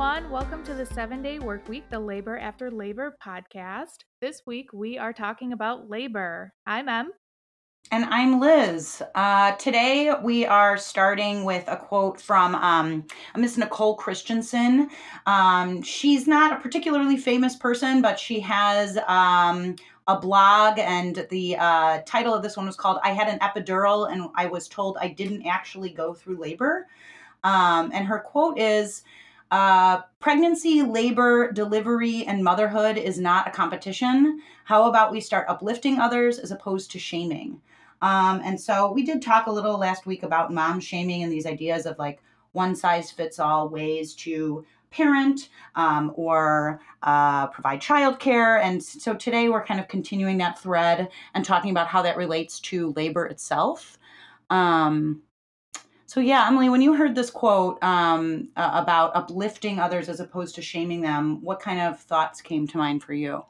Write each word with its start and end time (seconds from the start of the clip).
everyone. 0.00 0.30
Welcome 0.30 0.64
to 0.64 0.72
the 0.72 0.86
seven 0.86 1.20
day 1.20 1.38
work 1.38 1.68
week, 1.68 1.84
the 1.90 2.00
Labor 2.00 2.38
After 2.38 2.70
Labor 2.70 3.18
podcast. 3.22 3.98
This 4.22 4.40
week 4.46 4.72
we 4.72 4.96
are 4.96 5.12
talking 5.12 5.52
about 5.52 5.90
labor. 5.90 6.54
I'm 6.66 6.88
Em. 6.88 7.10
And 7.92 8.06
I'm 8.06 8.40
Liz. 8.40 9.02
Uh, 9.14 9.52
today 9.56 10.10
we 10.22 10.46
are 10.46 10.78
starting 10.78 11.44
with 11.44 11.68
a 11.68 11.76
quote 11.76 12.18
from 12.18 12.54
um, 12.54 13.04
Miss 13.36 13.58
Nicole 13.58 13.94
Christensen. 13.94 14.88
Um, 15.26 15.82
she's 15.82 16.26
not 16.26 16.54
a 16.54 16.62
particularly 16.62 17.18
famous 17.18 17.54
person, 17.54 18.00
but 18.00 18.18
she 18.18 18.40
has 18.40 18.96
um, 19.06 19.76
a 20.06 20.18
blog, 20.18 20.78
and 20.78 21.26
the 21.28 21.56
uh, 21.58 22.00
title 22.06 22.32
of 22.32 22.42
this 22.42 22.56
one 22.56 22.64
was 22.64 22.76
called 22.76 23.00
I 23.04 23.10
Had 23.10 23.28
an 23.28 23.38
Epidural 23.40 24.10
and 24.10 24.30
I 24.34 24.46
Was 24.46 24.66
Told 24.66 24.96
I 24.98 25.08
Didn't 25.08 25.46
Actually 25.46 25.90
Go 25.90 26.14
Through 26.14 26.38
Labor. 26.38 26.86
Um, 27.44 27.90
and 27.92 28.06
her 28.06 28.18
quote 28.18 28.58
is, 28.58 29.02
uh, 29.50 30.02
pregnancy, 30.20 30.82
labor, 30.82 31.50
delivery, 31.52 32.24
and 32.26 32.44
motherhood 32.44 32.96
is 32.96 33.18
not 33.18 33.48
a 33.48 33.50
competition. 33.50 34.40
How 34.64 34.88
about 34.88 35.10
we 35.10 35.20
start 35.20 35.48
uplifting 35.48 35.98
others 35.98 36.38
as 36.38 36.50
opposed 36.50 36.90
to 36.92 36.98
shaming? 36.98 37.60
Um, 38.02 38.40
and 38.44 38.60
so 38.60 38.92
we 38.92 39.02
did 39.02 39.20
talk 39.20 39.46
a 39.46 39.52
little 39.52 39.78
last 39.78 40.06
week 40.06 40.22
about 40.22 40.52
mom 40.52 40.80
shaming 40.80 41.22
and 41.22 41.32
these 41.32 41.46
ideas 41.46 41.84
of 41.84 41.98
like 41.98 42.22
one 42.52 42.74
size 42.74 43.10
fits 43.10 43.38
all 43.38 43.68
ways 43.68 44.14
to 44.14 44.64
parent 44.90 45.50
um, 45.76 46.12
or 46.16 46.80
uh, 47.02 47.46
provide 47.48 47.80
childcare. 47.80 48.60
And 48.62 48.82
so 48.82 49.14
today 49.14 49.48
we're 49.48 49.64
kind 49.64 49.80
of 49.80 49.88
continuing 49.88 50.38
that 50.38 50.58
thread 50.58 51.08
and 51.34 51.44
talking 51.44 51.70
about 51.70 51.86
how 51.86 52.02
that 52.02 52.16
relates 52.16 52.58
to 52.60 52.92
labor 52.96 53.26
itself. 53.26 53.98
Um, 54.50 55.22
so 56.10 56.18
yeah, 56.18 56.44
Emily, 56.48 56.68
when 56.68 56.82
you 56.82 56.94
heard 56.94 57.14
this 57.14 57.30
quote 57.30 57.80
um, 57.84 58.48
uh, 58.56 58.72
about 58.74 59.14
uplifting 59.14 59.78
others 59.78 60.08
as 60.08 60.18
opposed 60.18 60.56
to 60.56 60.60
shaming 60.60 61.02
them, 61.02 61.40
what 61.40 61.60
kind 61.60 61.80
of 61.80 62.00
thoughts 62.00 62.40
came 62.40 62.66
to 62.66 62.78
mind 62.78 63.04
for 63.04 63.12
you? 63.12 63.44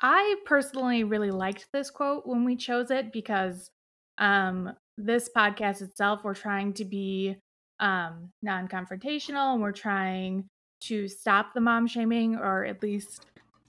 I 0.00 0.36
personally 0.46 1.04
really 1.04 1.30
liked 1.30 1.66
this 1.70 1.90
quote 1.90 2.26
when 2.26 2.46
we 2.46 2.56
chose 2.56 2.90
it 2.90 3.12
because 3.12 3.70
um, 4.16 4.72
this 4.96 5.28
podcast 5.36 5.82
itself, 5.82 6.20
we're 6.24 6.32
trying 6.32 6.72
to 6.72 6.86
be 6.86 7.36
um, 7.78 8.30
non 8.40 8.66
confrontational 8.66 9.52
and 9.52 9.60
we're 9.60 9.70
trying 9.72 10.48
to 10.84 11.08
stop 11.08 11.52
the 11.52 11.60
mom 11.60 11.86
shaming 11.86 12.36
or 12.36 12.64
at 12.64 12.82
least 12.82 13.26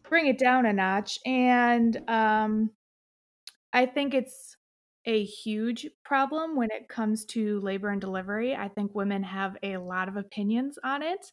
bring 0.07 0.27
it 0.27 0.39
down 0.39 0.65
a 0.65 0.71
notch. 0.71 1.19
And 1.25 2.09
um, 2.09 2.71
I 3.73 3.85
think 3.85 4.13
it's 4.13 4.55
a 5.09 5.23
huge 5.23 5.87
problem 6.05 6.55
when 6.55 6.69
it 6.69 6.87
comes 6.87 7.25
to 7.25 7.59
labor 7.61 7.89
and 7.89 7.99
delivery. 7.99 8.55
I 8.55 8.67
think 8.67 8.93
women 8.93 9.23
have 9.23 9.57
a 9.63 9.77
lot 9.77 10.07
of 10.07 10.17
opinions 10.17 10.77
on 10.83 11.01
it. 11.01 11.31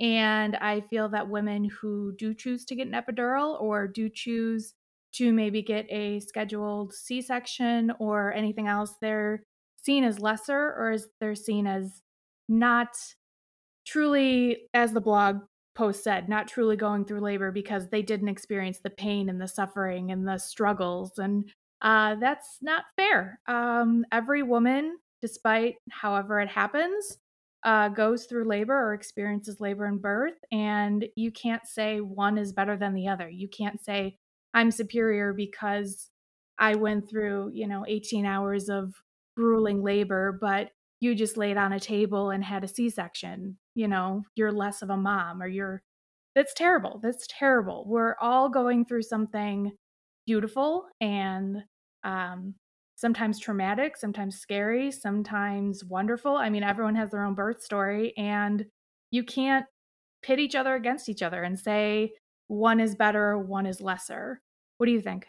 And 0.00 0.56
I 0.56 0.80
feel 0.80 1.08
that 1.10 1.28
women 1.28 1.66
who 1.66 2.16
do 2.18 2.34
choose 2.34 2.64
to 2.64 2.74
get 2.74 2.88
an 2.88 2.94
epidural 2.94 3.60
or 3.60 3.86
do 3.86 4.08
choose 4.08 4.74
to 5.12 5.32
maybe 5.32 5.62
get 5.62 5.86
a 5.88 6.18
scheduled 6.18 6.94
C 6.94 7.22
section 7.22 7.92
or 8.00 8.32
anything 8.32 8.66
else, 8.66 8.96
they're 9.00 9.44
seen 9.76 10.02
as 10.02 10.18
lesser 10.18 10.74
or 10.76 10.90
as 10.90 11.06
they're 11.20 11.36
seen 11.36 11.68
as 11.68 12.02
not 12.48 12.88
truly, 13.86 14.68
as 14.74 14.92
the 14.92 15.00
blog 15.00 15.42
post 15.76 16.02
said, 16.02 16.28
not 16.28 16.48
truly 16.48 16.76
going 16.76 17.04
through 17.04 17.20
labor 17.20 17.52
because 17.52 17.88
they 17.88 18.02
didn't 18.02 18.28
experience 18.28 18.80
the 18.80 18.90
pain 18.90 19.28
and 19.28 19.40
the 19.40 19.46
suffering 19.46 20.10
and 20.10 20.26
the 20.26 20.38
struggles 20.38 21.18
and 21.18 21.52
uh, 21.82 22.16
that's 22.20 22.58
not 22.62 22.84
fair. 22.96 23.40
Um, 23.48 24.04
every 24.12 24.42
woman, 24.42 24.96
despite 25.20 25.76
however 25.90 26.40
it 26.40 26.48
happens, 26.48 27.18
uh, 27.64 27.88
goes 27.88 28.24
through 28.26 28.48
labor 28.48 28.74
or 28.74 28.94
experiences 28.94 29.60
labor 29.60 29.84
and 29.86 30.00
birth, 30.00 30.38
and 30.50 31.04
you 31.16 31.30
can't 31.30 31.66
say 31.66 32.00
one 32.00 32.38
is 32.38 32.52
better 32.52 32.76
than 32.76 32.94
the 32.94 33.08
other. 33.08 33.28
You 33.28 33.48
can't 33.48 33.82
say 33.82 34.16
I'm 34.54 34.70
superior 34.70 35.32
because 35.32 36.08
I 36.58 36.74
went 36.74 37.08
through, 37.08 37.50
you 37.54 37.66
know, 37.66 37.84
18 37.86 38.26
hours 38.26 38.68
of 38.68 38.94
grueling 39.36 39.82
labor, 39.82 40.38
but 40.40 40.70
you 41.00 41.14
just 41.14 41.36
laid 41.36 41.56
on 41.56 41.72
a 41.72 41.80
table 41.80 42.30
and 42.30 42.44
had 42.44 42.64
a 42.64 42.68
C 42.68 42.90
section. 42.90 43.58
You 43.74 43.88
know, 43.88 44.22
you're 44.36 44.52
less 44.52 44.82
of 44.82 44.90
a 44.90 44.96
mom 44.96 45.42
or 45.42 45.48
you're, 45.48 45.82
that's 46.34 46.54
terrible. 46.54 47.00
That's 47.02 47.26
terrible. 47.28 47.84
We're 47.86 48.16
all 48.20 48.48
going 48.48 48.84
through 48.84 49.02
something 49.02 49.72
beautiful 50.26 50.84
and 51.00 51.62
um, 52.04 52.54
sometimes 52.96 53.38
traumatic, 53.38 53.96
sometimes 53.96 54.38
scary, 54.38 54.90
sometimes 54.90 55.84
wonderful. 55.84 56.36
I 56.36 56.50
mean, 56.50 56.62
everyone 56.62 56.94
has 56.94 57.10
their 57.10 57.24
own 57.24 57.34
birth 57.34 57.62
story, 57.62 58.12
and 58.16 58.66
you 59.10 59.24
can't 59.24 59.66
pit 60.22 60.38
each 60.38 60.54
other 60.54 60.74
against 60.74 61.08
each 61.08 61.22
other 61.22 61.42
and 61.42 61.58
say 61.58 62.12
one 62.46 62.80
is 62.80 62.94
better, 62.94 63.38
one 63.38 63.66
is 63.66 63.80
lesser. 63.80 64.40
What 64.78 64.86
do 64.86 64.92
you 64.92 65.00
think? 65.00 65.26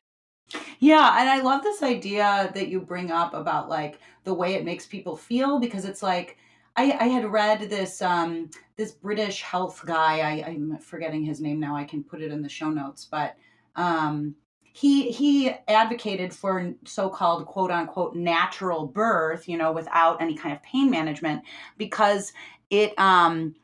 Yeah, 0.80 1.18
and 1.20 1.30
I 1.30 1.42
love 1.42 1.64
this 1.64 1.82
idea 1.82 2.52
that 2.54 2.68
you 2.68 2.82
bring 2.82 3.12
up 3.12 3.34
about 3.34 3.70
like 3.70 4.00
the 4.24 4.34
way 4.34 4.54
it 4.54 4.66
makes 4.66 4.86
people 4.86 5.16
feel 5.16 5.60
because 5.60 5.86
it's 5.86 6.04
like 6.04 6.38
I, 6.76 6.92
I 7.00 7.08
had 7.08 7.32
read 7.32 7.70
this 7.70 8.02
um, 8.02 8.50
this 8.76 8.92
British 8.92 9.42
health 9.42 9.84
guy. 9.86 10.20
I, 10.20 10.44
I'm 10.48 10.78
forgetting 10.78 11.24
his 11.24 11.40
name 11.40 11.60
now. 11.60 11.76
I 11.76 11.84
can 11.84 12.04
put 12.04 12.22
it 12.22 12.32
in 12.32 12.42
the 12.42 12.50
show 12.50 12.70
notes, 12.70 13.08
but 13.10 13.36
um, 13.76 14.36
he 14.74 15.12
he 15.12 15.52
advocated 15.68 16.34
for 16.34 16.74
so-called 16.84 17.46
quote 17.46 17.72
unquote 17.72 18.16
natural 18.16 18.88
birth 18.88 19.48
you 19.48 19.58
know 19.58 19.72
without 19.72 20.22
any 20.22 20.36
kind 20.36 20.54
of 20.54 20.62
pain 20.64 20.90
management 20.90 21.42
because 21.78 22.34
it 22.70 22.98
um 23.00 23.56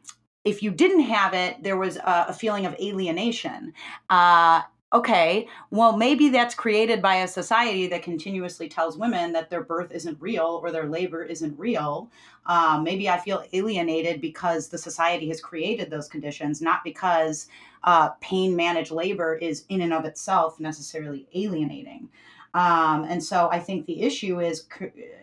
if 0.45 0.63
you 0.63 0.71
didn't 0.71 1.01
have 1.01 1.33
it 1.33 1.61
there 1.63 1.77
was 1.77 1.97
a, 1.97 2.25
a 2.29 2.33
feeling 2.33 2.65
of 2.65 2.75
alienation 2.79 3.73
uh 4.09 4.61
okay, 4.91 5.47
well, 5.69 5.95
maybe 5.95 6.29
that's 6.29 6.55
created 6.55 7.01
by 7.01 7.17
a 7.17 7.27
society 7.27 7.87
that 7.87 8.01
continuously 8.01 8.67
tells 8.67 8.97
women 8.97 9.31
that 9.33 9.49
their 9.49 9.63
birth 9.63 9.91
isn't 9.91 10.19
real 10.19 10.59
or 10.63 10.71
their 10.71 10.87
labor 10.87 11.23
isn't 11.23 11.57
real. 11.59 12.09
Um, 12.47 12.83
maybe 12.83 13.07
I 13.07 13.19
feel 13.19 13.43
alienated 13.53 14.19
because 14.19 14.67
the 14.67 14.77
society 14.77 15.27
has 15.29 15.41
created 15.41 15.91
those 15.91 16.07
conditions, 16.07 16.61
not 16.61 16.83
because 16.83 17.47
uh, 17.83 18.09
pain 18.21 18.55
managed 18.55 18.91
labor 18.91 19.35
is 19.35 19.65
in 19.69 19.81
and 19.81 19.93
of 19.93 20.05
itself 20.05 20.59
necessarily 20.59 21.27
alienating. 21.33 22.09
Um, 22.53 23.05
and 23.05 23.23
so 23.23 23.49
I 23.51 23.59
think 23.59 23.85
the 23.85 24.01
issue 24.01 24.39
is, 24.41 24.67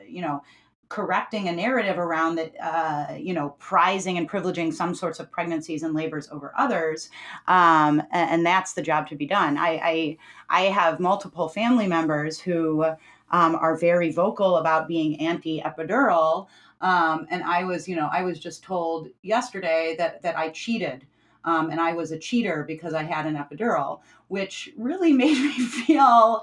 you 0.06 0.20
know, 0.20 0.42
correcting 0.88 1.48
a 1.48 1.52
narrative 1.52 1.98
around 1.98 2.36
that, 2.36 2.54
uh, 2.62 3.14
you 3.16 3.34
know, 3.34 3.56
prizing 3.58 4.18
and 4.18 4.30
privileging 4.30 4.72
some 4.72 4.94
sorts 4.94 5.18
of 5.18 5.30
pregnancies 5.30 5.82
and 5.82 5.94
labors 5.94 6.28
over 6.30 6.52
others, 6.56 7.10
um, 7.48 8.00
and, 8.12 8.30
and, 8.30 8.46
that's 8.46 8.74
the 8.74 8.82
job 8.82 9.08
to 9.08 9.16
be 9.16 9.26
done. 9.26 9.58
I, 9.58 9.80
I, 9.82 10.18
I 10.48 10.62
have 10.66 11.00
multiple 11.00 11.48
family 11.48 11.88
members 11.88 12.38
who 12.38 12.84
um, 13.32 13.56
are 13.56 13.76
very 13.76 14.12
vocal 14.12 14.58
about 14.58 14.86
being 14.86 15.20
anti-epidural, 15.20 16.46
um, 16.80 17.26
and 17.30 17.42
I 17.42 17.64
was, 17.64 17.88
you 17.88 17.96
know, 17.96 18.08
I 18.12 18.22
was 18.22 18.38
just 18.38 18.62
told 18.62 19.08
yesterday 19.22 19.96
that 19.98 20.22
that 20.22 20.38
I 20.38 20.50
cheated 20.50 21.04
um, 21.46 21.70
and 21.70 21.80
I 21.80 21.92
was 21.92 22.10
a 22.10 22.18
cheater 22.18 22.64
because 22.66 22.92
I 22.92 23.04
had 23.04 23.24
an 23.24 23.36
epidural, 23.36 24.00
which 24.28 24.70
really 24.76 25.12
made 25.24 25.38
me 25.38 25.52
feel, 25.52 26.42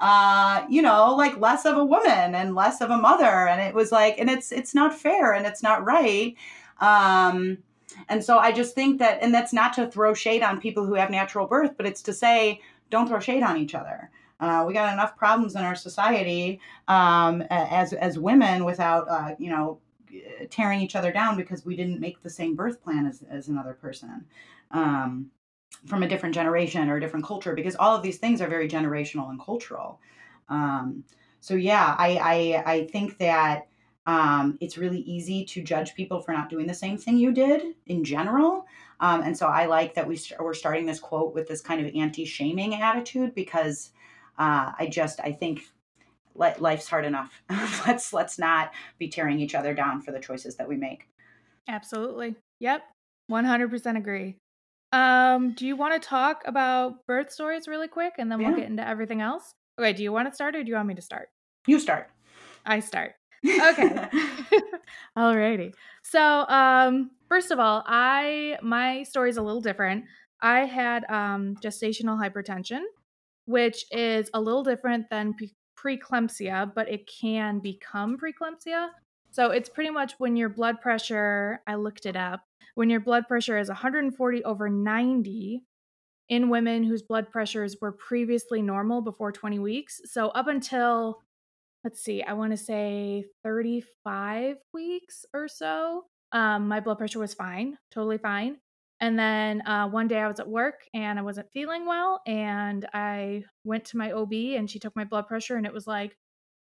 uh, 0.00 0.64
you 0.68 0.82
know, 0.82 1.14
like 1.14 1.38
less 1.38 1.64
of 1.64 1.78
a 1.78 1.84
woman 1.84 2.34
and 2.34 2.54
less 2.54 2.80
of 2.80 2.90
a 2.90 2.98
mother. 2.98 3.48
And 3.48 3.60
it 3.60 3.74
was 3.74 3.92
like, 3.92 4.18
and 4.18 4.28
it's 4.28 4.52
it's 4.52 4.74
not 4.74 4.92
fair 4.92 5.32
and 5.32 5.46
it's 5.46 5.62
not 5.62 5.84
right. 5.84 6.34
Um, 6.80 7.58
and 8.08 8.24
so 8.24 8.38
I 8.38 8.52
just 8.52 8.74
think 8.74 8.98
that, 8.98 9.18
and 9.22 9.32
that's 9.32 9.52
not 9.52 9.72
to 9.74 9.86
throw 9.86 10.14
shade 10.14 10.42
on 10.42 10.60
people 10.60 10.84
who 10.84 10.94
have 10.94 11.10
natural 11.10 11.46
birth, 11.46 11.76
but 11.76 11.86
it's 11.86 12.02
to 12.02 12.12
say, 12.12 12.60
don't 12.88 13.08
throw 13.08 13.20
shade 13.20 13.42
on 13.42 13.56
each 13.56 13.74
other. 13.74 14.10
Uh, 14.40 14.64
we 14.66 14.72
got 14.72 14.92
enough 14.92 15.16
problems 15.16 15.54
in 15.54 15.62
our 15.62 15.74
society 15.74 16.60
um, 16.88 17.42
as 17.50 17.92
as 17.92 18.18
women 18.18 18.64
without, 18.64 19.06
uh, 19.08 19.34
you 19.38 19.50
know, 19.50 19.78
tearing 20.50 20.80
each 20.80 20.96
other 20.96 21.12
down 21.12 21.36
because 21.36 21.64
we 21.64 21.76
didn't 21.76 22.00
make 22.00 22.22
the 22.22 22.30
same 22.30 22.54
birth 22.54 22.82
plan 22.82 23.06
as, 23.06 23.22
as 23.30 23.48
another 23.48 23.74
person 23.74 24.24
um, 24.70 25.30
from 25.86 26.02
a 26.02 26.08
different 26.08 26.34
generation 26.34 26.88
or 26.88 26.96
a 26.96 27.00
different 27.00 27.24
culture 27.24 27.54
because 27.54 27.76
all 27.76 27.94
of 27.94 28.02
these 28.02 28.18
things 28.18 28.40
are 28.40 28.48
very 28.48 28.68
generational 28.68 29.30
and 29.30 29.40
cultural. 29.40 30.00
Um, 30.48 31.04
so 31.40 31.54
yeah 31.54 31.94
I, 31.98 32.62
I 32.64 32.72
i 32.72 32.84
think 32.86 33.18
that 33.18 33.66
um, 34.06 34.56
it's 34.60 34.78
really 34.78 35.00
easy 35.00 35.44
to 35.44 35.62
judge 35.62 35.94
people 35.94 36.20
for 36.20 36.32
not 36.32 36.48
doing 36.48 36.66
the 36.66 36.74
same 36.74 36.96
thing 36.96 37.18
you 37.18 37.32
did 37.32 37.74
in 37.86 38.02
general. 38.02 38.66
Um, 39.00 39.22
and 39.22 39.36
so 39.36 39.46
i 39.46 39.66
like 39.66 39.94
that 39.94 40.06
we 40.06 40.16
st- 40.16 40.40
we're 40.40 40.54
starting 40.54 40.86
this 40.86 41.00
quote 41.00 41.34
with 41.34 41.48
this 41.48 41.60
kind 41.60 41.84
of 41.84 41.94
anti-shaming 41.94 42.74
attitude 42.74 43.34
because 43.34 43.90
uh, 44.38 44.72
i 44.78 44.86
just 44.90 45.20
i 45.20 45.32
think 45.32 45.62
life's 46.34 46.88
hard 46.88 47.04
enough. 47.04 47.42
let's 47.86 48.12
let's 48.12 48.38
not 48.38 48.72
be 48.98 49.08
tearing 49.08 49.40
each 49.40 49.54
other 49.54 49.74
down 49.74 50.00
for 50.00 50.12
the 50.12 50.20
choices 50.20 50.56
that 50.56 50.68
we 50.68 50.76
make. 50.76 51.08
Absolutely. 51.68 52.34
Yep. 52.60 52.82
100% 53.30 53.96
agree. 53.96 54.36
Um, 54.92 55.52
do 55.52 55.66
you 55.66 55.76
want 55.76 56.00
to 56.00 56.08
talk 56.08 56.42
about 56.46 57.06
birth 57.06 57.30
stories 57.30 57.68
really 57.68 57.86
quick 57.86 58.14
and 58.18 58.30
then 58.30 58.42
we'll 58.42 58.56
get 58.56 58.68
into 58.68 58.86
everything 58.86 59.20
else? 59.20 59.52
Okay, 59.78 59.92
do 59.92 60.02
you 60.02 60.10
want 60.12 60.28
to 60.28 60.34
start 60.34 60.56
or 60.56 60.64
do 60.64 60.68
you 60.68 60.74
want 60.74 60.88
me 60.88 60.94
to 60.94 61.02
start? 61.02 61.28
You 61.66 61.78
start. 61.78 62.10
I 62.66 62.80
start. 62.80 63.14
okay. 63.46 64.08
Alrighty. 65.16 65.72
So, 66.02 66.20
um, 66.48 67.12
first 67.28 67.50
of 67.50 67.60
all, 67.60 67.84
I 67.86 68.58
my 68.62 69.04
story 69.04 69.30
is 69.30 69.36
a 69.36 69.42
little 69.42 69.60
different. 69.60 70.04
I 70.42 70.60
had 70.64 71.04
um, 71.08 71.56
gestational 71.62 72.18
hypertension, 72.20 72.80
which 73.46 73.84
is 73.90 74.30
a 74.34 74.40
little 74.40 74.64
different 74.64 75.08
than 75.10 75.34
preeclampsia, 75.82 76.74
but 76.74 76.88
it 76.88 77.06
can 77.06 77.58
become 77.58 78.18
preeclampsia. 78.18 78.88
So 79.30 79.50
it's 79.50 79.68
pretty 79.68 79.90
much 79.90 80.14
when 80.18 80.36
your 80.36 80.48
blood 80.48 80.80
pressure, 80.80 81.62
I 81.66 81.76
looked 81.76 82.06
it 82.06 82.16
up, 82.16 82.42
when 82.74 82.90
your 82.90 83.00
blood 83.00 83.28
pressure 83.28 83.58
is 83.58 83.68
140 83.68 84.44
over 84.44 84.68
90 84.68 85.62
in 86.28 86.48
women 86.48 86.84
whose 86.84 87.02
blood 87.02 87.30
pressures 87.30 87.76
were 87.80 87.92
previously 87.92 88.62
normal 88.62 89.02
before 89.02 89.32
20 89.32 89.58
weeks. 89.58 90.00
So 90.04 90.28
up 90.28 90.46
until 90.46 91.22
let's 91.84 92.02
see, 92.02 92.22
I 92.22 92.34
want 92.34 92.52
to 92.52 92.56
say 92.56 93.24
35 93.42 94.56
weeks 94.72 95.24
or 95.32 95.48
so, 95.48 96.04
um, 96.32 96.68
my 96.68 96.80
blood 96.80 96.98
pressure 96.98 97.18
was 97.18 97.34
fine, 97.34 97.78
totally 97.90 98.18
fine. 98.18 98.58
And 99.00 99.18
then 99.18 99.66
uh, 99.66 99.88
one 99.88 100.08
day 100.08 100.18
I 100.18 100.28
was 100.28 100.40
at 100.40 100.48
work 100.48 100.82
and 100.92 101.18
I 101.18 101.22
wasn't 101.22 101.50
feeling 101.52 101.86
well. 101.86 102.20
And 102.26 102.86
I 102.92 103.44
went 103.64 103.86
to 103.86 103.96
my 103.96 104.12
OB 104.12 104.32
and 104.32 104.70
she 104.70 104.78
took 104.78 104.94
my 104.94 105.04
blood 105.04 105.26
pressure 105.26 105.56
and 105.56 105.64
it 105.64 105.72
was 105.72 105.86
like 105.86 106.16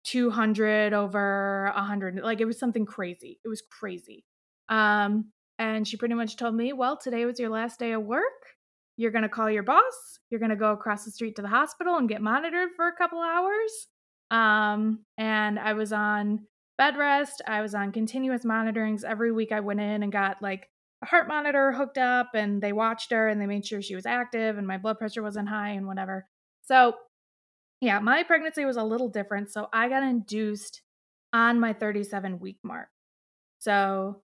200 0.04 0.92
over 0.92 1.72
100. 1.74 2.20
Like 2.22 2.40
it 2.40 2.44
was 2.44 2.58
something 2.58 2.86
crazy. 2.86 3.40
It 3.44 3.48
was 3.48 3.62
crazy. 3.62 4.24
Um, 4.68 5.32
and 5.58 5.86
she 5.86 5.96
pretty 5.96 6.14
much 6.14 6.36
told 6.36 6.54
me, 6.54 6.72
well, 6.72 6.96
today 6.96 7.24
was 7.24 7.40
your 7.40 7.50
last 7.50 7.78
day 7.80 7.92
of 7.92 8.02
work. 8.02 8.24
You're 8.96 9.10
going 9.10 9.22
to 9.22 9.28
call 9.28 9.50
your 9.50 9.62
boss. 9.62 10.20
You're 10.30 10.40
going 10.40 10.50
to 10.50 10.56
go 10.56 10.72
across 10.72 11.04
the 11.04 11.10
street 11.10 11.36
to 11.36 11.42
the 11.42 11.48
hospital 11.48 11.96
and 11.96 12.08
get 12.08 12.22
monitored 12.22 12.70
for 12.76 12.86
a 12.86 12.96
couple 12.96 13.20
hours. 13.20 13.88
Um, 14.30 15.04
and 15.18 15.58
I 15.58 15.72
was 15.72 15.92
on 15.92 16.46
bed 16.78 16.96
rest. 16.96 17.42
I 17.46 17.60
was 17.60 17.74
on 17.74 17.92
continuous 17.92 18.44
monitorings. 18.44 19.04
Every 19.04 19.32
week 19.32 19.52
I 19.52 19.60
went 19.60 19.80
in 19.80 20.02
and 20.02 20.12
got 20.12 20.40
like 20.40 20.68
heart 21.06 21.28
monitor 21.28 21.72
hooked 21.72 21.98
up 21.98 22.30
and 22.34 22.62
they 22.62 22.72
watched 22.72 23.10
her 23.10 23.28
and 23.28 23.40
they 23.40 23.46
made 23.46 23.66
sure 23.66 23.80
she 23.82 23.94
was 23.94 24.06
active 24.06 24.58
and 24.58 24.66
my 24.66 24.78
blood 24.78 24.98
pressure 24.98 25.22
wasn't 25.22 25.48
high 25.48 25.70
and 25.70 25.86
whatever. 25.86 26.26
So, 26.62 26.94
yeah, 27.80 27.98
my 27.98 28.22
pregnancy 28.22 28.64
was 28.64 28.76
a 28.76 28.84
little 28.84 29.08
different. 29.08 29.50
So, 29.50 29.68
I 29.72 29.88
got 29.88 30.02
induced 30.02 30.82
on 31.32 31.58
my 31.58 31.72
37 31.72 32.38
week 32.38 32.58
mark. 32.62 32.88
So, 33.58 34.22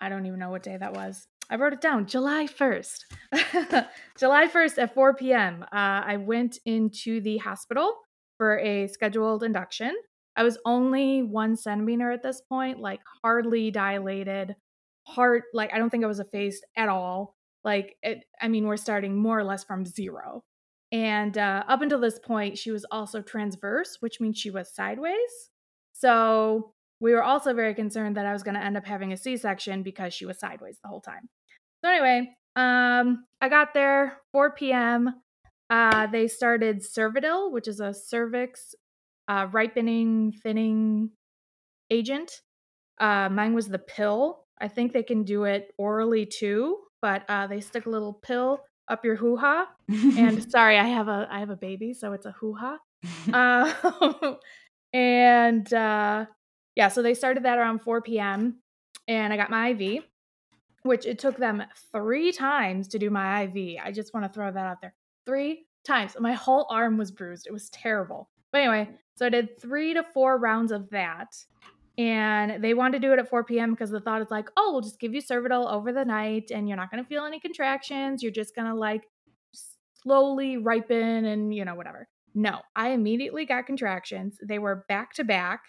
I 0.00 0.08
don't 0.08 0.26
even 0.26 0.38
know 0.38 0.50
what 0.50 0.62
day 0.62 0.76
that 0.76 0.94
was. 0.94 1.26
I 1.50 1.56
wrote 1.56 1.72
it 1.72 1.80
down 1.80 2.06
July 2.06 2.46
1st. 2.46 3.04
July 4.18 4.46
1st 4.46 4.78
at 4.78 4.94
4 4.94 5.14
p.m. 5.14 5.62
Uh, 5.64 5.66
I 6.06 6.16
went 6.16 6.58
into 6.64 7.20
the 7.20 7.38
hospital 7.38 7.94
for 8.38 8.58
a 8.58 8.88
scheduled 8.88 9.42
induction. 9.42 9.94
I 10.34 10.44
was 10.44 10.58
only 10.64 11.22
one 11.22 11.56
centimeter 11.56 12.10
at 12.10 12.22
this 12.22 12.40
point, 12.40 12.80
like 12.80 13.00
hardly 13.22 13.70
dilated, 13.70 14.56
heart, 15.04 15.44
like 15.52 15.72
I 15.72 15.78
don't 15.78 15.90
think 15.90 16.04
I 16.04 16.08
was 16.08 16.20
effaced 16.20 16.64
at 16.76 16.88
all. 16.88 17.34
Like, 17.64 17.96
it, 18.02 18.24
I 18.40 18.48
mean, 18.48 18.66
we're 18.66 18.76
starting 18.76 19.16
more 19.16 19.38
or 19.38 19.44
less 19.44 19.62
from 19.62 19.86
zero. 19.86 20.42
And 20.90 21.38
uh, 21.38 21.64
up 21.68 21.80
until 21.80 22.00
this 22.00 22.18
point, 22.18 22.58
she 22.58 22.70
was 22.70 22.84
also 22.90 23.22
transverse, 23.22 23.96
which 24.00 24.20
means 24.20 24.38
she 24.38 24.50
was 24.50 24.74
sideways. 24.74 25.50
So 25.92 26.72
we 27.00 27.12
were 27.12 27.22
also 27.22 27.54
very 27.54 27.74
concerned 27.74 28.16
that 28.16 28.26
I 28.26 28.32
was 28.32 28.42
going 28.42 28.54
to 28.54 28.64
end 28.64 28.76
up 28.76 28.86
having 28.86 29.12
a 29.12 29.16
C 29.16 29.36
section 29.36 29.82
because 29.82 30.12
she 30.12 30.26
was 30.26 30.38
sideways 30.38 30.78
the 30.82 30.88
whole 30.88 31.00
time. 31.00 31.28
So, 31.84 31.90
anyway, 31.90 32.36
um, 32.56 33.24
I 33.40 33.48
got 33.48 33.74
there 33.74 34.18
4 34.32 34.52
p.m. 34.52 35.14
Uh, 35.70 36.06
they 36.06 36.28
started 36.28 36.80
Cervidil, 36.80 37.50
which 37.50 37.66
is 37.66 37.80
a 37.80 37.94
cervix 37.94 38.74
uh, 39.28 39.46
ripening 39.50 40.32
thinning 40.42 41.10
agent. 41.90 42.42
Uh, 43.00 43.28
mine 43.30 43.54
was 43.54 43.68
the 43.68 43.78
pill. 43.78 44.41
I 44.60 44.68
think 44.68 44.92
they 44.92 45.02
can 45.02 45.24
do 45.24 45.44
it 45.44 45.72
orally 45.78 46.26
too, 46.26 46.78
but 47.00 47.24
uh, 47.28 47.46
they 47.46 47.60
stick 47.60 47.86
a 47.86 47.90
little 47.90 48.12
pill 48.12 48.60
up 48.88 49.04
your 49.04 49.16
hoo 49.16 49.36
ha. 49.36 49.68
and 49.88 50.42
sorry, 50.50 50.78
I 50.78 50.86
have 50.86 51.08
a 51.08 51.28
I 51.30 51.40
have 51.40 51.50
a 51.50 51.56
baby, 51.56 51.94
so 51.94 52.12
it's 52.12 52.26
a 52.26 52.32
hoo 52.32 52.54
ha. 52.54 52.78
Uh, 53.32 54.34
and 54.92 55.72
uh, 55.72 56.26
yeah, 56.76 56.88
so 56.88 57.02
they 57.02 57.14
started 57.14 57.44
that 57.44 57.58
around 57.58 57.80
4 57.80 58.02
p.m. 58.02 58.60
and 59.08 59.32
I 59.32 59.36
got 59.36 59.50
my 59.50 59.70
IV, 59.70 60.04
which 60.82 61.06
it 61.06 61.18
took 61.18 61.36
them 61.36 61.62
three 61.92 62.32
times 62.32 62.88
to 62.88 62.98
do 62.98 63.10
my 63.10 63.44
IV. 63.44 63.78
I 63.82 63.92
just 63.92 64.14
want 64.14 64.26
to 64.26 64.32
throw 64.32 64.50
that 64.50 64.66
out 64.66 64.80
there 64.80 64.94
three 65.26 65.66
times. 65.84 66.16
My 66.18 66.32
whole 66.32 66.66
arm 66.70 66.96
was 66.96 67.10
bruised. 67.10 67.46
It 67.46 67.52
was 67.52 67.70
terrible. 67.70 68.28
But 68.52 68.62
anyway, 68.62 68.90
so 69.16 69.26
I 69.26 69.30
did 69.30 69.60
three 69.60 69.94
to 69.94 70.02
four 70.02 70.38
rounds 70.38 70.72
of 70.72 70.90
that. 70.90 71.34
And 71.98 72.64
they 72.64 72.72
wanted 72.72 73.00
to 73.00 73.06
do 73.06 73.12
it 73.12 73.18
at 73.18 73.28
4 73.28 73.44
p.m. 73.44 73.72
because 73.72 73.90
the 73.90 74.00
thought 74.00 74.22
is 74.22 74.30
like, 74.30 74.48
oh, 74.56 74.72
we'll 74.72 74.80
just 74.80 74.98
give 74.98 75.14
you 75.14 75.20
Cervidil 75.20 75.70
over 75.70 75.92
the 75.92 76.04
night 76.04 76.50
and 76.50 76.66
you're 76.66 76.76
not 76.76 76.90
going 76.90 77.02
to 77.02 77.08
feel 77.08 77.26
any 77.26 77.38
contractions. 77.38 78.22
You're 78.22 78.32
just 78.32 78.54
going 78.54 78.68
to 78.68 78.74
like 78.74 79.02
slowly 80.02 80.56
ripen 80.56 81.26
and, 81.26 81.54
you 81.54 81.64
know, 81.64 81.74
whatever. 81.74 82.08
No, 82.34 82.60
I 82.74 82.90
immediately 82.90 83.44
got 83.44 83.66
contractions. 83.66 84.38
They 84.42 84.58
were 84.58 84.86
back 84.88 85.12
to 85.14 85.24
back. 85.24 85.60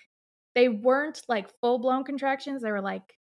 They 0.56 0.70
weren't 0.70 1.22
like 1.28 1.50
full 1.60 1.80
blown 1.80 2.04
contractions, 2.04 2.62
they 2.62 2.72
were 2.72 2.81
like 2.81 3.18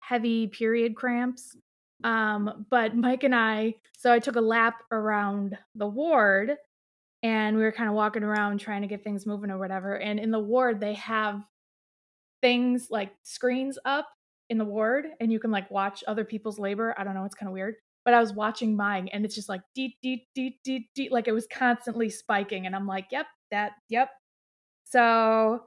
heavy 0.00 0.46
period 0.46 0.96
cramps. 0.96 1.56
Um, 2.04 2.66
but 2.70 2.96
Mike 2.96 3.24
and 3.24 3.34
I, 3.34 3.74
so 3.96 4.12
I 4.12 4.18
took 4.18 4.36
a 4.36 4.40
lap 4.40 4.82
around 4.90 5.58
the 5.74 5.86
ward 5.86 6.56
and 7.22 7.56
we 7.56 7.62
were 7.62 7.72
kind 7.72 7.88
of 7.88 7.94
walking 7.94 8.22
around 8.22 8.58
trying 8.58 8.80
to 8.80 8.88
get 8.88 9.04
things 9.04 9.26
moving 9.26 9.50
or 9.50 9.58
whatever. 9.58 9.96
And 9.96 10.18
in 10.18 10.30
the 10.30 10.38
ward, 10.38 10.80
they 10.80 10.94
have 10.94 11.42
things 12.42 12.88
like 12.90 13.12
screens 13.22 13.78
up 13.84 14.08
in 14.48 14.58
the 14.58 14.64
ward 14.64 15.06
and 15.20 15.32
you 15.32 15.38
can 15.38 15.50
like 15.50 15.70
watch 15.70 16.02
other 16.06 16.24
people's 16.24 16.58
labor. 16.58 16.94
I 16.98 17.04
don't 17.04 17.14
know, 17.14 17.24
it's 17.24 17.34
kind 17.34 17.48
of 17.48 17.52
weird. 17.54 17.76
But 18.04 18.14
I 18.14 18.20
was 18.20 18.32
watching 18.32 18.76
mine 18.76 19.08
and 19.12 19.24
it's 19.24 19.34
just 19.34 19.48
like 19.48 19.60
deet, 19.74 19.94
deet, 20.02 20.26
deet, 20.34 20.62
deet, 20.64 20.88
deet. 20.94 21.12
Like 21.12 21.28
it 21.28 21.32
was 21.32 21.46
constantly 21.52 22.08
spiking. 22.08 22.66
And 22.66 22.74
I'm 22.74 22.86
like, 22.86 23.06
yep, 23.10 23.26
that, 23.50 23.72
yep. 23.88 24.08
So 24.84 25.64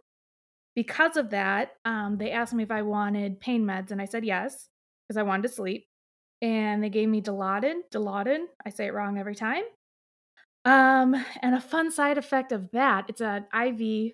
because 0.76 1.16
of 1.16 1.30
that, 1.30 1.74
um, 1.86 2.18
they 2.18 2.32
asked 2.32 2.54
me 2.54 2.64
if 2.64 2.72
I 2.72 2.82
wanted 2.82 3.40
pain 3.40 3.64
meds. 3.64 3.92
And 3.92 4.02
I 4.02 4.06
said 4.06 4.26
yes, 4.26 4.68
because 5.08 5.18
I 5.18 5.24
wanted 5.24 5.44
to 5.44 5.50
sleep 5.50 5.86
and 6.42 6.84
they 6.84 6.90
gave 6.90 7.08
me 7.08 7.22
Dilaudid. 7.22 7.76
Dilaudid, 7.94 8.40
I 8.66 8.70
say 8.70 8.88
it 8.88 8.94
wrong 8.94 9.18
every 9.18 9.36
time. 9.36 9.64
Um, 10.66 11.16
and 11.42 11.56
a 11.56 11.62
fun 11.62 11.92
side 11.92 12.18
effect 12.18 12.52
of 12.52 12.72
that, 12.72 13.06
it's 13.10 13.22
an 13.22 13.46
IV 13.54 14.14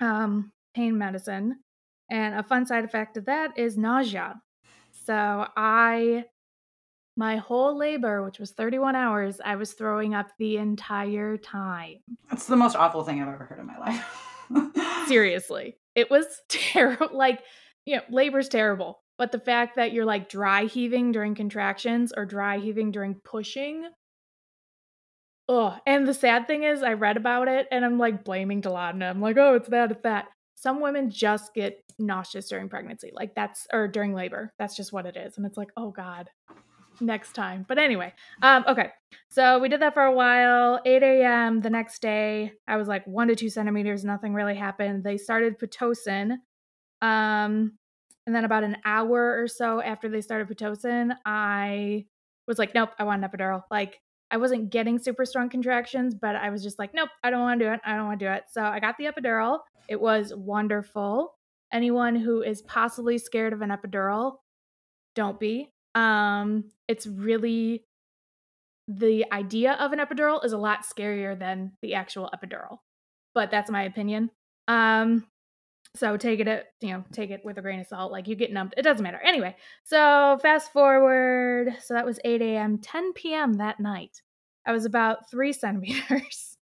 um, 0.00 0.52
pain 0.74 0.98
medicine, 0.98 1.58
and 2.10 2.34
a 2.34 2.42
fun 2.42 2.66
side 2.66 2.84
effect 2.84 3.16
of 3.16 3.26
that 3.26 3.58
is 3.58 3.76
nausea. 3.76 4.40
So 5.04 5.46
I, 5.56 6.24
my 7.16 7.36
whole 7.36 7.76
labor, 7.76 8.22
which 8.22 8.38
was 8.38 8.52
31 8.52 8.94
hours, 8.94 9.40
I 9.44 9.56
was 9.56 9.72
throwing 9.72 10.14
up 10.14 10.28
the 10.38 10.56
entire 10.58 11.36
time. 11.36 11.96
That's 12.30 12.46
the 12.46 12.56
most 12.56 12.76
awful 12.76 13.04
thing 13.04 13.20
I've 13.20 13.28
ever 13.28 13.44
heard 13.44 13.60
in 13.60 13.66
my 13.66 13.78
life. 13.78 15.06
Seriously, 15.08 15.76
it 15.94 16.10
was 16.10 16.26
terrible. 16.48 17.10
Like, 17.12 17.42
you 17.84 17.96
know, 17.96 18.02
labor's 18.10 18.48
terrible. 18.48 19.00
But 19.18 19.32
the 19.32 19.40
fact 19.40 19.76
that 19.76 19.92
you're 19.92 20.04
like 20.04 20.28
dry 20.28 20.64
heaving 20.66 21.10
during 21.10 21.34
contractions 21.34 22.12
or 22.16 22.24
dry 22.24 22.58
heaving 22.58 22.92
during 22.92 23.16
pushing. 23.24 23.88
Oh, 25.48 25.76
and 25.86 26.06
the 26.06 26.14
sad 26.14 26.46
thing 26.46 26.62
is, 26.62 26.82
I 26.82 26.92
read 26.92 27.16
about 27.16 27.48
it 27.48 27.66
and 27.72 27.84
I'm 27.84 27.98
like 27.98 28.22
blaming 28.22 28.62
Dilaudid. 28.62 29.02
I'm 29.02 29.20
like, 29.20 29.36
oh, 29.38 29.54
it's 29.54 29.68
that, 29.70 29.90
it's 29.90 30.02
that. 30.02 30.28
Some 30.60 30.80
women 30.80 31.08
just 31.08 31.54
get 31.54 31.84
nauseous 32.00 32.48
during 32.48 32.68
pregnancy. 32.68 33.12
Like 33.14 33.36
that's, 33.36 33.68
or 33.72 33.86
during 33.86 34.12
labor. 34.12 34.52
That's 34.58 34.74
just 34.74 34.92
what 34.92 35.06
it 35.06 35.16
is. 35.16 35.36
And 35.36 35.46
it's 35.46 35.56
like, 35.56 35.68
oh 35.76 35.92
God, 35.92 36.30
next 37.00 37.34
time. 37.34 37.64
But 37.68 37.78
anyway, 37.78 38.12
um, 38.42 38.64
okay. 38.66 38.90
So 39.30 39.60
we 39.60 39.68
did 39.68 39.80
that 39.82 39.94
for 39.94 40.02
a 40.02 40.12
while. 40.12 40.80
8 40.84 41.00
a.m. 41.04 41.60
the 41.60 41.70
next 41.70 42.02
day, 42.02 42.54
I 42.66 42.76
was 42.76 42.88
like 42.88 43.06
one 43.06 43.28
to 43.28 43.36
two 43.36 43.50
centimeters. 43.50 44.04
Nothing 44.04 44.34
really 44.34 44.56
happened. 44.56 45.04
They 45.04 45.16
started 45.16 45.60
Pitocin. 45.60 46.38
Um, 47.00 47.78
and 48.26 48.34
then 48.34 48.44
about 48.44 48.64
an 48.64 48.78
hour 48.84 49.40
or 49.40 49.46
so 49.46 49.80
after 49.80 50.08
they 50.08 50.20
started 50.20 50.48
Pitocin, 50.48 51.14
I 51.24 52.06
was 52.48 52.58
like, 52.58 52.74
nope, 52.74 52.90
I 52.98 53.04
want 53.04 53.22
an 53.22 53.30
epidural. 53.30 53.62
Like, 53.70 54.00
I 54.30 54.36
wasn't 54.36 54.70
getting 54.70 54.98
super 54.98 55.24
strong 55.24 55.48
contractions, 55.48 56.14
but 56.14 56.36
I 56.36 56.50
was 56.50 56.62
just 56.62 56.78
like, 56.78 56.92
nope, 56.94 57.08
I 57.24 57.30
don't 57.30 57.40
want 57.40 57.60
to 57.60 57.66
do 57.66 57.72
it. 57.72 57.80
I 57.84 57.96
don't 57.96 58.06
want 58.06 58.20
to 58.20 58.26
do 58.26 58.32
it. 58.32 58.44
So 58.50 58.62
I 58.62 58.78
got 58.80 58.96
the 58.98 59.06
epidural. 59.06 59.60
It 59.88 60.00
was 60.00 60.34
wonderful. 60.34 61.34
Anyone 61.72 62.16
who 62.16 62.42
is 62.42 62.62
possibly 62.62 63.18
scared 63.18 63.52
of 63.52 63.62
an 63.62 63.70
epidural, 63.70 64.36
don't 65.14 65.40
be. 65.40 65.72
Um, 65.94 66.64
it's 66.86 67.06
really 67.06 67.84
the 68.86 69.26
idea 69.32 69.72
of 69.74 69.92
an 69.92 69.98
epidural 69.98 70.44
is 70.44 70.52
a 70.52 70.58
lot 70.58 70.80
scarier 70.84 71.38
than 71.38 71.72
the 71.82 71.94
actual 71.94 72.30
epidural. 72.34 72.78
But 73.34 73.50
that's 73.50 73.70
my 73.70 73.82
opinion. 73.82 74.30
Um, 74.66 75.26
so 75.94 76.16
take 76.16 76.40
it, 76.40 76.66
you 76.80 76.92
know, 76.92 77.04
take 77.12 77.30
it 77.30 77.44
with 77.44 77.58
a 77.58 77.62
grain 77.62 77.80
of 77.80 77.86
salt. 77.86 78.12
Like 78.12 78.28
you 78.28 78.36
get 78.36 78.52
numbed. 78.52 78.74
It 78.76 78.82
doesn't 78.82 79.02
matter. 79.02 79.20
Anyway, 79.24 79.56
so 79.84 80.38
fast 80.42 80.72
forward. 80.72 81.76
So 81.82 81.94
that 81.94 82.06
was 82.06 82.20
8 82.24 82.40
a.m. 82.42 82.78
10 82.78 83.12
p.m. 83.14 83.54
that 83.54 83.80
night. 83.80 84.22
I 84.66 84.72
was 84.72 84.84
about 84.84 85.30
three 85.30 85.52
centimeters. 85.54 86.56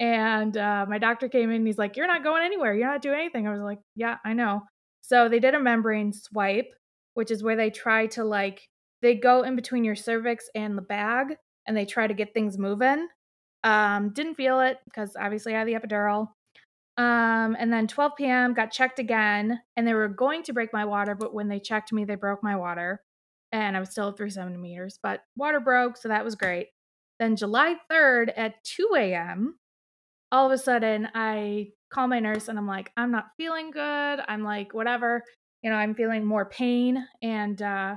And 0.00 0.56
uh, 0.56 0.86
my 0.88 0.98
doctor 0.98 1.28
came 1.28 1.50
in 1.50 1.64
he's 1.64 1.78
like, 1.78 1.96
You're 1.96 2.08
not 2.08 2.24
going 2.24 2.42
anywhere. 2.44 2.74
You're 2.74 2.90
not 2.90 3.02
doing 3.02 3.20
anything. 3.20 3.46
I 3.46 3.52
was 3.52 3.62
like, 3.62 3.78
Yeah, 3.94 4.16
I 4.24 4.32
know. 4.32 4.62
So 5.02 5.28
they 5.28 5.38
did 5.38 5.54
a 5.54 5.60
membrane 5.60 6.12
swipe, 6.12 6.70
which 7.14 7.30
is 7.30 7.42
where 7.42 7.56
they 7.56 7.70
try 7.70 8.06
to 8.08 8.24
like, 8.24 8.68
they 9.02 9.14
go 9.14 9.42
in 9.42 9.54
between 9.54 9.84
your 9.84 9.94
cervix 9.94 10.48
and 10.54 10.76
the 10.76 10.82
bag 10.82 11.36
and 11.66 11.76
they 11.76 11.84
try 11.84 12.06
to 12.06 12.14
get 12.14 12.34
things 12.34 12.58
moving. 12.58 13.06
Um, 13.62 14.10
didn't 14.10 14.34
feel 14.34 14.60
it 14.60 14.78
because 14.84 15.16
obviously 15.18 15.54
I 15.54 15.58
had 15.58 15.68
the 15.68 15.74
epidural. 15.74 16.28
Um, 16.96 17.56
and 17.58 17.72
then 17.72 17.88
12 17.88 18.12
p.m. 18.16 18.54
got 18.54 18.70
checked 18.70 18.98
again, 18.98 19.60
and 19.76 19.86
they 19.86 19.94
were 19.94 20.08
going 20.08 20.42
to 20.44 20.52
break 20.52 20.72
my 20.72 20.84
water, 20.84 21.14
but 21.14 21.34
when 21.34 21.48
they 21.48 21.58
checked 21.58 21.92
me, 21.92 22.04
they 22.04 22.14
broke 22.14 22.42
my 22.42 22.56
water, 22.56 23.02
and 23.50 23.76
I 23.76 23.80
was 23.80 23.90
still 23.90 24.10
at 24.10 24.16
three 24.16 24.30
centimeters. 24.30 24.98
But 25.02 25.22
water 25.36 25.60
broke, 25.60 25.96
so 25.96 26.08
that 26.08 26.24
was 26.24 26.36
great. 26.36 26.68
Then 27.18 27.36
July 27.36 27.76
3rd 27.90 28.32
at 28.36 28.62
2 28.64 28.90
a.m., 28.96 29.58
all 30.32 30.46
of 30.46 30.52
a 30.52 30.58
sudden 30.58 31.08
I 31.14 31.68
call 31.92 32.08
my 32.08 32.18
nurse 32.18 32.48
and 32.48 32.58
I'm 32.58 32.66
like, 32.66 32.90
I'm 32.96 33.12
not 33.12 33.28
feeling 33.36 33.70
good. 33.70 34.20
I'm 34.26 34.42
like, 34.42 34.74
whatever, 34.74 35.22
you 35.62 35.70
know, 35.70 35.76
I'm 35.76 35.94
feeling 35.94 36.24
more 36.24 36.44
pain. 36.44 37.06
And 37.22 37.62
uh, 37.62 37.96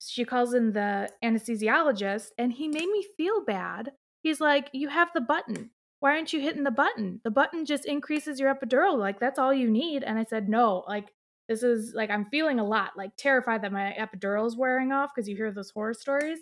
she 0.00 0.24
calls 0.24 0.54
in 0.54 0.72
the 0.72 1.08
anesthesiologist, 1.24 2.28
and 2.38 2.52
he 2.52 2.68
made 2.68 2.88
me 2.88 3.06
feel 3.16 3.44
bad. 3.44 3.92
He's 4.22 4.40
like, 4.40 4.68
You 4.72 4.88
have 4.88 5.08
the 5.14 5.20
button 5.20 5.70
why 6.00 6.12
aren't 6.12 6.32
you 6.32 6.40
hitting 6.40 6.64
the 6.64 6.70
button? 6.70 7.20
The 7.24 7.30
button 7.30 7.64
just 7.64 7.84
increases 7.84 8.40
your 8.40 8.52
epidural. 8.54 8.98
Like, 8.98 9.20
that's 9.20 9.38
all 9.38 9.52
you 9.52 9.70
need. 9.70 10.02
And 10.02 10.18
I 10.18 10.24
said, 10.24 10.48
no, 10.48 10.84
like, 10.88 11.12
this 11.48 11.62
is 11.62 11.92
like, 11.94 12.10
I'm 12.10 12.26
feeling 12.26 12.58
a 12.58 12.64
lot, 12.64 12.92
like, 12.96 13.10
terrified 13.16 13.62
that 13.62 13.72
my 13.72 13.94
epidural 13.98 14.46
is 14.46 14.56
wearing 14.56 14.92
off 14.92 15.10
because 15.14 15.28
you 15.28 15.36
hear 15.36 15.52
those 15.52 15.70
horror 15.70 15.94
stories. 15.94 16.38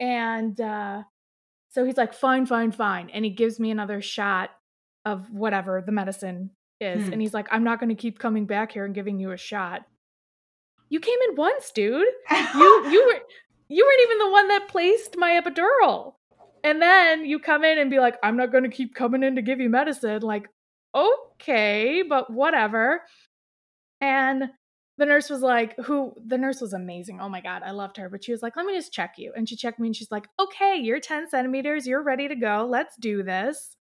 And 0.00 0.60
uh, 0.60 1.02
so 1.70 1.84
he's 1.84 1.96
like, 1.96 2.12
fine, 2.12 2.44
fine, 2.46 2.72
fine. 2.72 3.10
And 3.10 3.24
he 3.24 3.30
gives 3.30 3.58
me 3.58 3.70
another 3.70 4.02
shot 4.02 4.50
of 5.04 5.30
whatever 5.30 5.82
the 5.84 5.92
medicine 5.92 6.50
is. 6.80 7.06
Hmm. 7.06 7.12
And 7.14 7.22
he's 7.22 7.34
like, 7.34 7.48
I'm 7.50 7.64
not 7.64 7.80
going 7.80 7.88
to 7.88 7.94
keep 7.94 8.18
coming 8.18 8.46
back 8.46 8.72
here 8.72 8.84
and 8.84 8.94
giving 8.94 9.18
you 9.18 9.32
a 9.32 9.36
shot. 9.36 9.82
You 10.90 11.00
came 11.00 11.18
in 11.28 11.36
once, 11.36 11.70
dude. 11.72 12.06
You 12.30 12.88
you 12.90 13.06
were 13.06 13.20
you 13.68 13.84
weren't 13.84 14.10
even 14.10 14.18
the 14.18 14.30
one 14.30 14.48
that 14.48 14.68
placed 14.68 15.16
my 15.16 15.40
epidural. 15.40 16.14
And 16.64 16.80
then 16.80 17.26
you 17.26 17.38
come 17.38 17.62
in 17.62 17.78
and 17.78 17.90
be 17.90 18.00
like, 18.00 18.16
I'm 18.22 18.38
not 18.38 18.50
going 18.50 18.64
to 18.64 18.70
keep 18.70 18.94
coming 18.94 19.22
in 19.22 19.36
to 19.36 19.42
give 19.42 19.60
you 19.60 19.68
medicine. 19.68 20.22
Like, 20.22 20.48
okay, 20.94 22.02
but 22.08 22.32
whatever. 22.32 23.02
And 24.00 24.44
the 24.96 25.04
nurse 25.04 25.28
was 25.28 25.42
like, 25.42 25.78
who 25.84 26.14
the 26.24 26.38
nurse 26.38 26.62
was 26.62 26.72
amazing. 26.72 27.20
Oh 27.20 27.28
my 27.28 27.42
God, 27.42 27.62
I 27.62 27.72
loved 27.72 27.98
her. 27.98 28.08
But 28.08 28.24
she 28.24 28.32
was 28.32 28.42
like, 28.42 28.56
let 28.56 28.64
me 28.64 28.74
just 28.74 28.94
check 28.94 29.14
you. 29.18 29.32
And 29.36 29.46
she 29.46 29.56
checked 29.56 29.78
me 29.78 29.88
and 29.88 29.94
she's 29.94 30.10
like, 30.10 30.26
okay, 30.40 30.78
you're 30.80 31.00
10 31.00 31.28
centimeters. 31.28 31.86
You're 31.86 32.02
ready 32.02 32.28
to 32.28 32.34
go. 32.34 32.66
Let's 32.68 32.96
do 32.96 33.22
this. 33.22 33.76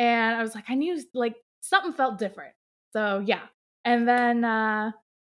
And 0.00 0.34
I 0.34 0.42
was 0.42 0.56
like, 0.56 0.64
I 0.68 0.74
knew 0.74 1.00
like 1.14 1.36
something 1.60 1.92
felt 1.92 2.18
different. 2.18 2.54
So 2.92 3.22
yeah. 3.24 3.42
And 3.84 4.08
then 4.08 4.44
uh, 4.44 4.90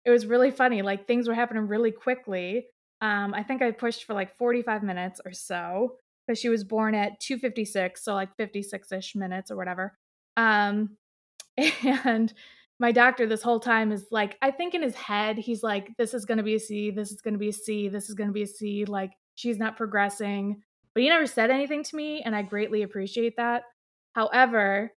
it 0.05 0.11
was 0.11 0.25
really 0.25 0.51
funny. 0.51 0.81
Like 0.81 1.07
things 1.07 1.27
were 1.27 1.33
happening 1.33 1.67
really 1.67 1.91
quickly. 1.91 2.67
Um, 3.01 3.33
I 3.33 3.43
think 3.43 3.61
I 3.61 3.71
pushed 3.71 4.05
for 4.05 4.13
like 4.13 4.37
45 4.37 4.81
minutes 4.83 5.19
or 5.25 5.33
so 5.33 5.97
because 6.25 6.39
she 6.39 6.49
was 6.49 6.63
born 6.63 6.95
at 6.95 7.19
256 7.19 8.03
so 8.03 8.13
like 8.13 8.35
56ish 8.37 9.15
minutes 9.15 9.51
or 9.51 9.55
whatever. 9.55 9.97
Um 10.37 10.97
and 11.83 12.33
my 12.79 12.91
doctor 12.91 13.25
this 13.25 13.41
whole 13.41 13.59
time 13.59 13.91
is 13.91 14.05
like 14.11 14.37
i 14.41 14.51
think 14.51 14.73
in 14.73 14.81
his 14.81 14.95
head 14.95 15.37
he's 15.37 15.63
like 15.63 15.89
this 15.97 16.13
is 16.13 16.25
going 16.25 16.37
to 16.37 16.43
be 16.43 16.55
a 16.55 16.59
c 16.59 16.91
this 16.91 17.11
is 17.11 17.21
going 17.21 17.33
to 17.33 17.39
be 17.39 17.49
a 17.49 17.53
c 17.53 17.87
this 17.87 18.09
is 18.09 18.15
going 18.15 18.27
to 18.27 18.33
be 18.33 18.43
a 18.43 18.47
c 18.47 18.85
like 18.85 19.11
she's 19.35 19.57
not 19.57 19.77
progressing 19.77 20.61
but 20.93 21.03
he 21.03 21.09
never 21.09 21.25
said 21.25 21.49
anything 21.49 21.83
to 21.83 21.95
me 21.95 22.21
and 22.21 22.35
i 22.35 22.41
greatly 22.41 22.83
appreciate 22.83 23.35
that. 23.37 23.63
However 24.13 24.91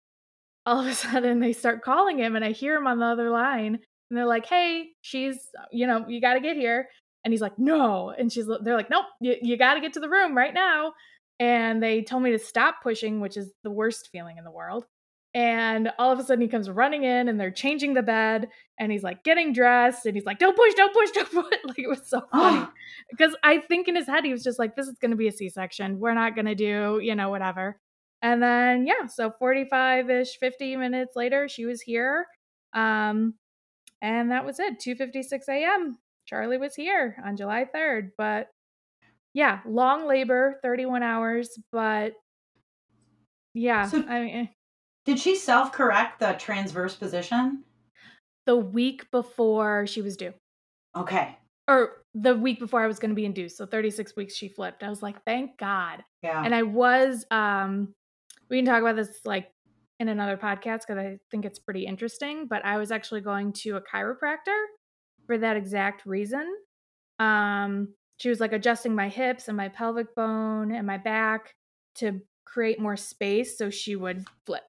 all 0.66 0.80
of 0.80 0.88
a 0.88 0.94
sudden 0.94 1.40
they 1.40 1.54
start 1.54 1.84
calling 1.84 2.18
him 2.18 2.36
and 2.36 2.44
i 2.46 2.52
hear 2.52 2.76
him 2.76 2.88
on 2.88 3.00
the 3.00 3.06
other 3.06 3.30
line 3.30 3.80
and 4.10 4.18
they're 4.18 4.26
like 4.26 4.46
hey 4.46 4.90
she's 5.02 5.38
you 5.72 5.88
know 5.88 6.06
you 6.08 6.22
got 6.22 6.34
to 6.34 6.40
get 6.40 6.58
here 6.58 6.88
and 7.24 7.34
he's 7.34 7.42
like 7.42 7.58
no 7.58 8.10
and 8.10 8.32
she's 8.32 8.48
they're 8.62 8.76
like 8.76 8.90
nope 8.90 9.06
you, 9.22 9.36
you 9.42 9.58
got 9.58 9.76
to 9.76 9.82
get 9.82 9.94
to 9.94 10.00
the 10.00 10.10
room 10.10 10.36
right 10.36 10.54
now 10.54 10.94
and 11.40 11.82
they 11.82 12.02
told 12.02 12.24
me 12.24 12.32
to 12.32 12.40
stop 12.40 12.82
pushing, 12.82 13.20
which 13.20 13.38
is 13.38 13.52
the 13.64 13.72
worst 13.72 14.10
feeling 14.12 14.38
in 14.38 14.44
the 14.44 14.52
world. 14.52 14.86
And 15.34 15.92
all 16.00 16.14
of 16.14 16.18
a 16.18 16.24
sudden 16.24 16.42
he 16.42 16.48
comes 16.48 16.70
running 16.70 17.04
in 17.04 17.28
and 17.28 17.38
they're 17.38 17.52
changing 17.52 17.94
the 17.94 18.02
bed 18.02 18.48
and 18.80 18.90
he's 18.90 19.04
like 19.04 19.22
getting 19.26 19.52
dressed 19.52 20.06
and 20.06 20.16
he's 20.16 20.26
like, 20.26 20.40
Don't 20.40 20.56
push, 20.56 20.74
don't 20.76 20.94
push, 20.94 21.12
don't 21.14 21.30
push. 21.30 21.60
Like 21.66 21.80
it 21.80 21.90
was 21.90 22.08
so 22.08 22.22
funny. 22.32 22.66
because 23.12 23.36
I 23.44 23.58
think 23.58 23.90
in 23.90 23.98
his 23.98 24.08
head 24.08 24.24
he 24.24 24.32
was 24.32 24.44
just 24.44 24.60
like, 24.60 24.78
This 24.78 24.88
is 24.88 24.98
gonna 25.02 25.18
be 25.18 25.28
a 25.28 25.34
C 25.34 25.50
section. 25.50 26.00
We're 26.00 26.14
not 26.14 26.38
gonna 26.38 26.56
do, 26.56 27.02
you 27.04 27.16
know, 27.16 27.30
whatever. 27.30 27.82
And 28.22 28.42
then 28.42 28.88
yeah, 28.88 29.08
so 29.08 29.34
45-ish, 29.42 30.38
50 30.40 30.78
minutes 30.78 31.18
later, 31.18 31.50
she 31.50 31.66
was 31.66 31.82
here. 31.82 32.28
Um, 32.74 33.34
and 34.02 34.32
that 34.32 34.46
was 34.46 34.60
it. 34.60 34.80
2:56 34.80 35.50
a.m. 35.50 35.98
Charlie 36.26 36.58
was 36.58 36.76
here 36.76 37.22
on 37.26 37.36
July 37.36 37.66
3rd. 37.76 38.12
But 38.18 38.48
yeah, 39.36 39.60
long 39.68 40.08
labor, 40.08 40.60
31 40.64 41.04
hours, 41.04 41.60
but 41.74 42.14
yeah, 43.54 43.86
so 43.86 44.04
I 44.08 44.22
mean, 44.22 44.36
eh. 44.36 44.46
did 45.04 45.20
she 45.20 45.36
self 45.36 45.74
correct 45.74 46.22
the 46.22 46.34
transverse 46.40 46.96
position? 46.96 47.66
The 48.46 48.56
week 48.56 49.12
before 49.12 49.88
she 49.88 50.02
was 50.02 50.16
due. 50.16 50.34
Okay. 50.96 51.38
Or 51.68 52.04
the 52.14 52.34
week 52.36 52.60
before 52.60 52.82
I 52.82 52.88
was 52.88 52.98
going 52.98 53.10
to 53.10 53.16
be 53.16 53.26
induced. 53.26 53.58
So 53.58 53.66
36 53.66 54.16
weeks 54.16 54.36
she 54.36 54.48
flipped. 54.48 54.84
I 54.84 54.90
was 54.90 55.04
like, 55.04 55.22
thank 55.26 55.58
God. 55.58 56.02
Yeah. 56.22 56.42
And 56.44 56.56
I 56.56 56.62
was, 56.62 57.26
um, 57.30 57.94
we 58.50 58.58
can 58.58 58.66
talk 58.66 58.82
about 58.82 58.96
this 58.96 59.20
like 59.26 59.52
in 60.00 60.08
another 60.08 60.38
podcast 60.38 60.82
because 60.88 60.98
I 60.98 61.18
think 61.30 61.44
it's 61.44 61.60
pretty 61.60 61.86
interesting. 61.86 62.48
But 62.48 62.64
I 62.64 62.78
was 62.78 62.92
actually 62.92 63.22
going 63.22 63.52
to 63.64 63.78
a 63.78 63.82
chiropractor 63.82 64.64
for 65.26 65.38
that 65.40 65.58
exact 65.58 66.06
reason. 66.06 66.48
Um, 67.20 67.90
she 68.18 68.30
was 68.30 68.40
like 68.40 68.54
adjusting 68.54 68.96
my 68.96 69.10
hips 69.10 69.48
and 69.48 69.58
my 69.58 69.70
pelvic 69.70 70.16
bone 70.16 70.72
and 70.72 70.88
my 70.88 70.98
back 70.98 71.54
to 71.96 72.22
create 72.46 72.80
more 72.80 72.98
space 72.98 73.58
so 73.58 73.70
she 73.70 73.96
would 73.96 74.26
flip. 74.46 74.64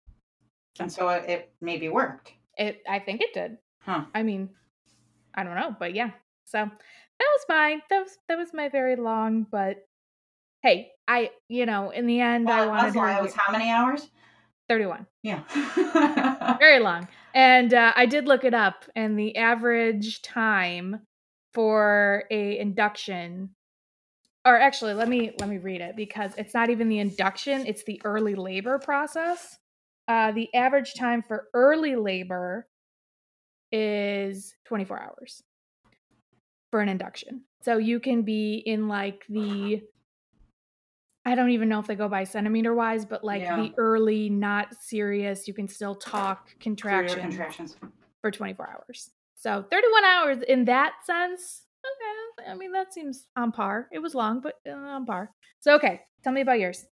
And 0.79 0.93
so 0.93 1.09
it, 1.09 1.29
it 1.29 1.53
maybe 1.61 1.88
worked. 1.88 2.33
It 2.59 2.83
I 2.88 2.99
think 2.99 3.21
it 3.23 3.33
did. 3.33 3.59
Huh. 3.81 4.05
I 4.15 4.23
mean, 4.23 4.50
I 5.35 5.45
don't 5.45 5.55
know, 5.55 5.75
but 5.79 5.95
yeah. 5.95 6.11
So 6.45 6.59
that 6.59 7.29
was 7.35 7.45
fine. 7.47 7.83
That 7.91 8.00
was 8.00 8.19
that 8.29 8.38
was 8.38 8.53
my 8.53 8.69
very 8.69 8.97
long, 8.97 9.47
but 9.50 9.79
hey, 10.62 10.91
I 11.07 11.31
you 11.49 11.67
know, 11.67 11.91
in 11.91 12.07
the 12.07 12.21
end 12.21 12.47
well, 12.47 12.65
I 12.65 12.67
wanted 12.67 12.95
her. 12.95 13.19
It 13.19 13.23
was 13.23 13.35
how 13.35 13.53
many 13.53 13.71
hours? 13.71 14.09
31. 14.69 15.07
Yeah. 15.23 15.43
very 16.59 16.81
long. 16.81 17.07
And 17.35 17.73
uh, 17.73 17.93
I 17.95 18.07
did 18.07 18.26
look 18.26 18.45
it 18.45 18.55
up, 18.55 18.85
and 18.97 19.19
the 19.19 19.37
average 19.37 20.23
time 20.23 21.03
for 21.57 22.25
a 22.31 22.59
induction. 22.59 23.49
Or 24.45 24.57
actually 24.57 24.93
let 24.93 25.09
me 25.09 25.33
let 25.41 25.49
me 25.49 25.57
read 25.57 25.81
it 25.81 25.97
because 25.97 26.33
it's 26.37 26.55
not 26.55 26.71
even 26.71 26.89
the 26.89 27.01
induction 27.01 27.67
it's 27.67 27.83
the 27.83 28.01
early 28.05 28.37
labor 28.37 28.79
process. 28.79 29.59
Uh, 30.07 30.31
the 30.31 30.55
average 30.55 30.95
time 30.95 31.23
for 31.23 31.49
early 31.53 31.97
labor 31.97 32.69
is 33.73 34.55
24 34.67 35.03
hours 35.03 35.43
for 36.71 36.81
an 36.81 36.89
induction. 36.89 37.43
So 37.63 37.79
you 37.79 37.99
can 37.99 38.23
be 38.23 38.63
in 38.65 38.87
like 38.87 39.25
the 39.29 39.83
i 41.25 41.35
don't 41.35 41.51
even 41.51 41.69
know 41.69 41.81
if 41.81 41.89
they 41.89 41.97
go 41.97 42.09
by 42.09 42.23
centimeter 42.23 42.73
wise 42.73 43.05
but 43.05 43.25
like 43.25 43.43
yeah. 43.43 43.57
the 43.57 43.73
early 43.79 44.31
not 44.31 44.69
serious 44.81 45.49
you 45.49 45.55
can 45.55 45.67
still 45.67 45.97
talk 45.97 46.51
contractions, 46.61 47.21
contractions. 47.21 47.77
for 48.23 48.31
24 48.31 48.71
hours 48.71 49.11
so 49.37 49.64
31 49.71 50.05
hours 50.05 50.38
in 50.49 50.64
that 50.64 50.95
sense. 51.05 51.62
Okay, 52.40 52.50
I 52.50 52.55
mean 52.55 52.73
that 52.73 52.93
seems 52.93 53.28
on 53.37 53.52
par. 53.52 53.88
It 53.93 54.00
was 54.00 54.14
long, 54.14 54.40
but 54.40 54.55
uh, 54.66 54.73
on 54.73 55.07
par. 55.07 55.31
So 55.61 55.75
okay, 55.76 56.00
tell 56.25 56.33
me 56.33 56.40
about 56.40 56.59
yours. 56.59 56.87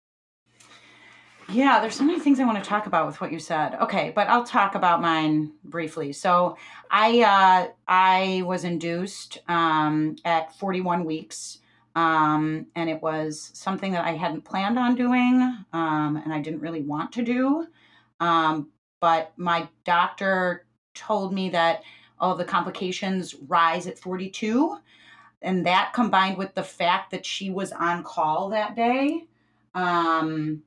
Yeah, 1.50 1.81
there's 1.81 1.95
so 1.95 2.03
many 2.03 2.19
things 2.19 2.39
I 2.39 2.45
want 2.45 2.63
to 2.63 2.69
talk 2.69 2.85
about 2.85 3.05
with 3.05 3.19
what 3.19 3.31
you 3.31 3.39
said. 3.39 3.75
Okay, 3.75 4.12
but 4.15 4.27
I'll 4.27 4.45
talk 4.45 4.75
about 4.75 5.01
mine 5.01 5.51
briefly. 5.63 6.13
So 6.13 6.57
I 6.89 7.21
uh, 7.21 7.71
I 7.88 8.43
was 8.45 8.63
induced 8.63 9.39
um, 9.47 10.15
at 10.25 10.55
41 10.57 11.05
weeks, 11.05 11.59
um, 11.95 12.67
and 12.75 12.89
it 12.89 13.01
was 13.01 13.51
something 13.53 13.91
that 13.93 14.05
I 14.05 14.12
hadn't 14.12 14.45
planned 14.45 14.79
on 14.79 14.95
doing, 14.95 15.41
um, 15.73 16.21
and 16.23 16.33
I 16.33 16.39
didn't 16.39 16.62
really 16.62 16.81
want 16.81 17.12
to 17.13 17.23
do. 17.23 17.67
Um, 18.19 18.69
but 19.00 19.33
my 19.38 19.67
doctor 19.85 20.65
told 20.93 21.33
me 21.33 21.50
that 21.50 21.83
all 22.20 22.36
the 22.36 22.46
complications 22.46 23.36
rise 23.48 23.88
at 23.88 24.00
42. 24.00 24.77
And 25.41 25.65
that 25.65 25.91
combined 25.93 26.38
with 26.38 26.55
the 26.55 26.63
fact 26.63 27.12
that 27.12 27.25
she 27.25 27.50
was 27.50 27.72
on 27.72 28.03
call 28.03 28.50
that 28.50 28.75
day, 28.75 29.25
um, 29.75 30.63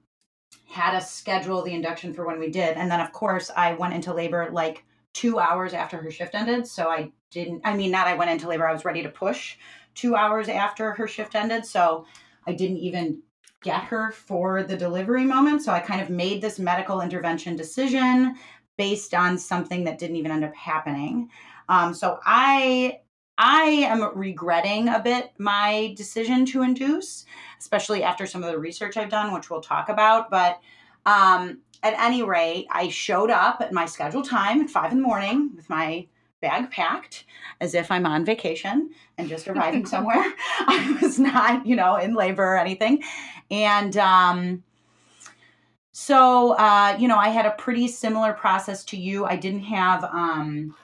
had 0.68 0.94
us 0.94 1.12
schedule 1.12 1.62
the 1.62 1.72
induction 1.72 2.12
for 2.12 2.26
when 2.26 2.38
we 2.38 2.50
did. 2.50 2.76
And 2.76 2.90
then, 2.90 3.00
of 3.00 3.12
course, 3.12 3.50
I 3.56 3.72
went 3.74 3.94
into 3.94 4.12
labor 4.12 4.50
like 4.52 4.84
two 5.12 5.38
hours 5.38 5.72
after 5.72 5.96
her 5.96 6.10
shift 6.10 6.34
ended. 6.34 6.66
So 6.66 6.88
I 6.88 7.10
didn't, 7.30 7.62
I 7.64 7.74
mean, 7.74 7.90
not 7.90 8.06
I 8.06 8.14
went 8.14 8.30
into 8.30 8.48
labor, 8.48 8.68
I 8.68 8.72
was 8.72 8.84
ready 8.84 9.02
to 9.02 9.08
push 9.08 9.56
two 9.94 10.14
hours 10.14 10.48
after 10.48 10.92
her 10.92 11.08
shift 11.08 11.34
ended. 11.34 11.64
So 11.64 12.04
I 12.46 12.52
didn't 12.52 12.78
even 12.78 13.22
get 13.62 13.84
her 13.84 14.12
for 14.12 14.62
the 14.62 14.76
delivery 14.76 15.24
moment. 15.24 15.62
So 15.62 15.72
I 15.72 15.80
kind 15.80 16.00
of 16.00 16.10
made 16.10 16.42
this 16.42 16.58
medical 16.58 17.00
intervention 17.00 17.56
decision 17.56 18.36
based 18.76 19.14
on 19.14 19.38
something 19.38 19.84
that 19.84 19.98
didn't 19.98 20.16
even 20.16 20.30
end 20.30 20.44
up 20.44 20.54
happening. 20.54 21.30
Um, 21.68 21.94
so 21.94 22.20
I 22.24 23.00
I 23.38 23.64
am 23.64 24.16
regretting 24.16 24.88
a 24.88 24.98
bit 24.98 25.32
my 25.38 25.92
decision 25.96 26.46
to 26.46 26.62
induce, 26.62 27.26
especially 27.58 28.02
after 28.02 28.26
some 28.26 28.42
of 28.42 28.50
the 28.50 28.58
research 28.58 28.96
I've 28.96 29.10
done, 29.10 29.34
which 29.34 29.50
we'll 29.50 29.60
talk 29.60 29.88
about. 29.90 30.30
But 30.30 30.58
um, 31.04 31.58
at 31.82 31.94
any 31.98 32.22
rate, 32.22 32.66
I 32.70 32.88
showed 32.88 33.30
up 33.30 33.60
at 33.60 33.72
my 33.72 33.84
scheduled 33.84 34.28
time 34.28 34.62
at 34.62 34.70
five 34.70 34.90
in 34.90 34.98
the 34.98 35.06
morning 35.06 35.50
with 35.54 35.68
my 35.68 36.06
bag 36.40 36.70
packed 36.70 37.24
as 37.60 37.74
if 37.74 37.90
I'm 37.90 38.06
on 38.06 38.24
vacation 38.24 38.90
and 39.18 39.28
just 39.28 39.48
arriving 39.48 39.84
somewhere. 39.94 40.24
I 40.60 40.98
was 41.02 41.18
not, 41.18 41.66
you 41.66 41.76
know, 41.76 41.96
in 41.96 42.14
labor 42.14 42.54
or 42.54 42.58
anything. 42.58 43.02
And 43.50 43.96
um, 43.98 44.62
so, 45.98 46.52
uh, 46.52 46.96
you 46.98 47.08
know, 47.08 47.16
I 47.16 47.28
had 47.28 47.46
a 47.46 47.52
pretty 47.52 47.88
similar 47.88 48.32
process 48.34 48.84
to 48.84 48.96
you. 48.96 49.24
I 49.24 49.36
didn't 49.36 49.62
have 49.62 50.04
um, 50.04 50.74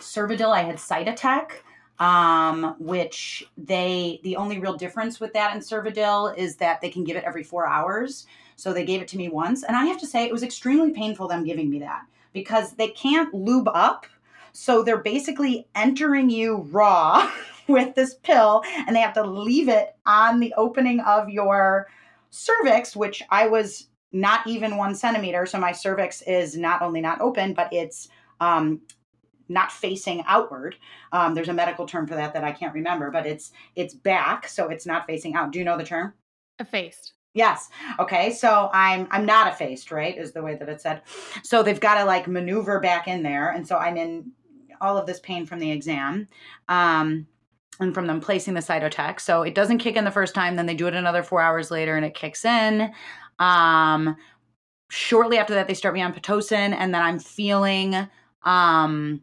Cervidil, 0.00 0.52
I 0.52 0.62
had 0.62 0.76
Cytotec 0.76 1.52
um, 1.98 2.74
which 2.78 3.44
they 3.56 4.20
the 4.22 4.36
only 4.36 4.58
real 4.58 4.76
difference 4.76 5.18
with 5.20 5.32
that 5.32 5.52
and 5.52 5.62
Cervidil 5.62 6.36
is 6.36 6.56
that 6.56 6.80
they 6.80 6.90
can 6.90 7.04
give 7.04 7.16
it 7.16 7.24
every 7.24 7.42
four 7.42 7.66
hours. 7.66 8.26
So 8.56 8.72
they 8.72 8.84
gave 8.84 9.02
it 9.02 9.08
to 9.08 9.18
me 9.18 9.28
once, 9.28 9.64
and 9.64 9.76
I 9.76 9.84
have 9.84 10.00
to 10.00 10.06
say 10.06 10.24
it 10.24 10.32
was 10.32 10.42
extremely 10.42 10.90
painful 10.90 11.28
them 11.28 11.44
giving 11.44 11.68
me 11.68 11.78
that 11.80 12.06
because 12.32 12.72
they 12.72 12.88
can't 12.88 13.32
lube 13.34 13.68
up, 13.68 14.06
so 14.52 14.82
they're 14.82 14.96
basically 14.96 15.68
entering 15.74 16.30
you 16.30 16.66
raw 16.70 17.30
with 17.68 17.94
this 17.94 18.14
pill, 18.14 18.62
and 18.86 18.96
they 18.96 19.00
have 19.00 19.12
to 19.14 19.22
leave 19.22 19.68
it 19.68 19.94
on 20.06 20.40
the 20.40 20.54
opening 20.56 21.00
of 21.00 21.28
your 21.28 21.88
cervix, 22.30 22.96
which 22.96 23.22
I 23.30 23.46
was 23.46 23.88
not 24.12 24.46
even 24.46 24.76
one 24.76 24.94
centimeter. 24.94 25.46
So 25.46 25.58
my 25.58 25.72
cervix 25.72 26.22
is 26.22 26.56
not 26.56 26.82
only 26.82 27.00
not 27.00 27.20
open, 27.20 27.54
but 27.54 27.72
it's 27.72 28.08
um, 28.40 28.80
not 29.48 29.72
facing 29.72 30.22
outward. 30.26 30.76
Um, 31.12 31.34
there's 31.34 31.48
a 31.48 31.54
medical 31.54 31.86
term 31.86 32.06
for 32.06 32.14
that 32.14 32.32
that 32.34 32.44
I 32.44 32.52
can't 32.52 32.74
remember, 32.74 33.10
but 33.10 33.26
it's 33.26 33.52
it's 33.74 33.94
back, 33.94 34.48
so 34.48 34.68
it's 34.68 34.86
not 34.86 35.06
facing 35.06 35.34
out. 35.34 35.52
Do 35.52 35.58
you 35.58 35.64
know 35.64 35.78
the 35.78 35.84
term? 35.84 36.14
Effaced. 36.58 37.14
Yes. 37.34 37.68
Okay. 37.98 38.32
So 38.32 38.70
I'm 38.72 39.06
I'm 39.10 39.26
not 39.26 39.52
effaced, 39.52 39.90
right? 39.90 40.16
Is 40.16 40.32
the 40.32 40.42
way 40.42 40.54
that 40.56 40.68
it 40.68 40.80
said. 40.80 41.02
So 41.42 41.62
they've 41.62 41.80
got 41.80 41.98
to 41.98 42.04
like 42.04 42.26
maneuver 42.26 42.80
back 42.80 43.08
in 43.08 43.22
there, 43.22 43.50
and 43.50 43.66
so 43.66 43.76
I'm 43.76 43.96
in 43.96 44.32
all 44.80 44.96
of 44.96 45.06
this 45.06 45.20
pain 45.20 45.46
from 45.46 45.58
the 45.58 45.70
exam. 45.70 46.28
Um, 46.68 47.26
and 47.78 47.92
from 47.92 48.06
them 48.06 48.20
placing 48.20 48.54
the 48.54 48.60
Cytotec. 48.60 49.20
So 49.20 49.42
it 49.42 49.54
doesn't 49.54 49.78
kick 49.78 49.96
in 49.96 50.04
the 50.04 50.10
first 50.10 50.34
time, 50.34 50.56
then 50.56 50.64
they 50.64 50.74
do 50.74 50.86
it 50.86 50.94
another 50.94 51.22
four 51.22 51.42
hours 51.42 51.70
later 51.70 51.94
and 51.94 52.06
it 52.06 52.14
kicks 52.14 52.42
in. 52.44 52.90
Um, 53.38 54.16
shortly 54.90 55.38
after 55.38 55.54
that, 55.54 55.68
they 55.68 55.74
start 55.74 55.94
me 55.94 56.02
on 56.02 56.12
Pitocin, 56.12 56.74
and 56.74 56.94
then 56.94 57.02
I'm 57.02 57.18
feeling 57.18 58.08
um, 58.44 59.20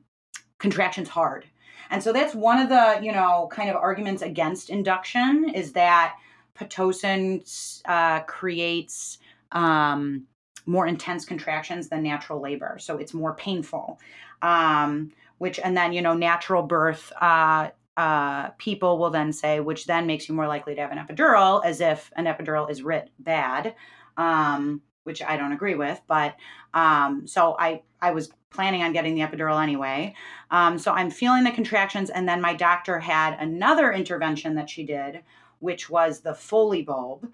contractions 0.60 1.10
hard. 1.10 1.46
And 1.90 2.02
so 2.02 2.12
that's 2.12 2.34
one 2.34 2.60
of 2.60 2.70
the, 2.70 3.00
you 3.02 3.12
know, 3.12 3.50
kind 3.52 3.70
of 3.70 3.76
arguments 3.76 4.22
against 4.22 4.70
induction 4.70 5.50
is 5.54 5.74
that 5.74 6.16
Pitocin 6.58 7.82
uh, 7.86 8.22
creates 8.22 9.20
um, 9.52 10.26
more 10.66 10.88
intense 10.88 11.26
contractions 11.26 11.90
than 11.90 12.04
natural 12.04 12.42
labor. 12.42 12.78
So 12.80 12.98
it's 12.98 13.14
more 13.14 13.36
painful. 13.36 14.00
Um, 14.42 15.12
which, 15.38 15.60
and 15.60 15.76
then, 15.76 15.94
you 15.94 16.02
know, 16.02 16.14
natural 16.14 16.64
birth 16.64 17.12
uh, 17.20 17.70
uh, 17.98 18.50
people 18.52 18.98
will 18.98 19.10
then 19.10 19.34
say, 19.34 19.60
which 19.60 19.86
then 19.86 20.08
makes 20.08 20.28
you 20.28 20.36
more 20.36 20.48
likely 20.48 20.74
to 20.76 20.82
have 20.82 20.92
an 20.92 20.98
epidural, 20.98 21.64
as 21.66 21.82
if 21.82 22.12
an 22.16 22.26
epidural 22.26 22.70
is 22.70 22.82
writ 22.82 23.10
bad. 23.20 23.76
Um, 24.18 24.82
which 25.04 25.22
I 25.22 25.38
don't 25.38 25.52
agree 25.52 25.76
with. 25.76 26.02
But 26.08 26.36
um, 26.74 27.28
so 27.28 27.56
I 27.60 27.82
I 28.02 28.12
was 28.12 28.32
planning 28.50 28.84
on 28.84 28.94
getting 28.94 29.16
the 29.16 29.22
epidural 29.22 29.62
anyway. 29.62 30.16
Um, 30.52 30.78
so 30.78 30.92
I'm 30.92 31.10
feeling 31.10 31.44
the 31.44 31.52
contractions, 31.52 32.10
and 32.10 32.28
then 32.28 32.42
my 32.42 32.54
doctor 32.54 33.00
had 33.00 33.38
another 33.40 33.92
intervention 33.92 34.56
that 34.56 34.70
she 34.70 34.84
did, 34.86 35.22
which 35.60 35.90
was 35.90 36.20
the 36.20 36.36
Foley 36.36 36.82
bulb. 36.82 37.32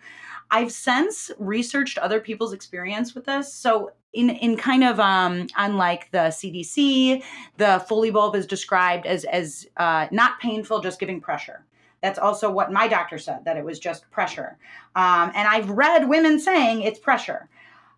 I've 0.51 0.71
since 0.71 1.30
researched 1.38 1.97
other 1.97 2.19
people's 2.19 2.54
experience 2.54 3.13
with 3.13 3.25
this. 3.25 3.54
So 3.54 3.91
in 4.13 4.32
in 4.32 4.58
kind 4.58 4.84
of 4.84 4.99
um, 4.99 5.47
unlike 5.58 6.10
the 6.12 6.30
CDC, 6.30 7.23
the 7.58 7.86
Foley 7.88 8.12
bulb 8.12 8.36
is 8.36 8.45
described 8.45 9.06
as 9.06 9.25
as 9.25 9.67
uh, 9.77 10.08
not 10.12 10.39
painful, 10.39 10.82
just 10.82 10.99
giving 10.99 11.21
pressure. 11.21 11.65
That's 12.01 12.19
also 12.19 12.49
what 12.49 12.71
my 12.71 12.88
doctor 12.88 13.17
said 13.17 13.45
that 13.45 13.57
it 13.57 13.65
was 13.65 13.79
just 13.79 14.09
pressure. 14.12 14.57
Um, 14.95 15.31
and 15.35 15.47
I've 15.47 15.69
read 15.69 16.07
women 16.07 16.39
saying 16.39 16.81
it's 16.81 16.99
pressure. 16.99 17.49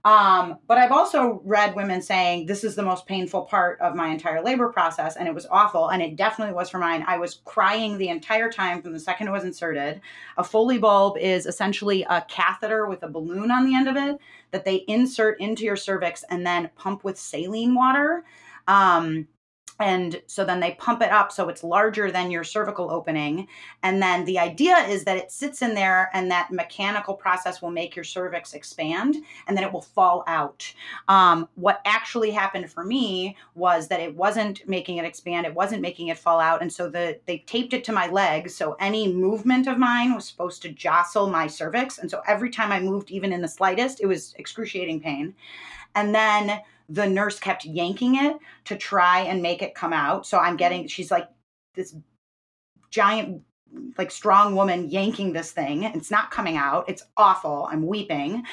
Um, 0.04 0.58
but 0.66 0.80
I've 0.80 0.92
also 0.92 1.42
read 1.46 1.76
women 1.76 2.02
saying 2.02 2.48
this 2.48 2.64
is 2.64 2.74
the 2.74 2.82
most 2.82 3.06
painful 3.06 3.44
part 3.44 3.80
of 3.82 3.96
my 3.96 4.08
entire 4.08 4.44
labor 4.44 4.70
process, 4.70 5.16
and 5.16 5.28
it 5.28 5.34
was 5.34 5.46
awful, 5.52 5.90
and 5.90 6.02
it 6.02 6.16
definitely 6.16 6.56
was 6.56 6.72
for 6.72 6.80
mine. 6.80 7.06
I 7.08 7.20
was 7.20 7.42
crying 7.46 7.98
the 7.98 8.10
entire 8.10 8.52
time 8.52 8.82
from 8.82 8.94
the 8.94 9.00
second 9.00 9.28
it 9.28 9.32
was 9.32 9.44
inserted. 9.44 10.02
A 10.38 10.44
Foley 10.44 10.80
bulb 10.80 11.18
is 11.20 11.46
essentially 11.46 12.04
a 12.10 12.26
catheter 12.28 12.88
with 12.88 13.04
a 13.04 13.10
balloon 13.10 13.52
on 13.52 13.64
the 13.64 13.76
end 13.76 13.88
of 13.88 13.96
it 13.96 14.18
that 14.50 14.66
they 14.66 14.84
insert 14.88 15.40
into 15.40 15.66
your 15.66 15.76
cervix 15.76 16.24
and 16.30 16.46
then 16.46 16.72
pump 16.76 17.04
with 17.04 17.20
saline 17.20 17.76
water. 17.76 18.24
Um, 18.68 19.28
and 19.82 20.22
so 20.28 20.46
then 20.46 20.60
they 20.60 20.72
pump 20.72 21.02
it 21.02 21.12
up 21.12 21.32
so 21.32 21.50
it's 21.50 21.64
larger 21.64 22.12
than 22.12 22.32
your 22.32 22.44
cervical 22.44 22.92
opening. 22.92 23.48
And 23.84 24.02
then 24.02 24.26
the 24.26 24.40
idea 24.40 24.78
is 24.88 25.04
that 25.06 25.18
it 25.18 25.32
sits 25.32 25.62
in 25.62 25.74
there 25.74 26.10
and 26.14 26.30
that 26.32 26.52
mechanical 26.52 27.14
process 27.14 27.62
will 27.62 27.72
make 27.72 27.96
your 27.96 28.06
cervix 28.06 28.54
expand 28.54 29.18
and 29.48 29.58
then 29.58 29.64
it 29.64 29.72
will 29.72 29.82
fall 29.82 30.24
out. 30.28 30.74
Um, 31.08 31.48
what 31.56 31.82
actually 31.86 32.32
happened 32.32 32.72
for 32.72 32.84
me 32.84 33.36
was 33.56 33.88
that 33.88 34.00
it 34.00 34.16
wasn't 34.16 34.68
making 34.68 34.98
it 34.98 35.06
expand 35.06 35.46
it 35.46 35.54
wasn't 35.54 35.82
making 35.82 36.08
it 36.08 36.18
fall 36.18 36.40
out 36.40 36.62
and 36.62 36.72
so 36.72 36.90
the 36.90 37.20
they 37.26 37.40
taped 37.40 37.74
it 37.74 37.84
to 37.84 37.92
my 37.92 38.08
legs 38.08 38.54
so 38.56 38.76
any 38.80 39.12
movement 39.12 39.68
of 39.68 39.78
mine 39.78 40.14
was 40.14 40.26
supposed 40.26 40.62
to 40.62 40.70
jostle 40.70 41.28
my 41.28 41.48
cervix 41.48 41.98
and 41.98 42.10
so 42.10 42.22
every 42.28 42.50
time 42.50 42.72
i 42.72 42.80
moved 42.80 43.12
even 43.12 43.34
in 43.34 43.42
the 43.42 43.48
slightest 43.48 44.02
it 44.02 44.08
was 44.08 44.34
excruciating 44.38 45.00
pain. 45.00 45.34
And 45.96 46.14
then 46.16 46.62
the 46.92 47.08
nurse 47.08 47.40
kept 47.40 47.66
yanking 47.66 48.16
it 48.16 48.38
to 48.66 48.76
try 48.76 49.22
and 49.22 49.42
make 49.42 49.62
it 49.62 49.76
come 49.76 49.94
out. 49.94 50.26
So 50.26 50.38
I'm 50.38 50.58
getting, 50.58 50.88
she's 50.88 51.12
like 51.12 51.30
this 51.74 51.96
giant, 52.90 53.44
like 53.98 54.12
strong 54.12 54.54
woman 54.54 54.90
yanking 54.90 55.32
this 55.32 55.54
thing. 55.54 55.84
It's 55.84 56.12
not 56.12 56.30
coming 56.30 56.58
out. 56.58 56.90
It's 56.90 57.04
awful. 57.16 57.70
I'm 57.72 57.88
weeping. 57.88 58.44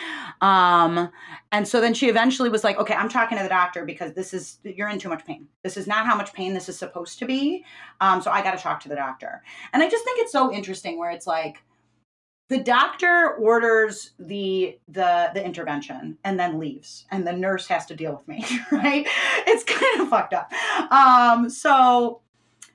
Um, 0.41 1.11
and 1.51 1.67
so 1.67 1.81
then 1.81 1.93
she 1.93 2.09
eventually 2.09 2.49
was 2.49 2.63
like, 2.63 2.79
okay, 2.79 2.95
I'm 2.95 3.09
talking 3.09 3.37
to 3.37 3.43
the 3.43 3.51
doctor 3.51 3.85
because 3.85 4.13
this 4.13 4.33
is, 4.33 4.59
you're 4.63 4.89
in 4.89 5.01
too 5.01 5.09
much 5.09 5.27
pain. 5.27 5.49
This 5.65 5.77
is 5.77 5.89
not 5.89 6.07
how 6.07 6.17
much 6.17 6.33
pain 6.33 6.55
this 6.55 6.69
is 6.69 6.79
supposed 6.79 7.19
to 7.19 7.27
be. 7.27 7.65
Um, 8.01 8.23
so 8.23 8.31
I 8.31 8.43
got 8.43 8.57
to 8.57 8.63
talk 8.63 8.79
to 8.83 8.89
the 8.89 8.95
doctor. 8.95 9.43
And 9.73 9.83
I 9.83 9.89
just 9.89 10.05
think 10.05 10.21
it's 10.21 10.31
so 10.31 10.53
interesting 10.53 10.99
where 10.99 11.11
it's 11.11 11.27
like, 11.27 11.65
the 12.49 12.59
doctor 12.59 13.35
orders 13.39 14.13
the 14.19 14.79
the 14.89 15.31
the 15.35 15.45
intervention 15.45 16.17
and 16.25 16.41
then 16.41 16.59
leaves 16.59 17.07
and 17.11 17.27
the 17.27 17.33
nurse 17.33 17.67
has 17.67 17.87
to 17.87 17.95
deal 17.95 18.15
with 18.15 18.27
me 18.27 18.45
right? 18.73 19.07
It's 19.47 19.65
kind 19.65 20.01
of 20.01 20.09
fucked 20.09 20.35
up. 20.35 20.51
Um 20.91 21.51
so 21.51 22.23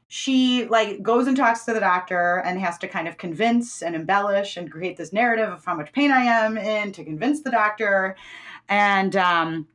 she 0.08 0.66
like 0.66 1.02
goes 1.02 1.26
and 1.26 1.36
talks 1.36 1.66
to 1.66 1.74
the 1.74 1.80
doctor 1.80 2.38
and 2.46 2.60
has 2.60 2.78
to 2.78 2.88
kind 2.88 3.08
of 3.08 3.18
convince 3.18 3.82
and 3.82 3.96
embellish 3.96 4.58
and 4.58 4.72
create 4.72 4.96
this 4.96 5.12
narrative 5.12 5.50
of 5.50 5.66
how 5.66 5.76
much 5.76 5.92
pain 5.92 6.12
i 6.12 6.22
am 6.22 6.56
in 6.58 6.92
to 6.92 7.04
convince 7.04 7.42
the 7.42 7.52
doctor. 7.52 8.16
And 8.70 9.16
um 9.16 9.68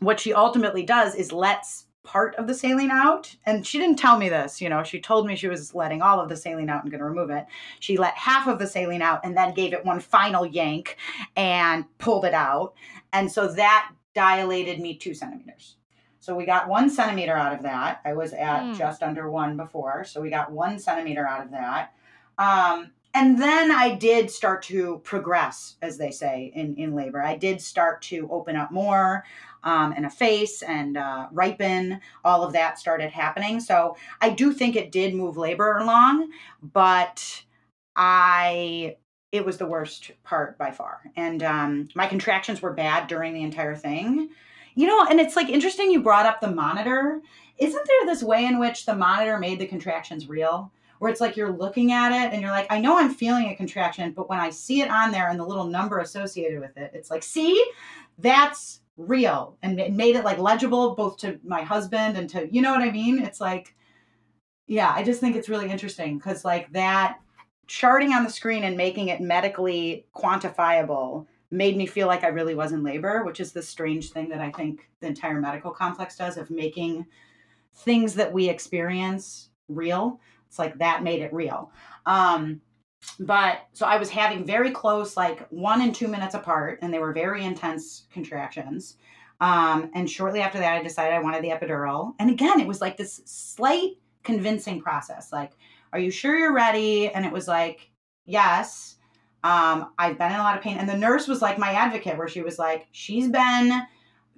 what 0.00 0.20
she 0.20 0.34
ultimately 0.34 0.82
does 0.82 1.14
is 1.14 1.32
lets 1.32 1.86
part 2.06 2.34
of 2.36 2.46
the 2.46 2.54
saline 2.54 2.90
out. 2.90 3.36
And 3.44 3.66
she 3.66 3.78
didn't 3.78 3.98
tell 3.98 4.16
me 4.16 4.28
this, 4.30 4.60
you 4.60 4.68
know, 4.70 4.82
she 4.82 5.00
told 5.00 5.26
me 5.26 5.36
she 5.36 5.48
was 5.48 5.74
letting 5.74 6.00
all 6.00 6.20
of 6.20 6.28
the 6.28 6.36
saline 6.36 6.70
out 6.70 6.82
and 6.82 6.90
going 6.90 7.00
to 7.00 7.04
remove 7.04 7.30
it. 7.30 7.44
She 7.80 7.98
let 7.98 8.14
half 8.14 8.46
of 8.46 8.58
the 8.58 8.66
saline 8.66 9.02
out 9.02 9.20
and 9.24 9.36
then 9.36 9.52
gave 9.52 9.74
it 9.74 9.84
one 9.84 10.00
final 10.00 10.46
yank 10.46 10.96
and 11.36 11.84
pulled 11.98 12.24
it 12.24 12.32
out. 12.32 12.74
And 13.12 13.30
so 13.30 13.52
that 13.52 13.92
dilated 14.14 14.80
me 14.80 14.96
two 14.96 15.12
centimeters. 15.12 15.76
So 16.20 16.34
we 16.34 16.46
got 16.46 16.68
one 16.68 16.88
centimeter 16.88 17.36
out 17.36 17.52
of 17.52 17.62
that. 17.64 18.00
I 18.04 18.14
was 18.14 18.32
at 18.32 18.62
mm. 18.62 18.78
just 18.78 19.02
under 19.02 19.30
one 19.30 19.56
before. 19.56 20.04
So 20.04 20.20
we 20.20 20.30
got 20.30 20.50
one 20.50 20.78
centimeter 20.78 21.26
out 21.26 21.44
of 21.44 21.50
that. 21.50 21.92
Um, 22.38 22.92
and 23.14 23.40
then 23.40 23.70
I 23.70 23.94
did 23.94 24.30
start 24.30 24.62
to 24.64 25.00
progress, 25.02 25.76
as 25.80 25.96
they 25.96 26.10
say 26.10 26.52
in, 26.54 26.76
in 26.76 26.94
labor. 26.94 27.22
I 27.22 27.36
did 27.36 27.62
start 27.62 28.02
to 28.02 28.28
open 28.30 28.56
up 28.56 28.70
more 28.70 29.24
um, 29.66 29.92
and 29.96 30.10
face 30.12 30.62
and 30.62 30.96
uh, 30.96 31.26
ripen. 31.32 32.00
All 32.24 32.42
of 32.42 32.52
that 32.54 32.78
started 32.78 33.10
happening. 33.10 33.60
So 33.60 33.96
I 34.22 34.30
do 34.30 34.52
think 34.52 34.76
it 34.76 34.92
did 34.92 35.14
move 35.14 35.36
labor 35.36 35.76
along, 35.78 36.30
but 36.62 37.42
I 37.96 38.96
it 39.32 39.44
was 39.44 39.58
the 39.58 39.66
worst 39.66 40.12
part 40.22 40.56
by 40.56 40.70
far. 40.70 41.00
And 41.16 41.42
um, 41.42 41.88
my 41.94 42.06
contractions 42.06 42.62
were 42.62 42.72
bad 42.72 43.08
during 43.08 43.34
the 43.34 43.42
entire 43.42 43.74
thing. 43.74 44.30
You 44.76 44.86
know, 44.86 45.06
and 45.10 45.20
it's 45.20 45.36
like 45.36 45.48
interesting 45.48 45.90
you 45.90 46.00
brought 46.02 46.26
up 46.26 46.40
the 46.40 46.50
monitor. 46.50 47.20
Isn't 47.58 47.88
there 47.88 48.06
this 48.06 48.22
way 48.22 48.44
in 48.44 48.60
which 48.60 48.86
the 48.86 48.94
monitor 48.94 49.38
made 49.38 49.58
the 49.58 49.66
contractions 49.66 50.28
real? 50.28 50.70
where 50.98 51.10
it's 51.10 51.20
like 51.20 51.36
you're 51.36 51.52
looking 51.52 51.92
at 51.92 52.10
it 52.10 52.32
and 52.32 52.40
you're 52.40 52.50
like, 52.50 52.66
I 52.70 52.80
know 52.80 52.98
I'm 52.98 53.12
feeling 53.12 53.50
a 53.50 53.54
contraction, 53.54 54.12
but 54.12 54.30
when 54.30 54.40
I 54.40 54.48
see 54.48 54.80
it 54.80 54.90
on 54.90 55.12
there 55.12 55.28
and 55.28 55.38
the 55.38 55.44
little 55.44 55.66
number 55.66 55.98
associated 55.98 56.58
with 56.58 56.74
it, 56.78 56.92
it's 56.94 57.10
like, 57.10 57.22
see, 57.22 57.62
that's 58.16 58.80
real. 58.96 59.56
And 59.62 59.78
it 59.80 59.92
made 59.92 60.16
it 60.16 60.24
like 60.24 60.38
legible 60.38 60.94
both 60.94 61.18
to 61.18 61.38
my 61.44 61.62
husband 61.62 62.16
and 62.16 62.28
to, 62.30 62.48
you 62.52 62.62
know 62.62 62.72
what 62.72 62.82
I 62.82 62.90
mean? 62.90 63.22
It's 63.22 63.40
like, 63.40 63.74
yeah, 64.66 64.92
I 64.94 65.02
just 65.02 65.20
think 65.20 65.36
it's 65.36 65.48
really 65.48 65.70
interesting 65.70 66.18
because 66.18 66.44
like 66.44 66.72
that 66.72 67.18
charting 67.66 68.12
on 68.12 68.24
the 68.24 68.30
screen 68.30 68.64
and 68.64 68.76
making 68.76 69.08
it 69.08 69.20
medically 69.20 70.06
quantifiable 70.14 71.26
made 71.50 71.76
me 71.76 71.86
feel 71.86 72.06
like 72.06 72.24
I 72.24 72.28
really 72.28 72.54
was 72.54 72.72
in 72.72 72.82
labor, 72.82 73.22
which 73.24 73.40
is 73.40 73.52
the 73.52 73.62
strange 73.62 74.10
thing 74.10 74.28
that 74.30 74.40
I 74.40 74.50
think 74.50 74.88
the 75.00 75.06
entire 75.06 75.40
medical 75.40 75.70
complex 75.70 76.16
does 76.16 76.36
of 76.36 76.50
making 76.50 77.06
things 77.74 78.14
that 78.14 78.32
we 78.32 78.48
experience 78.48 79.50
real. 79.68 80.20
It's 80.48 80.58
like 80.58 80.78
that 80.78 81.02
made 81.02 81.22
it 81.22 81.32
real. 81.32 81.70
Um, 82.04 82.60
but 83.20 83.66
so 83.72 83.86
I 83.86 83.96
was 83.98 84.10
having 84.10 84.44
very 84.44 84.70
close, 84.70 85.16
like 85.16 85.46
one 85.48 85.80
and 85.80 85.94
two 85.94 86.08
minutes 86.08 86.34
apart, 86.34 86.80
and 86.82 86.92
they 86.92 86.98
were 86.98 87.12
very 87.12 87.44
intense 87.44 88.06
contractions. 88.12 88.96
Um, 89.40 89.90
and 89.94 90.08
shortly 90.08 90.40
after 90.40 90.58
that, 90.58 90.74
I 90.74 90.82
decided 90.82 91.14
I 91.14 91.20
wanted 91.20 91.42
the 91.42 91.50
epidural. 91.50 92.14
And 92.18 92.30
again, 92.30 92.60
it 92.60 92.66
was 92.66 92.80
like 92.80 92.96
this 92.96 93.20
slight 93.24 93.92
convincing 94.22 94.80
process. 94.80 95.32
Like, 95.32 95.52
are 95.92 95.98
you 95.98 96.10
sure 96.10 96.38
you're 96.38 96.54
ready? 96.54 97.08
And 97.10 97.24
it 97.24 97.32
was 97.32 97.46
like, 97.46 97.90
yes. 98.24 98.96
Um, 99.44 99.92
I've 99.98 100.18
been 100.18 100.32
in 100.32 100.40
a 100.40 100.42
lot 100.42 100.56
of 100.56 100.62
pain. 100.62 100.78
And 100.78 100.88
the 100.88 100.96
nurse 100.96 101.28
was 101.28 101.42
like 101.42 101.58
my 101.58 101.72
advocate, 101.72 102.18
where 102.18 102.28
she 102.28 102.42
was 102.42 102.58
like, 102.58 102.88
she's 102.92 103.28
been 103.28 103.82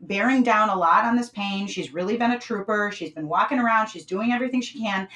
bearing 0.02 0.42
down 0.42 0.68
a 0.68 0.76
lot 0.76 1.04
on 1.04 1.16
this 1.16 1.30
pain. 1.30 1.66
She's 1.66 1.94
really 1.94 2.16
been 2.16 2.32
a 2.32 2.38
trooper. 2.38 2.90
She's 2.92 3.12
been 3.12 3.28
walking 3.28 3.58
around. 3.58 3.88
She's 3.88 4.04
doing 4.04 4.32
everything 4.32 4.60
she 4.60 4.80
can. 4.80 5.08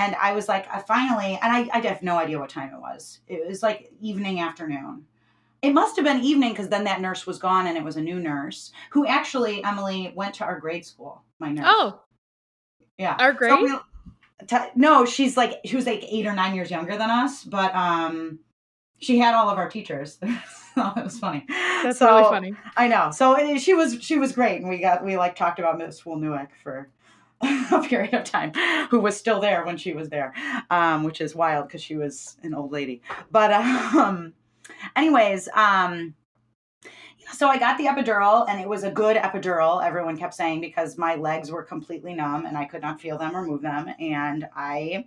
And 0.00 0.16
I 0.18 0.32
was 0.32 0.48
like, 0.48 0.66
I 0.72 0.80
finally, 0.80 1.38
and 1.42 1.52
I, 1.52 1.68
I 1.74 1.80
have 1.86 2.02
no 2.02 2.16
idea 2.16 2.38
what 2.38 2.48
time 2.48 2.72
it 2.72 2.80
was. 2.80 3.20
It 3.28 3.46
was 3.46 3.62
like 3.62 3.92
evening, 4.00 4.40
afternoon. 4.40 5.04
It 5.60 5.74
must 5.74 5.96
have 5.96 6.06
been 6.06 6.24
evening 6.24 6.52
because 6.52 6.70
then 6.70 6.84
that 6.84 7.02
nurse 7.02 7.26
was 7.26 7.38
gone 7.38 7.66
and 7.66 7.76
it 7.76 7.84
was 7.84 7.96
a 7.96 8.00
new 8.00 8.18
nurse 8.18 8.72
who 8.92 9.06
actually, 9.06 9.62
Emily, 9.62 10.10
went 10.16 10.32
to 10.36 10.44
our 10.44 10.58
grade 10.58 10.86
school. 10.86 11.22
My 11.38 11.52
nurse. 11.52 11.66
Oh. 11.68 12.00
Yeah. 12.96 13.14
Our 13.18 13.34
grade? 13.34 13.50
So 13.50 13.62
we, 13.62 14.46
t- 14.46 14.70
no, 14.74 15.04
she's 15.04 15.36
like, 15.36 15.60
she 15.66 15.76
was 15.76 15.84
like 15.84 16.02
eight 16.08 16.24
or 16.24 16.32
nine 16.32 16.54
years 16.54 16.70
younger 16.70 16.96
than 16.96 17.10
us, 17.10 17.44
but 17.44 17.74
um, 17.74 18.38
she 19.00 19.18
had 19.18 19.34
all 19.34 19.50
of 19.50 19.58
our 19.58 19.68
teachers. 19.68 20.18
so 20.74 20.92
it 20.96 21.04
was 21.04 21.18
funny. 21.18 21.44
That's 21.48 21.98
so, 21.98 22.16
really 22.16 22.30
funny. 22.30 22.54
I 22.74 22.88
know. 22.88 23.10
So 23.10 23.58
she 23.58 23.74
was 23.74 24.02
she 24.02 24.16
was 24.16 24.32
great, 24.32 24.60
and 24.62 24.70
we 24.70 24.78
got 24.78 25.04
we 25.04 25.18
like 25.18 25.36
talked 25.36 25.58
about 25.58 25.76
Miss 25.76 26.02
Woolnewick 26.02 26.48
for 26.62 26.88
a 27.72 27.82
period 27.88 28.14
of 28.14 28.24
time, 28.24 28.52
who 28.90 29.00
was 29.00 29.16
still 29.16 29.40
there 29.40 29.64
when 29.64 29.76
she 29.76 29.92
was 29.92 30.08
there, 30.08 30.34
um, 30.70 31.04
which 31.04 31.20
is 31.20 31.34
wild 31.34 31.68
because 31.68 31.82
she 31.82 31.96
was 31.96 32.36
an 32.42 32.54
old 32.54 32.72
lady. 32.72 33.02
But 33.30 33.52
um, 33.94 34.34
anyways, 34.94 35.48
um, 35.54 36.14
so 37.32 37.48
I 37.48 37.58
got 37.58 37.78
the 37.78 37.84
epidural, 37.84 38.48
and 38.48 38.60
it 38.60 38.68
was 38.68 38.84
a 38.84 38.90
good 38.90 39.16
epidural. 39.16 39.84
Everyone 39.84 40.16
kept 40.16 40.34
saying 40.34 40.60
because 40.60 40.98
my 40.98 41.14
legs 41.14 41.50
were 41.50 41.62
completely 41.62 42.14
numb 42.14 42.44
and 42.44 42.58
I 42.58 42.64
could 42.64 42.82
not 42.82 43.00
feel 43.00 43.16
them 43.16 43.36
or 43.36 43.42
move 43.42 43.62
them, 43.62 43.88
and 43.98 44.48
I 44.54 45.06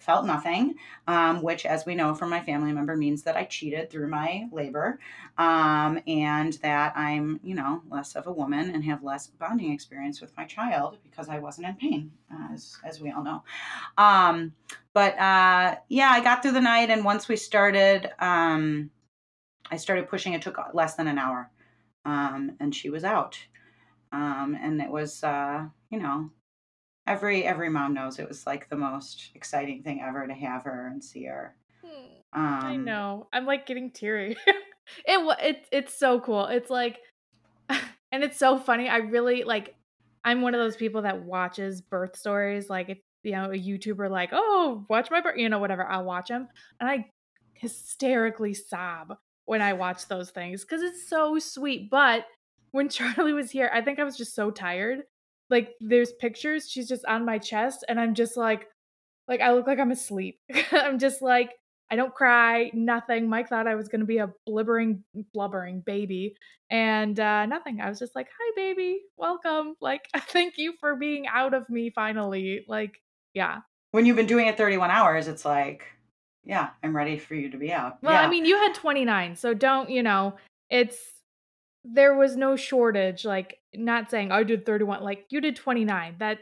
felt 0.00 0.26
nothing, 0.26 0.74
um, 1.06 1.42
which, 1.42 1.66
as 1.66 1.86
we 1.86 1.94
know 1.94 2.14
from 2.14 2.30
my 2.30 2.40
family 2.40 2.72
member, 2.72 2.96
means 2.96 3.22
that 3.22 3.36
I 3.36 3.44
cheated 3.44 3.90
through 3.90 4.08
my 4.08 4.48
labor 4.50 4.98
um, 5.38 6.00
and 6.06 6.54
that 6.54 6.96
I'm, 6.96 7.38
you 7.44 7.54
know, 7.54 7.82
less 7.88 8.16
of 8.16 8.26
a 8.26 8.32
woman 8.32 8.70
and 8.70 8.82
have 8.84 9.04
less 9.04 9.26
bonding 9.28 9.72
experience 9.72 10.20
with 10.20 10.36
my 10.36 10.44
child 10.44 10.98
because 11.04 11.28
I 11.28 11.38
wasn't 11.38 11.68
in 11.68 11.74
pain, 11.76 12.12
as, 12.52 12.78
as 12.84 13.00
we 13.00 13.10
all 13.10 13.22
know. 13.22 13.42
Um, 13.98 14.54
but 14.94 15.18
uh, 15.18 15.76
yeah, 15.88 16.10
I 16.10 16.20
got 16.20 16.42
through 16.42 16.52
the 16.52 16.60
night, 16.60 16.90
and 16.90 17.04
once 17.04 17.28
we 17.28 17.36
started, 17.36 18.10
um, 18.18 18.90
I 19.70 19.76
started 19.76 20.08
pushing. 20.08 20.32
It 20.32 20.42
took 20.42 20.58
less 20.74 20.94
than 20.94 21.06
an 21.06 21.18
hour, 21.18 21.50
um, 22.04 22.56
and 22.58 22.74
she 22.74 22.90
was 22.90 23.04
out. 23.04 23.38
Um, 24.12 24.58
and 24.60 24.80
it 24.80 24.90
was, 24.90 25.22
uh, 25.22 25.66
you 25.90 26.00
know, 26.00 26.30
every 27.10 27.44
every 27.44 27.68
mom 27.68 27.92
knows 27.92 28.18
it 28.18 28.28
was 28.28 28.46
like 28.46 28.68
the 28.68 28.76
most 28.76 29.30
exciting 29.34 29.82
thing 29.82 30.00
ever 30.00 30.26
to 30.26 30.32
have 30.32 30.62
her 30.62 30.86
and 30.86 31.02
see 31.02 31.24
her. 31.24 31.56
Hmm. 31.84 32.40
Um, 32.40 32.64
I 32.64 32.76
know. 32.76 33.26
I'm 33.32 33.46
like 33.46 33.66
getting 33.66 33.90
teary. 33.90 34.36
it 34.46 35.36
it 35.40 35.66
it's 35.72 35.94
so 35.94 36.20
cool. 36.20 36.46
It's 36.46 36.70
like, 36.70 36.98
and 37.68 38.22
it's 38.22 38.38
so 38.38 38.58
funny. 38.58 38.88
I 38.88 38.98
really 38.98 39.44
like. 39.44 39.74
I'm 40.22 40.42
one 40.42 40.54
of 40.54 40.60
those 40.60 40.76
people 40.76 41.02
that 41.02 41.24
watches 41.24 41.80
birth 41.80 42.16
stories. 42.16 42.68
Like 42.68 42.90
if 42.90 42.98
you 43.22 43.32
know 43.32 43.46
a 43.46 43.58
YouTuber 43.58 44.08
like, 44.08 44.30
oh, 44.32 44.84
watch 44.88 45.10
my 45.10 45.20
birth, 45.20 45.36
you 45.36 45.48
know, 45.48 45.58
whatever. 45.58 45.84
I'll 45.84 46.04
watch 46.04 46.28
them, 46.28 46.48
and 46.78 46.88
I 46.88 47.06
hysterically 47.54 48.54
sob 48.54 49.16
when 49.46 49.60
I 49.60 49.72
watch 49.72 50.06
those 50.06 50.30
things 50.30 50.62
because 50.62 50.82
it's 50.82 51.08
so 51.08 51.38
sweet. 51.38 51.90
But 51.90 52.26
when 52.70 52.88
Charlie 52.90 53.32
was 53.32 53.50
here, 53.50 53.70
I 53.72 53.80
think 53.80 53.98
I 53.98 54.04
was 54.04 54.16
just 54.16 54.34
so 54.34 54.50
tired 54.52 55.02
like 55.50 55.74
there's 55.80 56.12
pictures 56.12 56.70
she's 56.70 56.88
just 56.88 57.04
on 57.06 57.24
my 57.24 57.38
chest 57.38 57.84
and 57.88 58.00
i'm 58.00 58.14
just 58.14 58.36
like 58.36 58.66
like 59.30 59.40
i 59.40 59.52
look 59.52 59.66
like 59.66 59.78
i'm 59.78 59.92
asleep. 59.92 60.38
I'm 60.72 60.98
just 60.98 61.22
like 61.22 61.52
i 61.90 61.96
don't 61.96 62.14
cry 62.14 62.70
nothing. 62.74 63.28
Mike 63.28 63.48
thought 63.48 63.66
i 63.66 63.74
was 63.74 63.88
going 63.88 64.00
to 64.00 64.06
be 64.06 64.18
a 64.18 64.30
blibbering 64.48 65.00
blubbering 65.32 65.80
baby 65.80 66.34
and 66.68 67.18
uh 67.18 67.46
nothing. 67.46 67.80
I 67.80 67.88
was 67.88 67.98
just 67.98 68.14
like 68.14 68.28
hi 68.28 68.52
baby. 68.56 69.00
Welcome. 69.16 69.76
Like 69.80 70.08
thank 70.28 70.58
you 70.58 70.74
for 70.80 70.96
being 70.96 71.26
out 71.26 71.54
of 71.54 71.70
me 71.70 71.90
finally. 71.90 72.64
Like 72.68 73.00
yeah. 73.34 73.60
When 73.92 74.06
you've 74.06 74.16
been 74.16 74.26
doing 74.26 74.46
it 74.46 74.56
31 74.56 74.90
hours 74.90 75.28
it's 75.28 75.44
like 75.44 75.84
yeah 76.42 76.70
i'm 76.82 76.96
ready 76.96 77.18
for 77.18 77.34
you 77.34 77.50
to 77.50 77.58
be 77.58 77.72
out. 77.72 78.02
Well 78.02 78.12
yeah. 78.12 78.22
i 78.22 78.28
mean 78.28 78.44
you 78.44 78.56
had 78.56 78.74
29 78.74 79.36
so 79.36 79.54
don't 79.54 79.90
you 79.90 80.02
know 80.02 80.36
it's 80.70 80.96
there 81.84 82.14
was 82.14 82.36
no 82.36 82.56
shortage 82.56 83.24
like 83.24 83.59
not 83.74 84.10
saying 84.10 84.32
I 84.32 84.42
did 84.42 84.66
31 84.66 85.02
like 85.02 85.26
you 85.30 85.40
did 85.40 85.56
29 85.56 86.16
that 86.18 86.38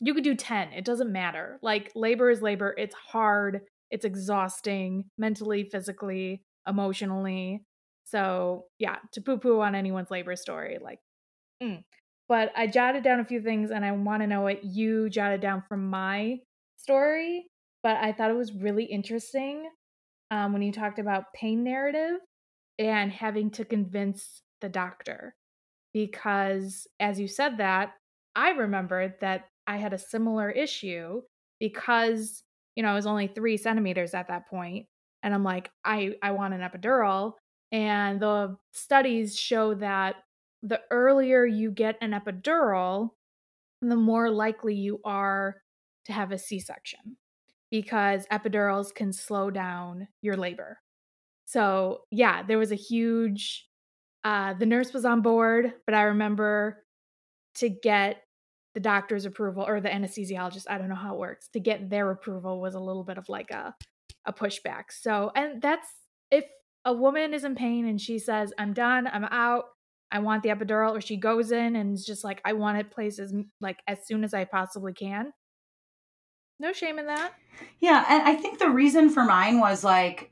you 0.00 0.14
could 0.14 0.24
do 0.24 0.34
10 0.34 0.72
it 0.72 0.84
doesn't 0.84 1.12
matter 1.12 1.58
like 1.62 1.92
labor 1.94 2.30
is 2.30 2.42
labor 2.42 2.74
it's 2.76 2.94
hard 2.94 3.60
it's 3.90 4.04
exhausting 4.04 5.04
mentally 5.18 5.64
physically 5.64 6.42
emotionally 6.66 7.62
so 8.04 8.64
yeah 8.78 8.96
to 9.12 9.20
poo 9.20 9.38
poo 9.38 9.60
on 9.60 9.74
anyone's 9.74 10.10
labor 10.10 10.34
story 10.36 10.78
like 10.82 10.98
mm. 11.62 11.82
but 12.28 12.50
I 12.56 12.66
jotted 12.66 13.04
down 13.04 13.20
a 13.20 13.24
few 13.24 13.40
things 13.40 13.70
and 13.70 13.84
I 13.84 13.92
want 13.92 14.22
to 14.22 14.26
know 14.26 14.42
what 14.42 14.64
you 14.64 15.08
jotted 15.08 15.40
down 15.40 15.62
from 15.68 15.88
my 15.88 16.38
story 16.76 17.46
but 17.82 17.96
I 17.96 18.12
thought 18.12 18.30
it 18.30 18.36
was 18.36 18.52
really 18.52 18.84
interesting 18.84 19.68
um, 20.30 20.52
when 20.52 20.62
you 20.62 20.72
talked 20.72 20.98
about 20.98 21.32
pain 21.34 21.64
narrative 21.64 22.20
and 22.78 23.12
having 23.12 23.50
to 23.50 23.64
convince 23.64 24.42
the 24.60 24.68
doctor 24.68 25.34
because 25.92 26.86
as 26.98 27.18
you 27.18 27.28
said 27.28 27.58
that 27.58 27.92
i 28.36 28.50
remembered 28.50 29.14
that 29.20 29.46
i 29.66 29.76
had 29.76 29.92
a 29.92 29.98
similar 29.98 30.50
issue 30.50 31.20
because 31.58 32.42
you 32.76 32.82
know 32.82 32.90
i 32.90 32.94
was 32.94 33.06
only 33.06 33.26
three 33.26 33.56
centimeters 33.56 34.14
at 34.14 34.28
that 34.28 34.48
point 34.48 34.86
and 35.22 35.34
i'm 35.34 35.44
like 35.44 35.70
i 35.84 36.14
i 36.22 36.30
want 36.30 36.54
an 36.54 36.60
epidural 36.60 37.34
and 37.72 38.20
the 38.20 38.56
studies 38.72 39.36
show 39.36 39.74
that 39.74 40.16
the 40.62 40.80
earlier 40.90 41.46
you 41.46 41.70
get 41.70 41.96
an 42.00 42.10
epidural 42.10 43.10
the 43.82 43.96
more 43.96 44.30
likely 44.30 44.74
you 44.74 45.00
are 45.04 45.62
to 46.04 46.12
have 46.12 46.32
a 46.32 46.38
c-section 46.38 47.16
because 47.70 48.26
epidurals 48.32 48.92
can 48.92 49.12
slow 49.12 49.50
down 49.50 50.08
your 50.22 50.36
labor. 50.36 50.78
So 51.46 52.00
yeah 52.10 52.42
there 52.42 52.58
was 52.58 52.72
a 52.72 52.76
huge 52.76 53.66
uh, 54.24 54.54
the 54.54 54.66
nurse 54.66 54.92
was 54.92 55.04
on 55.04 55.22
board, 55.22 55.72
but 55.86 55.94
I 55.94 56.02
remember 56.02 56.84
to 57.56 57.68
get 57.68 58.22
the 58.74 58.80
doctor's 58.80 59.24
approval 59.24 59.64
or 59.66 59.80
the 59.80 59.88
anesthesiologist, 59.88 60.66
I 60.68 60.78
don't 60.78 60.88
know 60.88 60.94
how 60.94 61.14
it 61.14 61.18
works, 61.18 61.48
to 61.54 61.60
get 61.60 61.90
their 61.90 62.10
approval 62.10 62.60
was 62.60 62.74
a 62.74 62.80
little 62.80 63.04
bit 63.04 63.18
of 63.18 63.28
like 63.28 63.50
a 63.50 63.74
a 64.26 64.32
pushback. 64.32 64.84
So, 64.90 65.32
and 65.34 65.62
that's 65.62 65.88
if 66.30 66.44
a 66.84 66.92
woman 66.92 67.34
is 67.34 67.44
in 67.44 67.54
pain 67.54 67.86
and 67.86 68.00
she 68.00 68.18
says, 68.18 68.52
"I'm 68.58 68.72
done, 68.72 69.06
I'm 69.06 69.24
out, 69.24 69.64
I 70.12 70.18
want 70.18 70.42
the 70.42 70.50
epidural," 70.50 70.96
or 70.96 71.00
she 71.00 71.16
goes 71.16 71.52
in 71.52 71.76
and 71.76 71.94
is 71.94 72.04
just 72.04 72.22
like, 72.22 72.40
"I 72.44 72.52
want 72.52 72.78
it 72.78 72.90
placed 72.90 73.18
as 73.18 73.34
like 73.60 73.78
as 73.86 74.06
soon 74.06 74.24
as 74.24 74.34
I 74.34 74.44
possibly 74.44 74.92
can." 74.92 75.32
No 76.58 76.72
shame 76.72 76.98
in 76.98 77.06
that. 77.06 77.32
Yeah, 77.80 78.04
and 78.08 78.22
I 78.22 78.34
think 78.34 78.58
the 78.58 78.68
reason 78.68 79.08
for 79.08 79.24
mine 79.24 79.60
was 79.60 79.82
like 79.82 80.30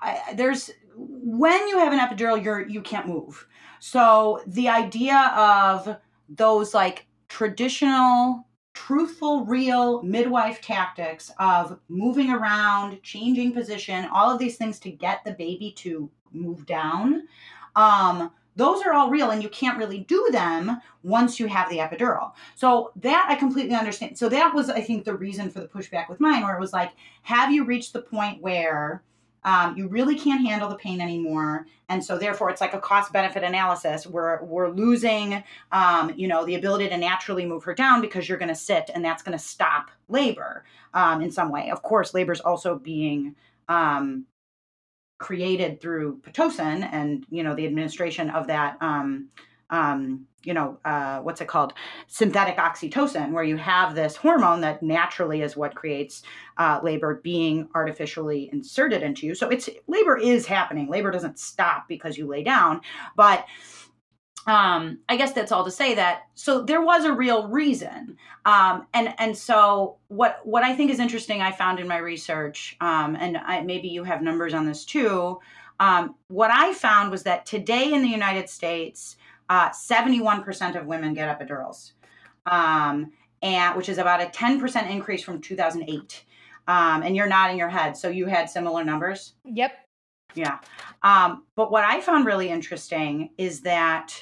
I, 0.00 0.34
there's 0.34 0.70
when 0.98 1.68
you 1.68 1.78
have 1.78 1.92
an 1.92 2.00
epidural, 2.00 2.42
you're 2.42 2.66
you 2.66 2.82
can't 2.82 3.06
move. 3.06 3.46
So 3.80 4.42
the 4.46 4.68
idea 4.68 5.32
of 5.36 5.96
those 6.28 6.74
like 6.74 7.06
traditional 7.28 8.46
truthful, 8.74 9.44
real 9.44 10.02
midwife 10.02 10.60
tactics 10.60 11.32
of 11.40 11.78
moving 11.88 12.30
around, 12.30 13.02
changing 13.02 13.52
position, 13.52 14.08
all 14.12 14.30
of 14.30 14.38
these 14.38 14.56
things 14.56 14.78
to 14.78 14.90
get 14.90 15.24
the 15.24 15.32
baby 15.32 15.72
to 15.76 16.08
move 16.32 16.64
down. 16.64 17.26
Um, 17.74 18.30
those 18.54 18.82
are 18.82 18.92
all 18.92 19.10
real 19.10 19.30
and 19.30 19.42
you 19.42 19.48
can't 19.48 19.78
really 19.78 20.00
do 20.00 20.28
them 20.30 20.80
once 21.02 21.40
you 21.40 21.46
have 21.46 21.68
the 21.70 21.78
epidural. 21.78 22.32
So 22.54 22.92
that 22.96 23.26
I 23.28 23.34
completely 23.34 23.74
understand. 23.74 24.16
So 24.16 24.28
that 24.28 24.54
was, 24.54 24.70
I 24.70 24.80
think, 24.80 25.04
the 25.04 25.16
reason 25.16 25.50
for 25.50 25.60
the 25.60 25.68
pushback 25.68 26.08
with 26.08 26.20
mine, 26.20 26.42
where 26.42 26.56
it 26.56 26.60
was 26.60 26.72
like, 26.72 26.92
have 27.22 27.52
you 27.52 27.64
reached 27.64 27.92
the 27.92 28.02
point 28.02 28.42
where 28.42 29.02
um, 29.44 29.76
you 29.76 29.88
really 29.88 30.18
can't 30.18 30.46
handle 30.46 30.68
the 30.68 30.76
pain 30.76 31.00
anymore. 31.00 31.66
And 31.88 32.04
so 32.04 32.18
therefore 32.18 32.50
it's 32.50 32.60
like 32.60 32.74
a 32.74 32.80
cost 32.80 33.12
benefit 33.12 33.42
analysis. 33.42 34.06
We're 34.06 34.42
we're 34.42 34.70
losing 34.70 35.42
um, 35.72 36.12
you 36.16 36.28
know 36.28 36.44
the 36.44 36.56
ability 36.56 36.88
to 36.88 36.96
naturally 36.96 37.46
move 37.46 37.64
her 37.64 37.74
down 37.74 38.00
because 38.00 38.28
you're 38.28 38.38
going 38.38 38.48
to 38.48 38.54
sit 38.54 38.90
and 38.94 39.04
that's 39.04 39.22
going 39.22 39.36
to 39.36 39.42
stop 39.42 39.90
labor 40.08 40.64
um, 40.94 41.22
in 41.22 41.30
some 41.30 41.50
way. 41.50 41.70
Of 41.70 41.82
course 41.82 42.14
labor 42.14 42.32
is 42.32 42.40
also 42.40 42.78
being 42.78 43.36
um, 43.68 44.26
created 45.18 45.80
through 45.80 46.18
pitocin 46.18 46.88
and 46.92 47.26
you 47.30 47.42
know 47.42 47.54
the 47.54 47.66
administration 47.66 48.30
of 48.30 48.46
that 48.46 48.76
um, 48.80 49.28
um, 49.70 50.26
you 50.44 50.54
know, 50.54 50.78
uh, 50.84 51.18
what's 51.20 51.40
it 51.40 51.48
called? 51.48 51.74
Synthetic 52.06 52.56
oxytocin, 52.56 53.32
where 53.32 53.44
you 53.44 53.56
have 53.56 53.94
this 53.94 54.16
hormone 54.16 54.60
that 54.62 54.82
naturally 54.82 55.42
is 55.42 55.56
what 55.56 55.74
creates 55.74 56.22
uh, 56.56 56.80
labor 56.82 57.20
being 57.22 57.68
artificially 57.74 58.48
inserted 58.52 59.02
into 59.02 59.26
you. 59.26 59.34
So 59.34 59.48
it's 59.48 59.68
labor 59.88 60.16
is 60.16 60.46
happening. 60.46 60.88
Labor 60.88 61.10
doesn't 61.10 61.38
stop 61.38 61.88
because 61.88 62.16
you 62.16 62.26
lay 62.26 62.44
down, 62.44 62.80
but 63.16 63.46
um, 64.46 65.00
I 65.08 65.16
guess 65.16 65.32
that's 65.32 65.52
all 65.52 65.64
to 65.64 65.70
say 65.70 65.94
that 65.96 66.22
so 66.34 66.62
there 66.62 66.80
was 66.80 67.04
a 67.04 67.12
real 67.12 67.48
reason, 67.48 68.16
um, 68.46 68.86
and 68.94 69.12
and 69.18 69.36
so 69.36 69.98
what 70.08 70.40
what 70.44 70.64
I 70.64 70.74
think 70.74 70.90
is 70.90 71.00
interesting, 71.00 71.42
I 71.42 71.52
found 71.52 71.78
in 71.80 71.86
my 71.86 71.98
research, 71.98 72.76
um, 72.80 73.14
and 73.16 73.36
I, 73.36 73.60
maybe 73.60 73.88
you 73.88 74.04
have 74.04 74.22
numbers 74.22 74.54
on 74.54 74.64
this 74.64 74.86
too. 74.86 75.38
Um, 75.80 76.14
what 76.28 76.50
I 76.50 76.72
found 76.72 77.10
was 77.10 77.24
that 77.24 77.44
today 77.44 77.92
in 77.92 78.00
the 78.00 78.08
United 78.08 78.48
States, 78.48 79.16
uh, 79.48 79.70
71% 79.70 80.78
of 80.78 80.86
women 80.86 81.14
get 81.14 81.38
epidurals, 81.38 81.92
um, 82.46 83.12
and 83.42 83.76
which 83.76 83.88
is 83.88 83.98
about 83.98 84.20
a 84.20 84.26
10% 84.26 84.90
increase 84.90 85.22
from 85.22 85.40
2008. 85.40 86.24
Um, 86.66 87.02
and 87.02 87.16
you're 87.16 87.26
nodding 87.26 87.56
your 87.56 87.70
head, 87.70 87.96
so 87.96 88.08
you 88.08 88.26
had 88.26 88.50
similar 88.50 88.84
numbers. 88.84 89.34
Yep. 89.44 89.72
Yeah. 90.34 90.58
Um, 91.02 91.44
but 91.56 91.70
what 91.70 91.84
I 91.84 92.00
found 92.00 92.26
really 92.26 92.50
interesting 92.50 93.30
is 93.38 93.62
that 93.62 94.12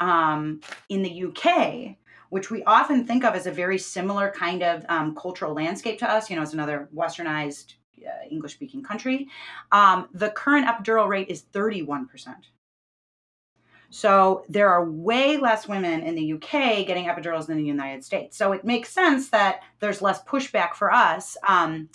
um, 0.00 0.60
in 0.88 1.02
the 1.02 1.24
UK, 1.24 1.96
which 2.30 2.50
we 2.50 2.64
often 2.64 3.06
think 3.06 3.24
of 3.24 3.34
as 3.34 3.46
a 3.46 3.52
very 3.52 3.78
similar 3.78 4.30
kind 4.30 4.62
of 4.62 4.84
um, 4.88 5.14
cultural 5.14 5.54
landscape 5.54 6.00
to 6.00 6.10
us, 6.10 6.28
you 6.28 6.34
know, 6.34 6.42
it's 6.42 6.52
another 6.52 6.88
westernized 6.94 7.74
uh, 8.04 8.28
English 8.30 8.54
speaking 8.54 8.82
country, 8.82 9.28
um, 9.72 10.08
the 10.12 10.30
current 10.30 10.66
epidural 10.66 11.08
rate 11.08 11.28
is 11.28 11.44
31%. 11.52 12.34
So 13.94 14.44
there 14.48 14.70
are 14.70 14.90
way 14.90 15.36
less 15.36 15.68
women 15.68 16.02
in 16.02 16.16
the 16.16 16.32
UK 16.32 16.84
getting 16.84 17.04
epidurals 17.04 17.46
than 17.46 17.58
in 17.58 17.62
the 17.62 17.68
United 17.68 18.02
States. 18.04 18.36
So 18.36 18.50
it 18.50 18.64
makes 18.64 18.88
sense 18.88 19.28
that 19.28 19.60
there's 19.78 20.02
less 20.02 20.20
pushback 20.24 20.74
for 20.74 20.92
us. 20.92 21.36
Um, 21.46 21.88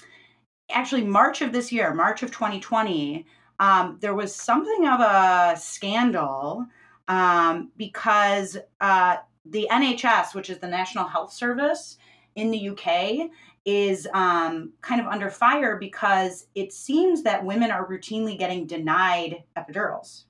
actually, 0.71 1.03
March 1.03 1.41
of 1.41 1.51
this 1.51 1.73
year, 1.73 1.93
March 1.93 2.23
of 2.23 2.31
2020, 2.31 3.25
um, 3.59 3.97
there 3.99 4.15
was 4.15 4.33
something 4.33 4.87
of 4.87 5.01
a 5.01 5.57
scandal 5.59 6.65
um, 7.09 7.69
because 7.75 8.55
uh, 8.79 9.17
the 9.45 9.67
NHS, 9.69 10.33
which 10.33 10.49
is 10.49 10.59
the 10.59 10.69
National 10.69 11.03
Health 11.03 11.33
Service 11.33 11.97
in 12.37 12.49
the 12.49 12.69
UK, 12.69 13.29
is 13.65 14.07
um, 14.13 14.71
kind 14.79 15.01
of 15.01 15.07
under 15.07 15.29
fire 15.29 15.75
because 15.75 16.47
it 16.55 16.71
seems 16.71 17.23
that 17.23 17.43
women 17.43 17.71
are 17.71 17.85
routinely 17.89 18.39
getting 18.39 18.65
denied 18.65 19.43
epidurals. 19.57 20.23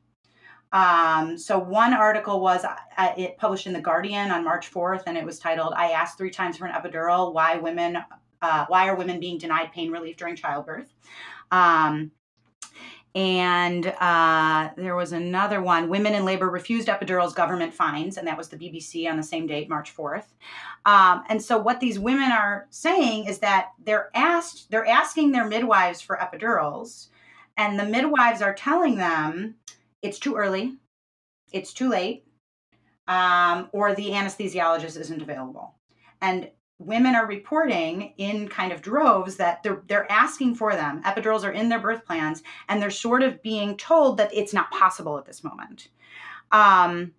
Um, 0.71 1.37
so 1.37 1.57
one 1.57 1.93
article 1.93 2.41
was 2.41 2.63
uh, 2.63 3.13
it 3.17 3.37
published 3.37 3.65
in 3.65 3.73
the 3.73 3.81
Guardian 3.81 4.31
on 4.31 4.43
March 4.43 4.71
4th, 4.71 5.03
and 5.07 5.17
it 5.17 5.25
was 5.25 5.39
titled 5.39 5.73
"I 5.75 5.91
asked 5.91 6.17
three 6.17 6.29
times 6.29 6.57
for 6.57 6.65
an 6.65 6.73
epidural. 6.73 7.33
Why 7.33 7.57
women? 7.57 7.97
Uh, 8.41 8.65
why 8.67 8.87
are 8.87 8.95
women 8.95 9.19
being 9.19 9.37
denied 9.37 9.71
pain 9.73 9.91
relief 9.91 10.17
during 10.17 10.35
childbirth?" 10.35 10.93
Um, 11.51 12.11
and 13.15 13.87
uh, 13.99 14.69
there 14.77 14.95
was 14.95 15.11
another 15.11 15.59
one: 15.63 15.89
"Women 15.89 16.13
in 16.13 16.23
labor 16.23 16.51
refused 16.51 16.87
epidurals, 16.87 17.33
government 17.33 17.73
fines," 17.73 18.17
and 18.17 18.27
that 18.27 18.37
was 18.37 18.49
the 18.49 18.57
BBC 18.57 19.09
on 19.09 19.17
the 19.17 19.23
same 19.23 19.47
date, 19.47 19.69
March 19.69 19.95
4th. 19.95 20.25
Um, 20.85 21.23
and 21.29 21.41
so 21.41 21.57
what 21.57 21.79
these 21.79 21.97
women 21.97 22.31
are 22.31 22.67
saying 22.69 23.25
is 23.25 23.39
that 23.39 23.69
they're 23.83 24.11
asked, 24.13 24.69
they're 24.69 24.87
asking 24.87 25.31
their 25.31 25.47
midwives 25.47 25.99
for 25.99 26.17
epidurals, 26.17 27.07
and 27.57 27.79
the 27.79 27.85
midwives 27.85 28.43
are 28.43 28.53
telling 28.53 28.97
them 28.97 29.55
it's 30.01 30.19
too 30.19 30.35
early, 30.35 30.77
it's 31.51 31.73
too 31.73 31.89
late, 31.89 32.25
um, 33.07 33.69
or 33.71 33.95
the 33.95 34.09
anesthesiologist 34.09 34.99
isn't 34.99 35.21
available. 35.21 35.75
And 36.21 36.49
women 36.79 37.15
are 37.15 37.25
reporting 37.25 38.13
in 38.17 38.47
kind 38.47 38.71
of 38.71 38.81
droves 38.81 39.35
that 39.35 39.61
they're 39.63 39.83
they're 39.87 40.11
asking 40.11 40.55
for 40.55 40.73
them. 40.73 41.03
Epidurals 41.03 41.43
are 41.43 41.51
in 41.51 41.69
their 41.69 41.79
birth 41.79 42.05
plans, 42.05 42.41
and 42.67 42.81
they're 42.81 42.89
sort 42.89 43.23
of 43.23 43.41
being 43.43 43.77
told 43.77 44.17
that 44.17 44.33
it's 44.33 44.53
not 44.53 44.71
possible 44.71 45.17
at 45.17 45.25
this 45.25 45.43
moment. 45.43 45.89
Um, 46.51 47.13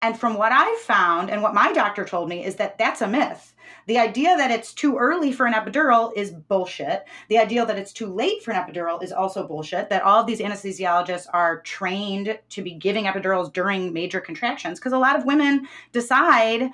and 0.00 0.18
from 0.18 0.36
what 0.36 0.52
I've 0.52 0.78
found, 0.78 1.28
and 1.30 1.42
what 1.42 1.54
my 1.54 1.72
doctor 1.72 2.04
told 2.04 2.28
me, 2.28 2.44
is 2.44 2.56
that 2.56 2.78
that's 2.78 3.02
a 3.02 3.08
myth. 3.08 3.54
The 3.86 3.98
idea 3.98 4.36
that 4.36 4.50
it's 4.50 4.72
too 4.72 4.96
early 4.96 5.32
for 5.32 5.46
an 5.46 5.54
epidural 5.54 6.12
is 6.14 6.30
bullshit. 6.30 7.04
The 7.28 7.38
idea 7.38 7.66
that 7.66 7.78
it's 7.78 7.92
too 7.92 8.06
late 8.06 8.42
for 8.42 8.52
an 8.52 8.62
epidural 8.62 9.02
is 9.02 9.12
also 9.12 9.46
bullshit. 9.46 9.88
That 9.88 10.02
all 10.02 10.20
of 10.20 10.26
these 10.26 10.40
anesthesiologists 10.40 11.26
are 11.32 11.62
trained 11.62 12.38
to 12.50 12.62
be 12.62 12.74
giving 12.74 13.06
epidurals 13.06 13.52
during 13.52 13.92
major 13.92 14.20
contractions 14.20 14.78
because 14.78 14.92
a 14.92 14.98
lot 14.98 15.16
of 15.16 15.24
women 15.24 15.66
decide 15.92 16.70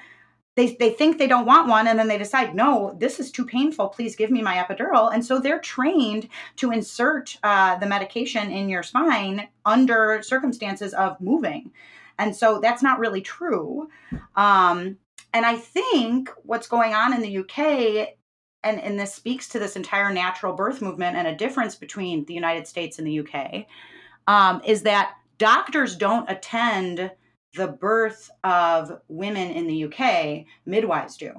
they, 0.57 0.77
they 0.79 0.91
think 0.91 1.19
they 1.19 1.27
don't 1.27 1.47
want 1.47 1.69
one 1.69 1.89
and 1.89 1.99
then 1.99 2.07
they 2.07 2.19
decide 2.19 2.55
no 2.55 2.97
this 3.01 3.19
is 3.19 3.33
too 3.33 3.45
painful 3.45 3.89
please 3.89 4.15
give 4.15 4.31
me 4.31 4.41
my 4.41 4.55
epidural 4.55 5.13
and 5.13 5.27
so 5.27 5.41
they're 5.41 5.59
trained 5.59 6.29
to 6.55 6.71
insert 6.71 7.37
uh, 7.43 7.77
the 7.79 7.87
medication 7.87 8.53
in 8.53 8.69
your 8.69 8.85
spine 8.85 9.49
under 9.65 10.23
circumstances 10.23 10.95
of 10.95 11.21
moving 11.21 11.73
and 12.19 12.35
so 12.35 12.61
that's 12.61 12.83
not 12.83 12.99
really 12.99 13.21
true. 13.21 13.89
Um, 14.37 14.99
and 15.33 15.45
I 15.45 15.57
think 15.57 16.31
what's 16.45 16.69
going 16.69 16.95
on 16.95 17.13
in 17.13 17.21
the 17.21 17.39
UK, 17.39 18.17
and, 18.63 18.81
and 18.81 18.99
this 18.99 19.15
speaks 19.15 19.49
to 19.49 19.59
this 19.59 19.77
entire 19.77 20.13
natural 20.13 20.55
birth 20.55 20.81
movement 20.81 21.17
and 21.17 21.27
a 21.27 21.35
difference 21.35 21.75
between 21.75 22.25
the 22.27 22.35
United 22.35 22.67
States 22.67 22.99
and 22.99 23.07
the 23.07 23.21
UK, 23.21 23.67
um, 24.27 24.63
is 24.65 24.83
that 24.83 25.15
doctors 25.39 25.97
don't 25.97 26.31
attend 26.31 27.11
the 27.57 27.69
birth 27.69 28.31
of 28.43 29.01
women 29.09 29.51
in 29.51 29.67
the 29.67 29.85
UK, 29.85 30.45
midwives 30.67 31.17
do, 31.17 31.33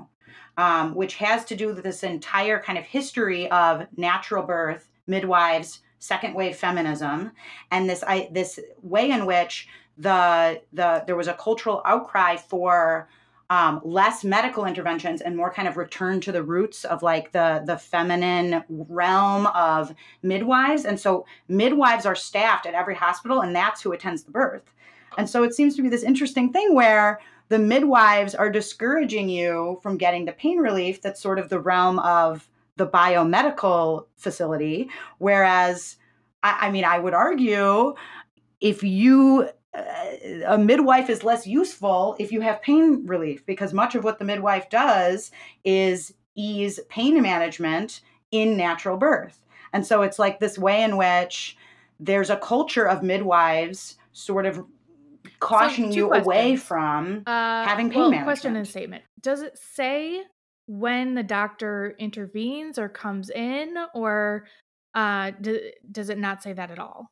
um, 0.57 0.95
which 0.95 1.15
has 1.15 1.45
to 1.45 1.55
do 1.55 1.67
with 1.67 1.83
this 1.83 2.03
entire 2.03 2.59
kind 2.59 2.77
of 2.77 2.85
history 2.85 3.49
of 3.51 3.87
natural 3.97 4.43
birth, 4.43 4.89
midwives, 5.07 5.81
second 5.99 6.33
wave 6.33 6.55
feminism, 6.55 7.31
and 7.71 7.89
this 7.89 8.03
I, 8.05 8.29
this 8.31 8.59
way 8.81 9.11
in 9.11 9.25
which 9.25 9.67
the 9.97 10.61
the 10.73 11.03
there 11.07 11.15
was 11.15 11.27
a 11.27 11.33
cultural 11.33 11.81
outcry 11.85 12.35
for 12.35 13.07
um, 13.49 13.79
less 13.83 14.23
medical 14.23 14.65
interventions 14.65 15.21
and 15.21 15.37
more 15.37 15.53
kind 15.53 15.67
of 15.67 15.77
return 15.77 16.19
to 16.21 16.31
the 16.31 16.41
roots 16.41 16.83
of 16.83 17.03
like 17.03 17.31
the 17.31 17.63
the 17.65 17.77
feminine 17.77 18.63
realm 18.69 19.47
of 19.47 19.93
midwives. 20.23 20.85
And 20.85 20.99
so 20.99 21.25
midwives 21.47 22.05
are 22.05 22.15
staffed 22.15 22.65
at 22.65 22.73
every 22.73 22.95
hospital 22.95 23.41
and 23.41 23.55
that's 23.55 23.81
who 23.81 23.91
attends 23.91 24.23
the 24.23 24.31
birth. 24.31 24.73
And 25.17 25.29
so 25.29 25.43
it 25.43 25.53
seems 25.53 25.75
to 25.75 25.81
be 25.81 25.89
this 25.89 26.03
interesting 26.03 26.51
thing 26.51 26.73
where 26.73 27.19
the 27.49 27.59
midwives 27.59 28.33
are 28.33 28.49
discouraging 28.49 29.29
you 29.29 29.79
from 29.83 29.97
getting 29.97 30.25
the 30.25 30.31
pain 30.33 30.57
relief 30.57 31.01
that's 31.01 31.21
sort 31.21 31.37
of 31.37 31.49
the 31.49 31.59
realm 31.59 31.99
of 31.99 32.49
the 32.77 32.87
biomedical 32.87 34.07
facility. 34.17 34.89
Whereas 35.19 35.97
I, 36.41 36.67
I 36.67 36.71
mean 36.71 36.83
i 36.83 36.97
would 36.97 37.13
argue 37.13 37.93
if 38.59 38.81
you 38.81 39.49
a 40.45 40.57
midwife 40.57 41.09
is 41.09 41.23
less 41.23 41.45
useful 41.45 42.15
if 42.19 42.31
you 42.31 42.41
have 42.41 42.61
pain 42.61 43.05
relief 43.05 43.45
because 43.45 43.73
much 43.73 43.95
of 43.95 44.03
what 44.03 44.19
the 44.19 44.25
midwife 44.25 44.69
does 44.69 45.31
is 45.63 46.13
ease 46.35 46.79
pain 46.89 47.21
management 47.21 48.01
in 48.31 48.57
natural 48.57 48.97
birth. 48.97 49.39
And 49.73 49.85
so 49.85 50.01
it's 50.01 50.19
like 50.19 50.39
this 50.39 50.57
way 50.57 50.83
in 50.83 50.97
which 50.97 51.57
there's 51.99 52.29
a 52.29 52.37
culture 52.37 52.87
of 52.87 53.03
midwives 53.03 53.97
sort 54.13 54.45
of 54.45 54.63
cautioning 55.39 55.91
so 55.91 55.97
you 55.97 56.07
questions. 56.07 56.25
away 56.25 56.55
from 56.55 57.23
uh, 57.25 57.65
having 57.65 57.89
pain 57.89 57.99
well, 57.99 58.09
management. 58.09 58.25
Question 58.25 58.55
and 58.55 58.67
statement. 58.67 59.03
Does 59.21 59.41
it 59.41 59.57
say 59.57 60.23
when 60.67 61.15
the 61.15 61.23
doctor 61.23 61.95
intervenes 61.99 62.79
or 62.79 62.89
comes 62.89 63.29
in 63.29 63.75
or 63.93 64.45
uh, 64.93 65.31
do, 65.41 65.59
does 65.91 66.09
it 66.09 66.17
not 66.17 66.41
say 66.41 66.53
that 66.53 66.71
at 66.71 66.79
all? 66.79 67.09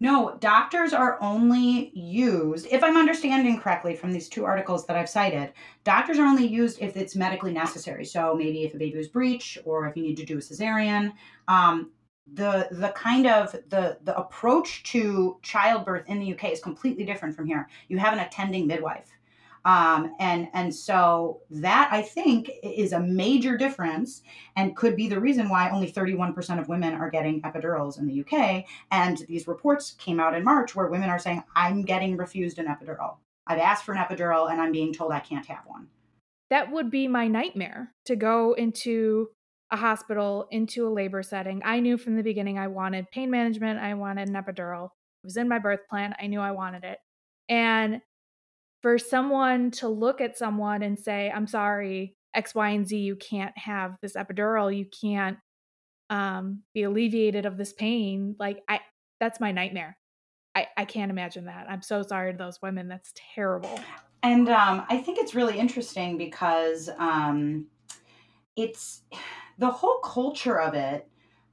No, 0.00 0.36
doctors 0.38 0.92
are 0.92 1.20
only 1.20 1.90
used, 1.92 2.66
if 2.70 2.84
I'm 2.84 2.96
understanding 2.96 3.58
correctly 3.58 3.96
from 3.96 4.12
these 4.12 4.28
two 4.28 4.44
articles 4.44 4.86
that 4.86 4.96
I've 4.96 5.08
cited, 5.08 5.52
doctors 5.82 6.18
are 6.18 6.26
only 6.26 6.46
used 6.46 6.80
if 6.80 6.96
it's 6.96 7.16
medically 7.16 7.52
necessary. 7.52 8.04
So 8.04 8.34
maybe 8.34 8.62
if 8.62 8.74
a 8.74 8.78
baby 8.78 8.96
was 8.96 9.08
breech 9.08 9.58
or 9.64 9.88
if 9.88 9.96
you 9.96 10.04
need 10.04 10.16
to 10.18 10.24
do 10.24 10.38
a 10.38 10.40
cesarean. 10.40 11.12
Um, 11.48 11.90
the 12.34 12.68
the 12.70 12.90
kind 12.90 13.26
of 13.26 13.52
the 13.70 13.98
the 14.04 14.16
approach 14.16 14.82
to 14.84 15.38
childbirth 15.42 16.06
in 16.08 16.18
the 16.18 16.34
UK 16.34 16.52
is 16.52 16.60
completely 16.60 17.04
different 17.04 17.34
from 17.34 17.46
here. 17.46 17.68
You 17.88 17.98
have 17.98 18.12
an 18.12 18.18
attending 18.18 18.66
midwife. 18.66 19.17
Um, 19.68 20.14
and 20.18 20.48
and 20.54 20.74
so 20.74 21.42
that 21.50 21.90
I 21.92 22.00
think 22.00 22.50
is 22.62 22.92
a 22.94 23.00
major 23.00 23.58
difference 23.58 24.22
and 24.56 24.74
could 24.74 24.96
be 24.96 25.08
the 25.08 25.20
reason 25.20 25.50
why 25.50 25.68
only 25.68 25.92
31% 25.92 26.58
of 26.58 26.70
women 26.70 26.94
are 26.94 27.10
getting 27.10 27.42
epidurals 27.42 27.98
in 27.98 28.06
the 28.06 28.24
UK. 28.24 28.64
And 28.90 29.18
these 29.28 29.46
reports 29.46 29.90
came 29.98 30.20
out 30.20 30.34
in 30.34 30.42
March 30.42 30.74
where 30.74 30.86
women 30.86 31.10
are 31.10 31.18
saying, 31.18 31.44
I'm 31.54 31.82
getting 31.82 32.16
refused 32.16 32.58
an 32.58 32.64
epidural. 32.64 33.16
I've 33.46 33.58
asked 33.58 33.84
for 33.84 33.92
an 33.92 34.02
epidural 34.02 34.50
and 34.50 34.58
I'm 34.58 34.72
being 34.72 34.94
told 34.94 35.12
I 35.12 35.20
can't 35.20 35.44
have 35.44 35.66
one. 35.66 35.88
That 36.48 36.72
would 36.72 36.90
be 36.90 37.06
my 37.06 37.28
nightmare 37.28 37.92
to 38.06 38.16
go 38.16 38.54
into 38.54 39.28
a 39.70 39.76
hospital, 39.76 40.48
into 40.50 40.88
a 40.88 40.94
labor 40.94 41.22
setting. 41.22 41.60
I 41.62 41.80
knew 41.80 41.98
from 41.98 42.16
the 42.16 42.22
beginning 42.22 42.58
I 42.58 42.68
wanted 42.68 43.10
pain 43.10 43.30
management, 43.30 43.80
I 43.80 43.92
wanted 43.92 44.30
an 44.30 44.34
epidural. 44.34 44.86
It 44.86 45.26
was 45.26 45.36
in 45.36 45.46
my 45.46 45.58
birth 45.58 45.80
plan. 45.90 46.14
I 46.18 46.26
knew 46.26 46.40
I 46.40 46.52
wanted 46.52 46.84
it. 46.84 47.00
And 47.50 48.00
for 48.82 48.98
someone 48.98 49.70
to 49.72 49.88
look 49.88 50.20
at 50.20 50.38
someone 50.38 50.82
and 50.82 50.98
say, 50.98 51.30
I'm 51.34 51.46
sorry, 51.46 52.16
X, 52.34 52.54
Y, 52.54 52.68
and 52.70 52.86
Z, 52.86 52.96
you 52.96 53.16
can't 53.16 53.56
have 53.58 53.96
this 54.00 54.14
epidural, 54.14 54.76
you 54.76 54.86
can't 54.86 55.38
um, 56.10 56.62
be 56.74 56.84
alleviated 56.84 57.46
of 57.46 57.56
this 57.56 57.72
pain. 57.72 58.36
Like 58.38 58.62
I 58.68 58.80
that's 59.20 59.40
my 59.40 59.52
nightmare. 59.52 59.96
I, 60.54 60.68
I 60.76 60.84
can't 60.84 61.10
imagine 61.10 61.46
that. 61.46 61.66
I'm 61.68 61.82
so 61.82 62.02
sorry 62.02 62.32
to 62.32 62.38
those 62.38 62.60
women. 62.62 62.88
That's 62.88 63.12
terrible. 63.34 63.78
And 64.22 64.48
um, 64.48 64.84
I 64.88 64.98
think 64.98 65.18
it's 65.18 65.34
really 65.34 65.58
interesting 65.58 66.18
because 66.18 66.88
um, 66.98 67.66
it's 68.56 69.02
the 69.58 69.70
whole 69.70 69.98
culture 69.98 70.60
of 70.60 70.74
it, 70.74 71.08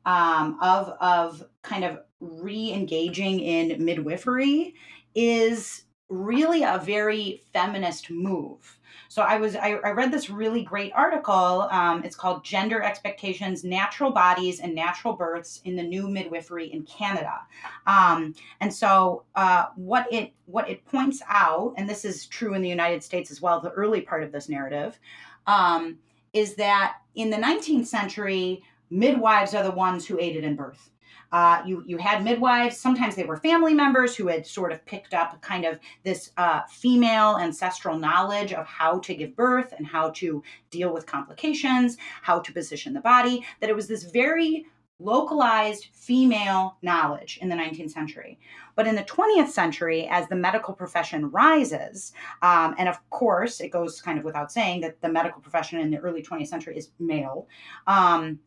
um, 0.05 0.57
of 0.61 0.89
of 0.99 1.43
kind 1.61 1.83
of 1.83 1.99
re-engaging 2.19 3.39
in 3.39 3.83
midwifery, 3.83 4.75
is 5.13 5.84
really 6.09 6.63
a 6.63 6.81
very 6.83 7.41
feminist 7.51 8.09
move. 8.09 8.77
So 9.07 9.21
I 9.21 9.37
was 9.37 9.55
I, 9.55 9.73
I 9.83 9.91
read 9.91 10.11
this 10.11 10.29
really 10.29 10.63
great 10.63 10.91
article. 10.93 11.67
Um, 11.71 12.03
it's 12.03 12.15
called 12.15 12.43
"Gender 12.43 12.81
Expectations: 12.81 13.63
Natural 13.63 14.11
Bodies 14.11 14.59
and 14.59 14.73
Natural 14.73 15.13
Births 15.13 15.61
in 15.63 15.75
the 15.75 15.83
New 15.83 16.07
Midwifery 16.07 16.71
in 16.71 16.83
Canada." 16.83 17.39
Um, 17.87 18.33
and 18.61 18.73
so 18.73 19.23
uh, 19.35 19.67
what 19.75 20.11
it 20.11 20.33
what 20.45 20.69
it 20.69 20.85
points 20.85 21.21
out, 21.27 21.73
and 21.77 21.89
this 21.89 22.05
is 22.05 22.25
true 22.27 22.53
in 22.53 22.61
the 22.61 22.69
United 22.69 23.03
States 23.03 23.31
as 23.31 23.41
well, 23.41 23.59
the 23.59 23.71
early 23.71 24.01
part 24.01 24.23
of 24.23 24.31
this 24.31 24.49
narrative, 24.49 24.99
um, 25.47 25.97
is 26.33 26.55
that 26.55 26.97
in 27.15 27.29
the 27.29 27.37
19th 27.37 27.87
century, 27.87 28.63
midwives 28.89 29.53
are 29.53 29.63
the 29.63 29.71
ones 29.71 30.05
who 30.05 30.19
aided 30.19 30.43
in 30.43 30.55
birth. 30.55 30.89
Uh, 31.35 31.61
you 31.65 31.83
you 31.85 31.97
had 31.97 32.23
midwives. 32.23 32.77
Sometimes 32.77 33.13
they 33.13 33.25
were 33.25 33.35
family 33.35 33.73
members 33.73 34.15
who 34.15 34.27
had 34.29 34.47
sort 34.47 34.71
of 34.71 34.85
picked 34.85 35.13
up 35.13 35.41
kind 35.41 35.65
of 35.65 35.77
this 36.03 36.31
uh, 36.37 36.61
female 36.69 37.35
ancestral 37.35 37.99
knowledge 37.99 38.53
of 38.53 38.65
how 38.65 38.99
to 38.99 39.13
give 39.13 39.35
birth 39.35 39.73
and 39.77 39.85
how 39.85 40.11
to 40.11 40.41
deal 40.69 40.93
with 40.93 41.05
complications, 41.05 41.97
how 42.21 42.39
to 42.39 42.53
position 42.53 42.93
the 42.93 43.01
body. 43.01 43.45
That 43.59 43.69
it 43.69 43.75
was 43.75 43.85
this 43.85 44.03
very 44.03 44.65
localized 44.99 45.89
female 45.91 46.77
knowledge 46.81 47.37
in 47.41 47.49
the 47.49 47.55
19th 47.55 47.91
century. 47.91 48.39
But 48.77 48.87
in 48.87 48.95
the 48.95 49.03
20th 49.03 49.49
century, 49.49 50.07
as 50.09 50.29
the 50.29 50.37
medical 50.37 50.73
profession 50.73 51.29
rises, 51.31 52.13
um, 52.43 52.75
and 52.77 52.87
of 52.87 52.97
course, 53.09 53.59
it 53.59 53.71
goes 53.71 54.01
kind 54.01 54.17
of 54.17 54.23
without 54.23 54.53
saying 54.53 54.79
that 54.81 55.01
the 55.01 55.09
medical 55.09 55.41
profession 55.41 55.81
in 55.81 55.91
the 55.91 55.97
early 55.97 56.23
20th 56.23 56.47
century 56.47 56.77
is 56.77 56.91
male. 56.97 57.49
Um, 57.87 58.39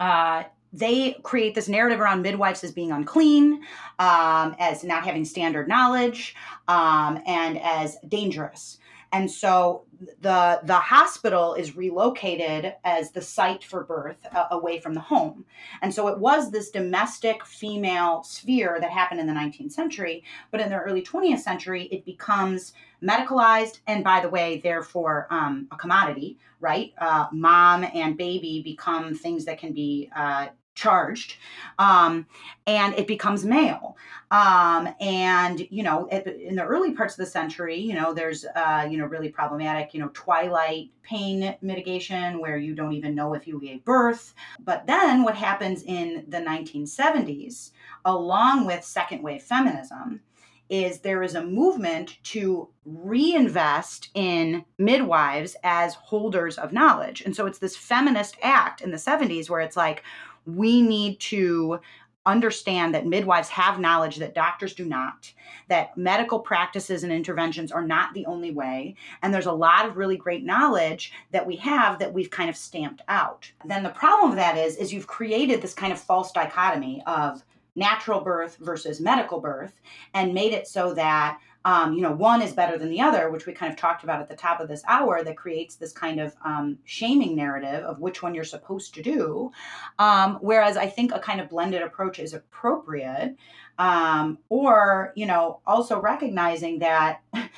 uh, 0.00 0.44
they 0.74 1.12
create 1.22 1.54
this 1.54 1.68
narrative 1.68 2.00
around 2.00 2.22
midwives 2.22 2.64
as 2.64 2.72
being 2.72 2.90
unclean, 2.90 3.62
um, 3.98 4.56
as 4.58 4.82
not 4.82 5.04
having 5.04 5.24
standard 5.24 5.68
knowledge, 5.68 6.34
um, 6.66 7.20
and 7.26 7.60
as 7.60 7.96
dangerous. 8.08 8.78
And 9.12 9.30
so 9.30 9.84
the 10.20 10.60
the 10.64 10.74
hospital 10.74 11.54
is 11.54 11.76
relocated 11.76 12.74
as 12.84 13.12
the 13.12 13.22
site 13.22 13.62
for 13.62 13.84
birth 13.84 14.26
uh, 14.34 14.46
away 14.50 14.80
from 14.80 14.94
the 14.94 15.00
home. 15.00 15.44
And 15.82 15.94
so 15.94 16.08
it 16.08 16.18
was 16.18 16.50
this 16.50 16.70
domestic 16.70 17.46
female 17.46 18.24
sphere 18.24 18.78
that 18.80 18.90
happened 18.90 19.20
in 19.20 19.28
the 19.28 19.32
19th 19.32 19.70
century, 19.70 20.24
but 20.50 20.60
in 20.60 20.68
the 20.68 20.80
early 20.80 21.00
20th 21.00 21.38
century 21.38 21.84
it 21.92 22.04
becomes 22.04 22.72
medicalized 23.00 23.78
and 23.86 24.02
by 24.02 24.20
the 24.20 24.28
way 24.28 24.60
therefore 24.64 25.28
um, 25.30 25.68
a 25.70 25.76
commodity 25.76 26.38
right 26.60 26.94
uh, 26.98 27.26
mom 27.32 27.84
and 27.94 28.16
baby 28.16 28.62
become 28.64 29.14
things 29.14 29.44
that 29.44 29.58
can 29.58 29.72
be 29.72 30.10
uh, 30.16 30.46
charged 30.74 31.36
um, 31.78 32.26
and 32.66 32.94
it 32.94 33.06
becomes 33.06 33.44
male 33.44 33.96
um, 34.30 34.88
and 35.00 35.66
you 35.70 35.82
know 35.82 36.06
in 36.08 36.56
the 36.56 36.64
early 36.64 36.92
parts 36.92 37.14
of 37.14 37.24
the 37.24 37.30
century 37.30 37.76
you 37.76 37.94
know 37.94 38.12
there's 38.12 38.44
uh, 38.44 38.86
you 38.88 38.98
know 38.98 39.06
really 39.06 39.28
problematic 39.28 39.94
you 39.94 40.00
know 40.00 40.10
twilight 40.14 40.90
pain 41.02 41.56
mitigation 41.62 42.40
where 42.40 42.56
you 42.56 42.74
don't 42.74 42.92
even 42.92 43.14
know 43.14 43.34
if 43.34 43.46
you 43.46 43.60
gave 43.60 43.84
birth 43.84 44.34
but 44.60 44.86
then 44.86 45.22
what 45.22 45.34
happens 45.34 45.82
in 45.84 46.24
the 46.28 46.38
1970s 46.38 47.70
along 48.04 48.66
with 48.66 48.84
second 48.84 49.22
wave 49.22 49.42
feminism 49.42 50.20
is 50.68 51.00
there 51.00 51.22
is 51.22 51.34
a 51.34 51.44
movement 51.44 52.16
to 52.24 52.68
reinvest 52.86 54.08
in 54.14 54.64
midwives 54.78 55.56
as 55.62 55.94
holders 55.94 56.56
of 56.56 56.72
knowledge. 56.72 57.20
And 57.20 57.36
so 57.36 57.46
it's 57.46 57.58
this 57.58 57.76
feminist 57.76 58.36
act 58.42 58.80
in 58.80 58.90
the 58.90 58.96
70s 58.96 59.50
where 59.50 59.60
it's 59.60 59.76
like, 59.76 60.02
we 60.46 60.82
need 60.82 61.20
to 61.20 61.80
understand 62.26 62.94
that 62.94 63.06
midwives 63.06 63.50
have 63.50 63.78
knowledge 63.78 64.16
that 64.16 64.34
doctors 64.34 64.74
do 64.74 64.84
not, 64.86 65.30
that 65.68 65.96
medical 65.96 66.38
practices 66.38 67.04
and 67.04 67.12
interventions 67.12 67.70
are 67.70 67.86
not 67.86 68.14
the 68.14 68.24
only 68.26 68.50
way. 68.50 68.94
And 69.22 69.32
there's 69.32 69.46
a 69.46 69.52
lot 69.52 69.86
of 69.86 69.96
really 69.96 70.16
great 70.16 70.44
knowledge 70.44 71.12
that 71.32 71.46
we 71.46 71.56
have 71.56 71.98
that 71.98 72.14
we've 72.14 72.30
kind 72.30 72.48
of 72.48 72.56
stamped 72.56 73.02
out. 73.08 73.50
Then 73.66 73.82
the 73.82 73.90
problem 73.90 74.30
of 74.30 74.36
that 74.36 74.56
is, 74.56 74.76
is 74.76 74.92
you've 74.92 75.06
created 75.06 75.60
this 75.60 75.74
kind 75.74 75.92
of 75.92 76.00
false 76.00 76.32
dichotomy 76.32 77.02
of 77.06 77.44
natural 77.76 78.20
birth 78.20 78.56
versus 78.60 79.00
medical 79.00 79.40
birth 79.40 79.80
and 80.14 80.32
made 80.32 80.52
it 80.52 80.66
so 80.66 80.94
that 80.94 81.38
um, 81.64 81.94
you 81.94 82.02
know, 82.02 82.12
one 82.12 82.42
is 82.42 82.52
better 82.52 82.76
than 82.76 82.90
the 82.90 83.00
other, 83.00 83.30
which 83.30 83.46
we 83.46 83.52
kind 83.52 83.72
of 83.72 83.78
talked 83.78 84.04
about 84.04 84.20
at 84.20 84.28
the 84.28 84.36
top 84.36 84.60
of 84.60 84.68
this 84.68 84.82
hour, 84.86 85.24
that 85.24 85.36
creates 85.36 85.76
this 85.76 85.92
kind 85.92 86.20
of 86.20 86.34
um, 86.44 86.78
shaming 86.84 87.34
narrative 87.34 87.84
of 87.84 88.00
which 88.00 88.22
one 88.22 88.34
you're 88.34 88.44
supposed 88.44 88.92
to 88.94 89.02
do. 89.02 89.50
Um, 89.98 90.38
whereas 90.42 90.76
I 90.76 90.86
think 90.86 91.12
a 91.12 91.18
kind 91.18 91.40
of 91.40 91.48
blended 91.48 91.80
approach 91.80 92.18
is 92.18 92.34
appropriate. 92.34 93.36
Um, 93.78 94.38
or, 94.50 95.12
you 95.16 95.26
know, 95.26 95.60
also 95.66 96.00
recognizing 96.00 96.78
that 96.80 97.22
I, 97.34 97.48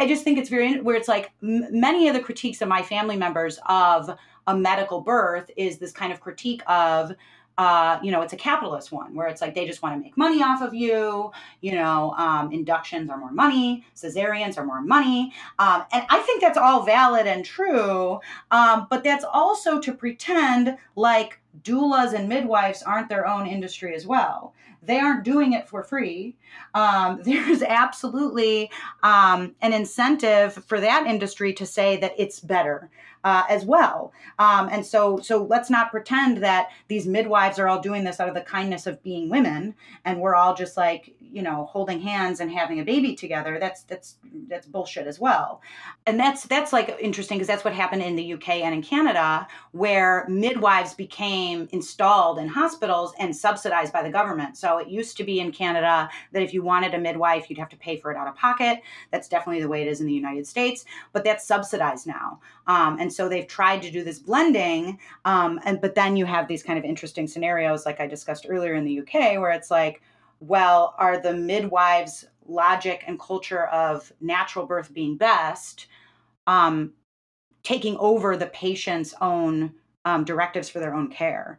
I, 0.00 0.06
just 0.06 0.22
think 0.22 0.36
it's 0.36 0.50
very, 0.50 0.80
where 0.82 0.94
it's 0.94 1.08
like 1.08 1.30
m- 1.42 1.68
many 1.70 2.06
of 2.06 2.14
the 2.14 2.20
critiques 2.20 2.60
of 2.60 2.68
my 2.68 2.82
family 2.82 3.16
members 3.16 3.58
of 3.64 4.10
a 4.46 4.54
medical 4.54 5.00
birth 5.00 5.50
is 5.56 5.78
this 5.78 5.90
kind 5.90 6.12
of 6.12 6.20
critique 6.20 6.60
of, 6.66 7.12
uh, 7.56 7.98
you 8.02 8.10
know, 8.10 8.20
it's 8.22 8.32
a 8.32 8.36
capitalist 8.36 8.90
one 8.90 9.14
where 9.14 9.28
it's 9.28 9.40
like 9.40 9.54
they 9.54 9.66
just 9.66 9.82
want 9.82 9.94
to 9.94 10.02
make 10.02 10.16
money 10.16 10.42
off 10.42 10.60
of 10.60 10.74
you. 10.74 11.30
You 11.60 11.72
know, 11.72 12.14
um, 12.16 12.52
inductions 12.52 13.10
are 13.10 13.16
more 13.16 13.30
money, 13.30 13.84
cesareans 13.94 14.58
are 14.58 14.66
more 14.66 14.82
money. 14.82 15.32
Um, 15.58 15.84
and 15.92 16.04
I 16.08 16.18
think 16.20 16.40
that's 16.40 16.58
all 16.58 16.82
valid 16.82 17.26
and 17.26 17.44
true. 17.44 18.20
Um, 18.50 18.86
but 18.90 19.04
that's 19.04 19.24
also 19.24 19.80
to 19.80 19.92
pretend 19.92 20.76
like 20.96 21.40
doulas 21.62 22.12
and 22.12 22.28
midwives 22.28 22.82
aren't 22.82 23.08
their 23.08 23.26
own 23.26 23.46
industry 23.46 23.94
as 23.94 24.06
well. 24.06 24.54
They 24.82 24.98
aren't 24.98 25.24
doing 25.24 25.52
it 25.54 25.68
for 25.68 25.82
free. 25.82 26.36
Um, 26.74 27.20
there's 27.24 27.62
absolutely 27.62 28.70
um, 29.02 29.54
an 29.62 29.72
incentive 29.72 30.54
for 30.66 30.80
that 30.80 31.06
industry 31.06 31.52
to 31.54 31.66
say 31.66 31.96
that 31.98 32.12
it's 32.18 32.40
better 32.40 32.90
uh, 33.24 33.44
as 33.48 33.64
well. 33.64 34.12
Um, 34.38 34.68
and 34.70 34.84
so, 34.84 35.18
so 35.18 35.44
let's 35.44 35.70
not 35.70 35.90
pretend 35.90 36.38
that 36.38 36.68
these 36.88 37.06
midwives 37.06 37.58
are 37.58 37.68
all 37.68 37.80
doing 37.80 38.04
this 38.04 38.20
out 38.20 38.28
of 38.28 38.34
the 38.34 38.42
kindness 38.42 38.86
of 38.86 39.02
being 39.02 39.30
women, 39.30 39.74
and 40.04 40.20
we're 40.20 40.34
all 40.34 40.54
just 40.54 40.76
like 40.76 41.14
you 41.32 41.42
know 41.42 41.66
holding 41.70 42.00
hands 42.00 42.40
and 42.40 42.50
having 42.50 42.80
a 42.80 42.84
baby 42.84 43.14
together. 43.14 43.58
That's 43.58 43.82
that's 43.84 44.16
that's 44.48 44.66
bullshit 44.66 45.06
as 45.06 45.18
well. 45.18 45.60
And 46.06 46.18
that's 46.18 46.44
that's 46.44 46.72
like 46.72 46.96
interesting 47.00 47.38
because 47.38 47.48
that's 47.48 47.64
what 47.64 47.74
happened 47.74 48.02
in 48.02 48.16
the 48.16 48.34
UK 48.34 48.48
and 48.48 48.74
in 48.74 48.82
Canada, 48.82 49.46
where 49.72 50.26
midwives 50.28 50.94
became 50.94 51.68
installed 51.72 52.38
in 52.38 52.48
hospitals 52.48 53.12
and 53.18 53.34
subsidized 53.34 53.92
by 53.92 54.02
the 54.02 54.10
government. 54.10 54.56
So 54.56 54.78
it 54.78 54.88
used 54.88 55.16
to 55.18 55.24
be 55.24 55.40
in 55.40 55.52
Canada 55.52 56.08
that 56.32 56.42
if 56.42 56.52
you 56.52 56.62
wanted 56.62 56.94
a 56.94 56.98
midwife, 56.98 57.48
you'd 57.48 57.58
have 57.58 57.68
to 57.70 57.76
pay 57.76 57.96
for 57.96 58.10
it 58.10 58.16
out 58.16 58.28
of 58.28 58.36
pocket. 58.36 58.80
That's 59.10 59.28
definitely 59.28 59.62
the 59.62 59.68
way 59.68 59.82
it 59.82 59.88
is 59.88 60.00
in 60.00 60.06
the 60.06 60.12
United 60.12 60.46
States, 60.46 60.84
but 61.12 61.24
that's 61.24 61.46
subsidized 61.46 62.06
now. 62.06 62.40
Um, 62.66 62.98
and 62.98 63.12
so 63.12 63.28
they've 63.28 63.46
tried 63.46 63.82
to 63.82 63.90
do 63.90 64.02
this 64.02 64.18
blending 64.18 64.98
um, 65.24 65.60
and 65.64 65.80
but 65.80 65.94
then 65.94 66.16
you 66.16 66.26
have 66.26 66.48
these 66.48 66.62
kind 66.62 66.78
of 66.78 66.84
interesting 66.84 67.26
scenarios 67.26 67.86
like 67.86 68.00
i 68.00 68.06
discussed 68.06 68.46
earlier 68.48 68.74
in 68.74 68.84
the 68.84 69.00
uk 69.00 69.12
where 69.12 69.50
it's 69.50 69.70
like 69.70 70.02
well 70.40 70.94
are 70.98 71.20
the 71.20 71.32
midwives 71.32 72.24
logic 72.46 73.04
and 73.06 73.18
culture 73.18 73.66
of 73.66 74.12
natural 74.20 74.66
birth 74.66 74.92
being 74.92 75.16
best 75.16 75.86
um, 76.46 76.92
taking 77.62 77.96
over 77.96 78.36
the 78.36 78.46
patient's 78.46 79.14
own 79.20 79.74
um, 80.04 80.24
directives 80.24 80.68
for 80.68 80.80
their 80.80 80.94
own 80.94 81.08
care 81.10 81.58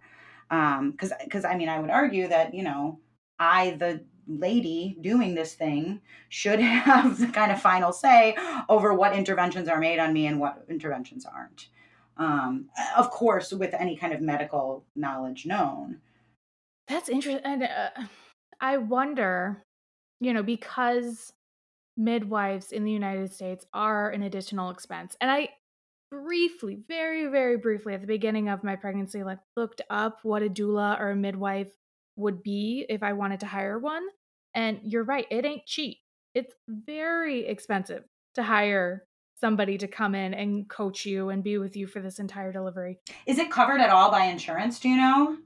Um, 0.52 0.92
because 0.92 1.12
because 1.24 1.46
I 1.46 1.56
mean, 1.56 1.70
I 1.70 1.80
would 1.80 1.90
argue 1.90 2.28
that 2.28 2.54
you 2.54 2.64
know, 2.64 3.00
I 3.40 3.72
the 3.72 4.04
lady 4.28 4.98
doing 5.02 5.36
this 5.36 5.54
thing 5.56 6.02
should 6.30 6.60
have 6.88 7.18
the 7.20 7.28
kind 7.28 7.52
of 7.52 7.62
final 7.62 7.92
say 7.92 8.38
over 8.70 8.94
what 8.94 9.16
interventions 9.16 9.68
are 9.68 9.80
made 9.80 10.00
on 10.00 10.14
me 10.14 10.28
and 10.28 10.40
what 10.40 10.66
interventions 10.70 11.26
aren't. 11.26 11.70
Um, 12.18 12.70
of 12.96 13.10
course, 13.12 13.52
with 13.52 13.74
any 13.74 13.98
kind 13.98 14.14
of 14.14 14.22
medical 14.22 14.86
knowledge 14.96 15.46
known. 15.46 16.00
That's 16.88 17.10
interesting. 17.10 17.44
Uh, 17.44 17.90
I 18.62 18.78
wonder, 18.78 19.64
you 20.20 20.34
know, 20.34 20.44
because 20.44 21.34
midwives 21.98 22.72
in 22.72 22.84
the 22.84 22.92
United 22.92 23.34
States 23.34 23.66
are 23.74 24.10
an 24.10 24.24
additional 24.24 24.70
expense. 24.70 25.16
And 25.22 25.32
I 25.32 25.50
briefly, 26.12 26.78
very, 26.88 27.28
very 27.28 27.58
briefly 27.58 27.94
at 27.94 28.02
the 28.02 28.08
beginning 28.08 28.50
of 28.50 28.64
my 28.64 28.76
pregnancy, 28.76 29.24
like 29.24 29.40
looked 29.56 29.82
up 29.90 30.20
what 30.24 30.44
a 30.44 30.50
doula 30.50 31.00
or 31.00 31.12
a 31.12 31.16
midwife 31.16 31.72
would 32.16 32.44
be 32.44 32.86
if 32.90 33.04
I 33.04 33.14
wanted 33.14 33.42
to 33.42 33.46
hire 33.46 33.78
one. 33.80 34.04
And 34.54 34.80
you're 34.84 35.04
right, 35.04 35.26
it 35.30 35.46
ain't 35.46 35.66
cheap. 35.66 35.98
It's 36.34 36.54
very 36.68 37.46
expensive 37.46 38.04
to 38.36 38.44
hire 38.44 39.06
somebody 39.40 39.78
to 39.78 39.88
come 39.88 40.16
in 40.16 40.34
and 40.34 40.70
coach 40.70 41.06
you 41.06 41.30
and 41.30 41.44
be 41.44 41.58
with 41.58 41.76
you 41.76 41.88
for 41.88 42.02
this 42.02 42.20
entire 42.20 42.52
delivery. 42.52 43.00
Is 43.26 43.38
it 43.38 43.52
covered 43.52 43.82
at 43.82 43.90
all 43.90 44.12
by 44.12 44.26
insurance? 44.26 44.80
Do 44.80 44.90
you 44.90 44.98
know? 44.98 45.38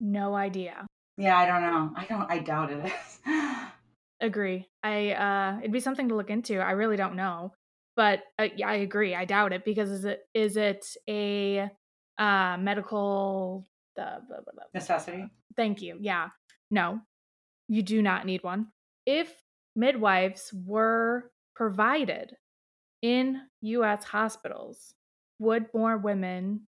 No 0.00 0.34
idea. 0.34 0.86
Yeah, 1.18 1.36
I 1.36 1.46
don't 1.46 1.62
know. 1.62 1.90
I 1.96 2.04
don't. 2.04 2.30
I 2.30 2.38
doubt 2.38 2.70
it 2.70 2.86
is. 2.86 3.18
Agree. 4.20 4.68
I 4.84 5.10
uh, 5.10 5.58
it'd 5.58 5.72
be 5.72 5.80
something 5.80 6.08
to 6.08 6.14
look 6.14 6.30
into. 6.30 6.60
I 6.60 6.70
really 6.70 6.96
don't 6.96 7.16
know, 7.16 7.52
but 7.96 8.20
uh, 8.38 8.48
yeah, 8.56 8.68
I 8.68 8.76
agree. 8.76 9.14
I 9.14 9.24
doubt 9.24 9.52
it 9.52 9.64
because 9.64 9.90
is 9.90 10.04
it 10.04 10.20
is 10.32 10.56
it 10.56 10.86
a 11.08 11.68
uh, 12.18 12.56
medical 12.58 13.66
uh, 13.98 14.20
blah, 14.28 14.38
blah, 14.44 14.52
blah. 14.54 14.64
necessity? 14.72 15.24
Thank 15.56 15.82
you. 15.82 15.98
Yeah. 16.00 16.28
No, 16.70 17.00
you 17.68 17.82
do 17.82 18.00
not 18.00 18.24
need 18.24 18.44
one. 18.44 18.68
If 19.04 19.32
midwives 19.74 20.52
were 20.52 21.30
provided 21.56 22.36
in 23.02 23.40
US 23.60 24.04
hospitals, 24.04 24.94
would 25.40 25.66
more 25.74 25.96
women 25.96 26.66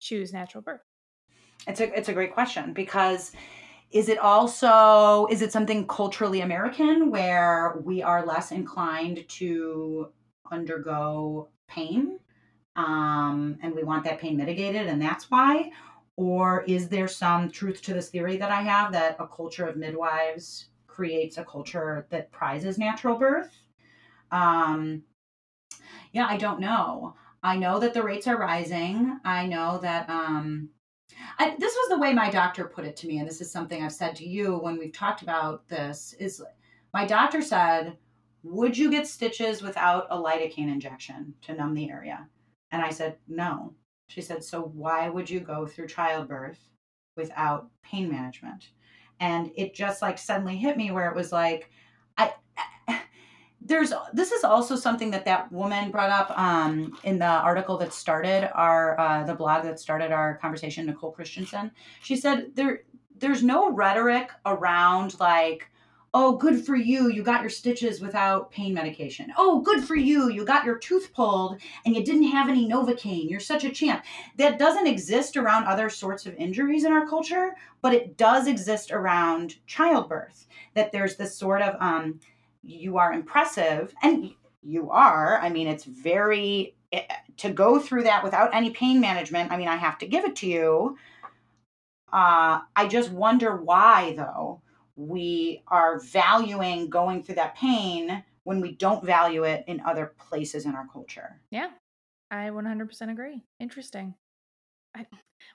choose 0.00 0.32
natural 0.32 0.62
birth? 0.62 0.80
It's 1.66 1.80
a 1.80 1.96
it's 1.96 2.08
a 2.08 2.12
great 2.12 2.32
question 2.34 2.72
because 2.72 3.32
is 3.90 4.08
it 4.08 4.18
also 4.18 5.26
is 5.26 5.42
it 5.42 5.52
something 5.52 5.86
culturally 5.86 6.40
American 6.40 7.10
where 7.10 7.80
we 7.82 8.02
are 8.02 8.24
less 8.24 8.52
inclined 8.52 9.28
to 9.28 10.12
undergo 10.50 11.48
pain 11.68 12.18
um, 12.76 13.58
and 13.62 13.74
we 13.74 13.82
want 13.82 14.04
that 14.04 14.20
pain 14.20 14.36
mitigated 14.36 14.86
and 14.86 15.00
that's 15.00 15.30
why 15.30 15.70
or 16.16 16.64
is 16.64 16.88
there 16.88 17.08
some 17.08 17.50
truth 17.50 17.80
to 17.82 17.94
this 17.94 18.10
theory 18.10 18.36
that 18.36 18.50
I 18.50 18.60
have 18.60 18.92
that 18.92 19.16
a 19.18 19.26
culture 19.26 19.66
of 19.66 19.76
midwives 19.76 20.66
creates 20.86 21.38
a 21.38 21.44
culture 21.44 22.06
that 22.10 22.30
prizes 22.30 22.76
natural 22.76 23.16
birth? 23.16 23.50
Um, 24.30 25.04
yeah, 26.12 26.26
I 26.26 26.36
don't 26.36 26.60
know. 26.60 27.14
I 27.42 27.56
know 27.56 27.78
that 27.78 27.94
the 27.94 28.02
rates 28.02 28.26
are 28.26 28.36
rising. 28.36 29.18
I 29.24 29.46
know 29.46 29.78
that 29.78 30.10
um, 30.10 30.68
I, 31.38 31.56
this 31.58 31.74
was 31.74 31.88
the 31.88 31.98
way 31.98 32.12
my 32.12 32.30
doctor 32.30 32.64
put 32.64 32.84
it 32.84 32.96
to 32.96 33.06
me, 33.06 33.18
and 33.18 33.28
this 33.28 33.40
is 33.40 33.50
something 33.50 33.82
I've 33.82 33.92
said 33.92 34.16
to 34.16 34.28
you 34.28 34.58
when 34.58 34.78
we've 34.78 34.92
talked 34.92 35.22
about 35.22 35.68
this. 35.68 36.14
Is 36.18 36.42
my 36.92 37.06
doctor 37.06 37.42
said, 37.42 37.96
"Would 38.42 38.76
you 38.76 38.90
get 38.90 39.06
stitches 39.06 39.62
without 39.62 40.06
a 40.10 40.16
lidocaine 40.16 40.70
injection 40.72 41.34
to 41.42 41.54
numb 41.54 41.74
the 41.74 41.90
area?" 41.90 42.28
And 42.72 42.82
I 42.82 42.90
said, 42.90 43.16
"No." 43.28 43.74
She 44.08 44.20
said, 44.20 44.44
"So 44.44 44.62
why 44.62 45.08
would 45.08 45.30
you 45.30 45.40
go 45.40 45.66
through 45.66 45.88
childbirth 45.88 46.58
without 47.16 47.70
pain 47.82 48.10
management?" 48.10 48.70
And 49.20 49.52
it 49.54 49.74
just 49.74 50.02
like 50.02 50.18
suddenly 50.18 50.56
hit 50.56 50.76
me 50.76 50.90
where 50.90 51.10
it 51.10 51.16
was 51.16 51.30
like, 51.30 51.70
I 52.16 52.32
there's 53.60 53.92
this 54.12 54.32
is 54.32 54.42
also 54.42 54.74
something 54.74 55.10
that 55.10 55.24
that 55.26 55.50
woman 55.52 55.90
brought 55.90 56.10
up 56.10 56.36
um, 56.38 56.96
in 57.04 57.18
the 57.18 57.26
article 57.26 57.76
that 57.78 57.92
started 57.92 58.50
our 58.54 58.98
uh, 58.98 59.24
the 59.24 59.34
blog 59.34 59.64
that 59.64 59.78
started 59.78 60.12
our 60.12 60.36
conversation 60.38 60.86
nicole 60.86 61.12
christensen. 61.12 61.70
She 62.02 62.16
said 62.16 62.52
there 62.54 62.82
there's 63.18 63.42
no 63.42 63.70
rhetoric 63.70 64.30
around 64.46 65.18
like 65.20 65.70
oh 66.14 66.36
good 66.36 66.64
for 66.64 66.74
you 66.74 67.10
you 67.10 67.22
got 67.22 67.42
your 67.42 67.50
stitches 67.50 68.00
without 68.00 68.50
pain 68.50 68.72
medication. 68.72 69.30
Oh 69.36 69.60
good 69.60 69.84
for 69.84 69.94
you 69.94 70.30
you 70.30 70.44
got 70.44 70.64
your 70.64 70.78
tooth 70.78 71.12
pulled 71.12 71.60
and 71.84 71.94
you 71.94 72.02
didn't 72.02 72.28
have 72.28 72.48
any 72.48 72.66
novocaine. 72.66 73.28
You're 73.28 73.40
such 73.40 73.64
a 73.64 73.70
champ. 73.70 74.04
That 74.38 74.58
doesn't 74.58 74.86
exist 74.86 75.36
around 75.36 75.66
other 75.66 75.90
sorts 75.90 76.24
of 76.24 76.34
injuries 76.36 76.84
in 76.84 76.92
our 76.92 77.06
culture 77.06 77.54
but 77.82 77.92
it 77.92 78.16
does 78.16 78.46
exist 78.46 78.90
around 78.90 79.56
childbirth 79.66 80.46
that 80.74 80.92
there's 80.92 81.16
this 81.16 81.36
sort 81.36 81.60
of 81.60 81.76
um, 81.80 82.20
you 82.62 82.98
are 82.98 83.12
impressive 83.12 83.94
and 84.02 84.30
you 84.62 84.90
are. 84.90 85.38
I 85.38 85.48
mean 85.48 85.66
it's 85.66 85.84
very 85.84 86.74
eh, 86.92 87.02
to 87.38 87.50
go 87.50 87.78
through 87.78 88.04
that 88.04 88.22
without 88.22 88.54
any 88.54 88.70
pain 88.70 89.00
management 89.00 89.50
i 89.50 89.56
mean 89.56 89.68
i 89.68 89.76
have 89.76 89.98
to 89.98 90.06
give 90.06 90.24
it 90.24 90.36
to 90.36 90.46
you. 90.46 90.96
Uh, 92.12 92.60
i 92.76 92.88
just 92.88 93.10
wonder 93.10 93.56
why 93.56 94.14
though 94.16 94.60
we 94.96 95.62
are 95.68 96.00
valuing 96.00 96.90
going 96.90 97.22
through 97.22 97.36
that 97.36 97.56
pain 97.56 98.22
when 98.44 98.60
we 98.60 98.72
don't 98.72 99.04
value 99.04 99.44
it 99.44 99.64
in 99.66 99.80
other 99.82 100.14
places 100.28 100.66
in 100.66 100.74
our 100.74 100.86
culture. 100.92 101.40
Yeah. 101.50 101.68
I 102.30 102.50
100% 102.50 103.10
agree. 103.10 103.42
Interesting. 103.58 104.14
I, 104.94 105.06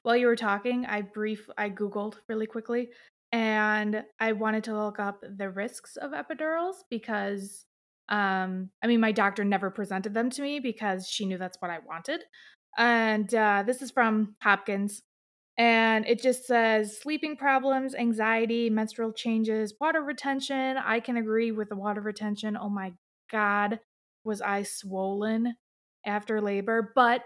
while 0.04 0.16
you 0.16 0.28
were 0.28 0.36
talking 0.36 0.86
i 0.86 1.02
brief 1.02 1.50
i 1.58 1.70
googled 1.70 2.16
really 2.28 2.48
quickly 2.48 2.90
and 3.32 4.04
I 4.20 4.32
wanted 4.34 4.64
to 4.66 4.76
look 4.78 5.00
up 5.00 5.24
the 5.38 5.50
risks 5.50 5.98
of 5.98 6.12
epidurals 6.12 6.76
because 6.90 7.66
um 8.10 8.70
I 8.84 8.88
mean 8.88 9.00
my 9.00 9.12
doctor 9.12 9.44
never 9.44 9.70
presented 9.72 10.14
them 10.14 10.30
to 10.32 10.42
me 10.42 10.60
because 10.60 11.08
she 11.08 11.26
knew 11.26 11.38
that's 11.38 11.58
what 11.60 11.72
I 11.72 11.80
wanted. 11.88 12.22
And 12.78 13.34
uh, 13.34 13.64
this 13.66 13.82
is 13.82 13.92
from 13.92 14.36
Hopkins 14.42 15.02
and 15.58 16.06
it 16.06 16.22
just 16.22 16.46
says 16.46 17.00
sleeping 17.00 17.38
problems, 17.38 17.96
anxiety, 17.96 18.70
menstrual 18.70 19.14
changes, 19.14 19.74
water 19.80 20.02
retention. 20.02 20.78
I 20.78 21.00
can 21.00 21.16
agree 21.18 21.52
with 21.52 21.70
the 21.70 21.78
water 21.78 22.02
retention. 22.02 22.58
Oh 22.58 22.70
my 22.70 22.94
god, 23.32 23.80
was 24.26 24.42
I 24.42 24.64
swollen 24.64 25.56
after 26.06 26.42
labor, 26.42 26.92
but 26.94 27.24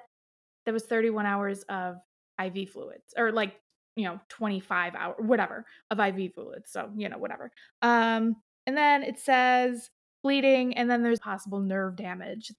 there 0.65 0.73
was 0.73 0.83
31 0.83 1.25
hours 1.25 1.63
of 1.63 1.95
IV 2.39 2.69
fluids 2.69 3.13
or 3.17 3.31
like 3.31 3.55
you 3.99 4.05
know 4.05 4.19
25 4.29 4.95
hour 4.95 5.15
whatever 5.19 5.65
of 5.91 5.99
iv 5.99 6.33
fluids 6.33 6.71
so 6.71 6.89
you 6.95 7.09
know 7.09 7.17
whatever. 7.17 7.51
Um 7.81 8.35
and 8.65 8.77
then 8.77 9.03
it 9.03 9.19
says 9.19 9.89
bleeding 10.23 10.77
and 10.77 10.89
then 10.89 11.03
there's 11.03 11.19
possible 11.19 11.59
nerve 11.59 11.95
damage. 11.95 12.51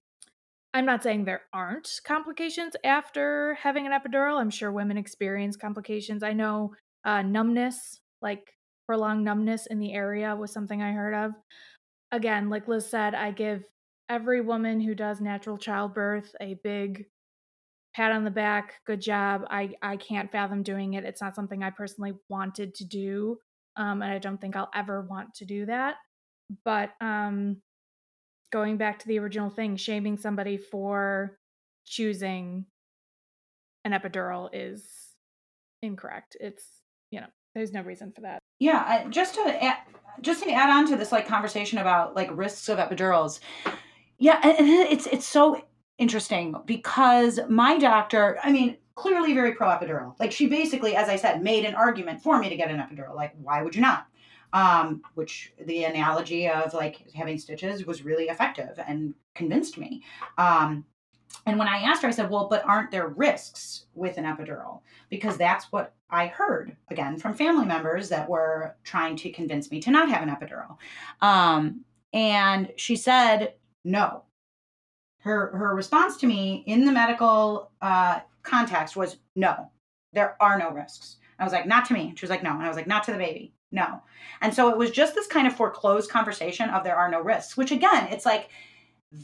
I'm 0.73 0.85
not 0.85 1.03
saying 1.03 1.25
there 1.25 1.43
aren't 1.51 1.99
complications 2.05 2.75
after 2.83 3.55
having 3.55 3.85
an 3.85 3.91
epidural. 3.91 4.39
I'm 4.39 4.49
sure 4.49 4.71
women 4.71 4.97
experience 4.97 5.57
complications. 5.57 6.23
I 6.23 6.33
know 6.33 6.73
uh, 7.03 7.21
numbness 7.23 7.99
like 8.21 8.53
prolonged 8.87 9.23
numbness 9.23 9.65
in 9.65 9.79
the 9.79 9.93
area 9.93 10.35
was 10.35 10.51
something 10.51 10.81
i 10.81 10.91
heard 10.91 11.13
of. 11.13 11.31
Again 12.11 12.49
like 12.49 12.67
liz 12.67 12.85
said 12.85 13.15
i 13.15 13.31
give 13.31 13.63
every 14.09 14.41
woman 14.41 14.81
who 14.81 14.93
does 14.93 15.21
natural 15.21 15.57
childbirth 15.57 16.35
a 16.41 16.55
big 16.65 17.05
pat 17.93 18.11
on 18.11 18.23
the 18.23 18.31
back 18.31 18.75
good 18.85 19.01
job. 19.01 19.43
I 19.49 19.73
i 19.81 19.97
can't 19.97 20.31
fathom 20.31 20.63
doing 20.63 20.93
it. 20.93 21.05
It's 21.05 21.21
not 21.21 21.35
something 21.35 21.63
i 21.63 21.69
personally 21.69 22.13
wanted 22.29 22.75
to 22.75 22.85
do 22.85 23.37
um, 23.77 24.01
and 24.01 24.11
i 24.11 24.19
don't 24.19 24.39
think 24.39 24.55
i'll 24.55 24.71
ever 24.75 25.01
want 25.01 25.33
to 25.35 25.45
do 25.45 25.65
that. 25.65 25.95
But 26.65 26.91
um 27.01 27.57
going 28.51 28.77
back 28.77 28.99
to 28.99 29.07
the 29.07 29.19
original 29.19 29.49
thing 29.49 29.75
shaming 29.77 30.17
somebody 30.17 30.57
for 30.57 31.37
choosing 31.85 32.65
an 33.85 33.91
epidural 33.93 34.49
is 34.53 34.85
incorrect. 35.81 36.37
It's 36.39 36.63
you 37.11 37.21
know 37.21 37.27
there's 37.55 37.73
no 37.73 37.81
reason 37.81 38.11
for 38.11 38.21
that. 38.21 38.39
Yeah 38.59 39.07
just 39.09 39.35
to 39.35 39.63
add, 39.63 39.77
just 40.21 40.43
to 40.43 40.51
add 40.51 40.69
on 40.69 40.87
to 40.87 40.95
this 40.95 41.11
like 41.11 41.27
conversation 41.27 41.79
about 41.79 42.15
like 42.15 42.29
risks 42.33 42.69
of 42.69 42.77
epidurals. 42.77 43.39
Yeah 44.17 44.39
and 44.43 44.67
it's 44.67 45.07
it's 45.07 45.25
so 45.25 45.61
interesting 45.97 46.55
because 46.65 47.39
my 47.49 47.77
doctor, 47.77 48.39
I 48.43 48.51
mean, 48.51 48.77
clearly 48.95 49.33
very 49.33 49.53
pro 49.53 49.67
epidural. 49.69 50.15
Like 50.19 50.31
she 50.31 50.47
basically, 50.47 50.95
as 50.95 51.09
I 51.09 51.15
said, 51.15 51.43
made 51.43 51.65
an 51.65 51.75
argument 51.75 52.21
for 52.21 52.39
me 52.39 52.49
to 52.49 52.55
get 52.55 52.69
an 52.69 52.79
epidural. 52.79 53.15
Like, 53.15 53.33
why 53.41 53.61
would 53.61 53.75
you 53.75 53.81
not? 53.81 54.07
Um, 54.53 55.01
which 55.15 55.53
the 55.65 55.85
analogy 55.85 56.49
of 56.49 56.73
like 56.73 57.05
having 57.15 57.37
stitches 57.37 57.85
was 57.85 58.03
really 58.03 58.25
effective 58.25 58.79
and 58.85 59.13
convinced 59.33 59.77
me. 59.77 60.03
Um, 60.37 60.85
and 61.45 61.57
when 61.57 61.67
I 61.67 61.77
asked 61.77 62.01
her, 62.03 62.09
I 62.09 62.11
said, 62.11 62.29
well, 62.29 62.47
but 62.49 62.65
aren't 62.65 62.91
there 62.91 63.07
risks 63.07 63.85
with 63.95 64.17
an 64.17 64.25
epidural? 64.25 64.81
Because 65.09 65.37
that's 65.37 65.71
what 65.71 65.93
I 66.09 66.27
heard 66.27 66.75
again 66.89 67.17
from 67.17 67.33
family 67.33 67.65
members 67.65 68.09
that 68.09 68.29
were 68.29 68.75
trying 68.83 69.15
to 69.17 69.31
convince 69.31 69.71
me 69.71 69.79
to 69.81 69.91
not 69.91 70.09
have 70.09 70.21
an 70.21 70.29
epidural. 70.29 70.77
Um, 71.21 71.85
and 72.13 72.71
she 72.75 72.97
said, 72.97 73.53
no, 73.83 74.25
her 75.21 75.55
her 75.55 75.75
response 75.75 76.17
to 76.17 76.27
me 76.27 76.63
in 76.67 76.85
the 76.85 76.91
medical 76.91 77.71
uh, 77.81 78.19
context 78.43 78.95
was 78.95 79.17
no 79.35 79.69
there 80.13 80.35
are 80.41 80.57
no 80.59 80.71
risks 80.71 81.17
I 81.41 81.43
was 81.43 81.53
like, 81.53 81.65
not 81.65 81.85
to 81.85 81.93
me. 81.93 82.13
She 82.15 82.23
was 82.23 82.29
like, 82.29 82.43
no. 82.43 82.51
And 82.51 82.61
I 82.61 82.67
was 82.67 82.77
like, 82.77 82.87
not 82.87 83.03
to 83.05 83.11
the 83.11 83.17
baby. 83.17 83.51
No. 83.71 84.01
And 84.41 84.53
so 84.53 84.69
it 84.69 84.77
was 84.77 84.91
just 84.91 85.15
this 85.15 85.25
kind 85.25 85.47
of 85.47 85.55
foreclosed 85.55 86.11
conversation 86.11 86.69
of 86.69 86.83
there 86.83 86.95
are 86.95 87.09
no 87.09 87.19
risks, 87.19 87.57
which 87.57 87.71
again, 87.71 88.07
it's 88.11 88.27
like 88.27 88.49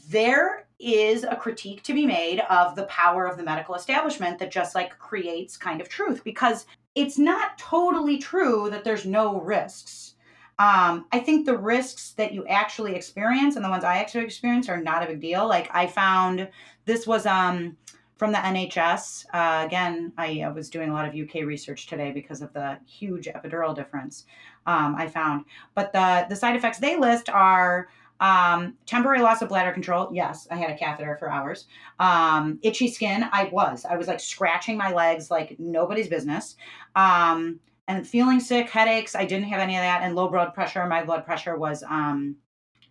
there 0.08 0.66
is 0.80 1.22
a 1.22 1.36
critique 1.36 1.82
to 1.84 1.94
be 1.94 2.06
made 2.06 2.40
of 2.50 2.74
the 2.74 2.84
power 2.84 3.26
of 3.26 3.36
the 3.36 3.44
medical 3.44 3.76
establishment 3.76 4.38
that 4.38 4.50
just 4.50 4.74
like 4.74 4.98
creates 4.98 5.56
kind 5.56 5.80
of 5.80 5.88
truth 5.88 6.24
because 6.24 6.66
it's 6.96 7.18
not 7.18 7.56
totally 7.56 8.18
true 8.18 8.68
that 8.70 8.82
there's 8.82 9.06
no 9.06 9.40
risks. 9.40 10.14
Um, 10.58 11.06
I 11.12 11.20
think 11.20 11.46
the 11.46 11.56
risks 11.56 12.12
that 12.12 12.32
you 12.32 12.44
actually 12.46 12.96
experience 12.96 13.56
and 13.56 13.64
the 13.64 13.68
ones 13.68 13.84
I 13.84 13.98
actually 13.98 14.24
experience 14.24 14.68
are 14.68 14.80
not 14.80 15.02
a 15.04 15.06
big 15.06 15.20
deal. 15.20 15.46
Like 15.46 15.70
I 15.72 15.86
found 15.86 16.48
this 16.84 17.06
was 17.06 17.26
um 17.26 17.76
from 18.16 18.32
the 18.32 18.38
NHS. 18.38 19.26
Uh, 19.32 19.64
again, 19.64 20.12
I, 20.18 20.42
I, 20.42 20.48
was 20.48 20.68
doing 20.68 20.90
a 20.90 20.92
lot 20.92 21.06
of 21.06 21.14
UK 21.14 21.46
research 21.46 21.86
today 21.86 22.10
because 22.10 22.42
of 22.42 22.52
the 22.52 22.76
huge 22.84 23.26
epidural 23.28 23.74
difference 23.74 24.24
um, 24.66 24.96
I 24.96 25.06
found. 25.06 25.44
But 25.74 25.92
the 25.92 26.26
the 26.28 26.34
side 26.34 26.56
effects 26.56 26.78
they 26.78 26.98
list 26.98 27.28
are 27.30 27.88
um, 28.20 28.74
temporary 28.86 29.20
loss 29.20 29.40
of 29.42 29.48
bladder 29.48 29.72
control. 29.72 30.10
Yes, 30.12 30.48
I 30.50 30.56
had 30.56 30.70
a 30.70 30.76
catheter 30.76 31.16
for 31.18 31.30
hours. 31.30 31.66
Um, 32.00 32.58
itchy 32.62 32.88
skin. 32.88 33.26
I 33.32 33.44
was. 33.44 33.84
I 33.88 33.96
was 33.96 34.08
like 34.08 34.20
scratching 34.20 34.76
my 34.76 34.92
legs 34.92 35.30
like 35.30 35.54
nobody's 35.60 36.08
business. 36.08 36.56
Um, 36.96 37.60
and 37.88 38.06
feeling 38.06 38.38
sick, 38.38 38.68
headaches. 38.68 39.16
I 39.16 39.24
didn't 39.24 39.48
have 39.48 39.60
any 39.60 39.74
of 39.74 39.82
that. 39.82 40.02
And 40.02 40.14
low 40.14 40.28
blood 40.28 40.54
pressure. 40.54 40.86
My 40.86 41.02
blood 41.02 41.24
pressure 41.24 41.56
was 41.56 41.82
um, 41.82 42.36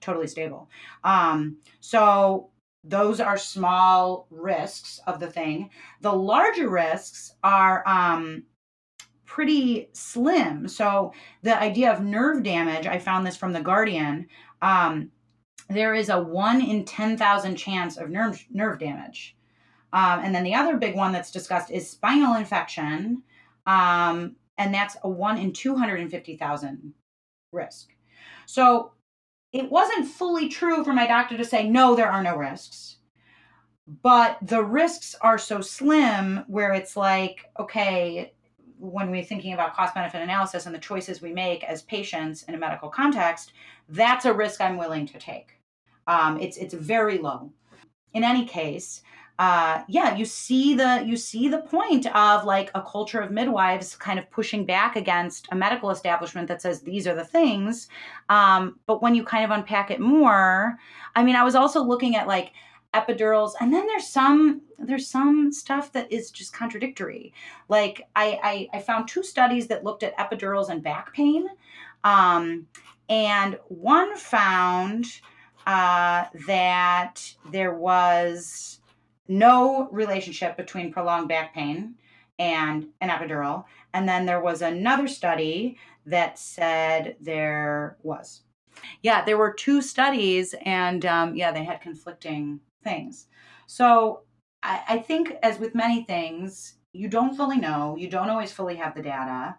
totally 0.02 0.28
stable. 0.28 0.70
Um, 1.04 1.58
so 1.80 2.50
those 2.84 3.20
are 3.20 3.38
small 3.38 4.28
risks 4.32 5.00
of 5.08 5.20
the 5.20 5.30
thing. 5.30 5.70
The 6.02 6.12
larger 6.12 6.70
risks 6.70 7.32
are 7.44 7.88
um, 7.88 8.44
pretty 9.26 9.90
slim. 9.94 10.68
So 10.68 11.14
the 11.44 11.58
idea 11.62 11.94
of 11.94 12.04
nerve 12.04 12.44
damage, 12.44 12.88
I 12.88 12.98
found 12.98 13.26
this 13.26 13.38
from 13.38 13.54
the 13.54 13.62
Guardian. 13.62 14.28
Um, 14.62 15.12
there 15.70 15.94
is 15.94 16.10
a 16.10 16.22
one 16.22 16.62
in 16.62 16.86
10,000 16.86 17.56
chance 17.56 17.98
of 17.98 18.10
nerve, 18.10 18.44
nerve 18.50 18.80
damage. 18.80 19.36
Um, 19.94 20.22
and 20.24 20.34
then 20.34 20.44
the 20.44 20.56
other 20.56 20.78
big 20.78 20.96
one 20.96 21.12
that's 21.12 21.32
discussed 21.32 21.72
is 21.72 21.90
spinal 21.90 22.36
infection. 22.36 23.22
Um, 23.66 24.38
and 24.58 24.74
that's 24.74 24.98
a 25.04 25.10
one 25.10 25.38
in 25.38 25.54
250,000 25.54 26.94
risk. 27.52 27.90
So 28.46 28.92
it 29.54 29.70
wasn't 29.70 30.08
fully 30.08 30.50
true 30.50 30.84
for 30.84 30.94
my 30.94 31.08
doctor 31.08 31.38
to 31.38 31.46
say, 31.46 31.70
no, 31.70 31.96
there 31.96 32.12
are 32.12 32.24
no 32.24 32.36
risks. 32.36 32.98
But 34.04 34.38
the 34.42 34.64
risks 34.64 35.16
are 35.22 35.38
so 35.38 35.62
slim 35.62 36.44
where 36.48 36.74
it's 36.74 36.98
like, 36.98 37.50
okay, 37.60 38.34
when 38.80 39.10
we're 39.10 39.24
thinking 39.24 39.54
about 39.54 39.74
cost 39.74 39.96
benefit 39.96 40.22
analysis 40.22 40.66
and 40.66 40.76
the 40.76 40.80
choices 40.80 41.22
we 41.22 41.32
make 41.32 41.64
as 41.64 41.82
patients 41.84 42.44
in 42.44 42.56
a 42.56 42.58
medical 42.58 42.90
context, 42.90 43.54
that's 43.90 44.26
a 44.26 44.34
risk 44.34 44.60
I'm 44.60 44.78
willing 44.78 45.06
to 45.08 45.20
take. 45.20 45.54
Um, 46.06 46.40
it's 46.40 46.58
it's 46.58 46.74
very 46.74 47.18
low. 47.18 47.52
In 48.14 48.24
any 48.24 48.46
case, 48.46 49.02
uh, 49.40 49.84
yeah, 49.88 50.16
you 50.16 50.26
see 50.26 50.74
the 50.74 51.04
you 51.06 51.16
see 51.16 51.48
the 51.48 51.60
point 51.62 52.08
of 52.16 52.44
like 52.44 52.72
a 52.74 52.82
culture 52.82 53.20
of 53.20 53.30
midwives 53.30 53.96
kind 53.96 54.18
of 54.18 54.30
pushing 54.32 54.66
back 54.66 54.96
against 54.96 55.48
a 55.52 55.56
medical 55.56 55.92
establishment 55.92 56.48
that 56.48 56.62
says 56.62 56.82
these 56.82 57.06
are 57.06 57.14
the 57.14 57.24
things. 57.24 57.88
Um, 58.30 58.80
but 58.88 59.04
when 59.04 59.14
you 59.14 59.24
kind 59.24 59.46
of 59.46 59.52
unpack 59.52 59.92
it 59.92 60.00
more, 60.00 60.78
I 61.16 61.24
mean, 61.24 61.36
I 61.36 61.44
was 61.44 61.54
also 61.54 61.84
looking 61.84 62.16
at 62.16 62.28
like 62.28 62.52
epidurals, 62.96 63.52
and 63.62 63.72
then 63.72 63.86
there's 63.86 64.08
some 64.08 64.62
there's 64.80 65.08
some 65.08 65.52
stuff 65.52 65.92
that 65.92 66.12
is 66.12 66.32
just 66.32 66.52
contradictory. 66.52 67.32
Like 67.70 68.08
I 68.16 68.68
I, 68.74 68.78
I 68.78 68.82
found 68.82 69.08
two 69.08 69.22
studies 69.22 69.68
that 69.68 69.84
looked 69.84 70.02
at 70.02 70.18
epidurals 70.18 70.70
and 70.70 70.82
back 70.82 71.14
pain, 71.14 71.46
um, 72.04 72.66
and 73.08 73.60
one 73.68 74.18
found 74.18 75.06
uh, 75.68 76.26
that 76.48 77.22
there 77.52 77.76
was 77.76 78.80
no 79.28 79.90
relationship 79.92 80.58
between 80.58 80.92
prolonged 80.92 81.30
back 81.30 81.54
pain 81.54 81.96
and 82.40 82.88
an 83.02 83.10
epidural. 83.10 83.66
And 83.94 84.08
then 84.08 84.26
there 84.26 84.42
was 84.42 84.62
another 84.62 85.08
study 85.08 85.78
that 86.06 86.38
said 86.38 87.16
there 87.20 87.98
was. 88.04 88.42
Yeah, 89.02 89.26
there 89.26 89.38
were 89.38 89.54
two 89.54 89.82
studies, 89.82 90.54
and 90.64 91.06
um, 91.06 91.36
yeah, 91.36 91.52
they 91.52 91.64
had 91.64 91.82
conflicting 91.82 92.60
things. 92.84 93.28
So 93.66 94.22
I, 94.62 94.82
I 94.88 94.98
think, 95.00 95.34
as 95.42 95.60
with 95.60 95.74
many 95.74 96.04
things, 96.04 96.76
you 96.94 97.08
don't 97.08 97.36
fully 97.36 97.58
know, 97.58 97.96
you 97.98 98.10
don't 98.10 98.30
always 98.30 98.52
fully 98.52 98.76
have 98.76 98.96
the 98.96 99.02
data. 99.02 99.56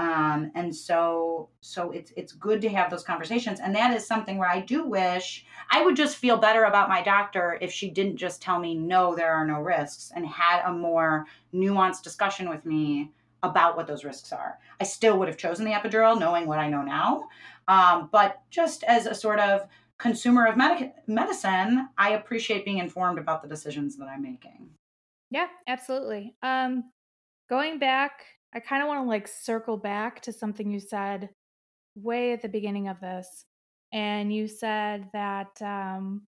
Um, 0.00 0.50
and 0.54 0.74
so 0.74 1.50
so 1.60 1.90
it's 1.90 2.10
it's 2.16 2.32
good 2.32 2.62
to 2.62 2.70
have 2.70 2.90
those 2.90 3.02
conversations. 3.02 3.60
And 3.60 3.76
that 3.76 3.94
is 3.94 4.06
something 4.06 4.38
where 4.38 4.48
i 4.48 4.60
do 4.60 4.86
wish 4.86 5.44
i 5.70 5.84
would 5.84 5.94
just 5.94 6.16
feel 6.16 6.38
better 6.38 6.64
about 6.64 6.88
my 6.88 7.02
doctor 7.02 7.58
if 7.60 7.70
she 7.70 7.90
didn't 7.90 8.16
just 8.16 8.40
tell 8.40 8.58
me 8.58 8.74
no 8.74 9.14
there 9.14 9.30
are 9.30 9.46
no 9.46 9.60
risks 9.60 10.10
and 10.16 10.26
had 10.26 10.62
a 10.64 10.72
more 10.72 11.26
nuanced 11.52 12.02
discussion 12.02 12.48
with 12.48 12.64
me 12.64 13.10
about 13.42 13.76
what 13.76 13.86
those 13.86 14.04
risks 14.04 14.32
are. 14.32 14.58
I 14.80 14.84
still 14.84 15.18
would 15.18 15.28
have 15.28 15.36
chosen 15.36 15.66
the 15.66 15.72
epidural 15.72 16.18
knowing 16.18 16.46
what 16.46 16.58
i 16.58 16.70
know 16.70 16.82
now. 16.82 17.28
Um, 17.68 18.08
but 18.10 18.40
just 18.48 18.84
as 18.84 19.04
a 19.04 19.14
sort 19.14 19.38
of 19.38 19.68
consumer 19.98 20.46
of 20.46 20.56
medic- 20.56 20.94
medicine 21.08 21.90
i 21.98 22.12
appreciate 22.12 22.64
being 22.64 22.78
informed 22.78 23.18
about 23.18 23.42
the 23.42 23.48
decisions 23.48 23.98
that 23.98 24.06
i'm 24.06 24.22
making. 24.22 24.70
Yeah 25.30 25.48
absolutely. 25.66 26.34
Um, 26.42 26.90
going 27.50 27.78
back 27.78 28.24
I 28.54 28.60
kind 28.60 28.82
of 28.82 28.88
want 28.88 29.04
to 29.04 29.08
like 29.08 29.28
circle 29.28 29.76
back 29.76 30.20
to 30.22 30.32
something 30.32 30.70
you 30.70 30.80
said 30.80 31.30
way 31.94 32.32
at 32.32 32.42
the 32.42 32.48
beginning 32.48 32.88
of 32.88 33.00
this. 33.00 33.44
And 33.92 34.32
you 34.32 34.48
said 34.48 35.08
that 35.12 35.60
um, 35.60 36.26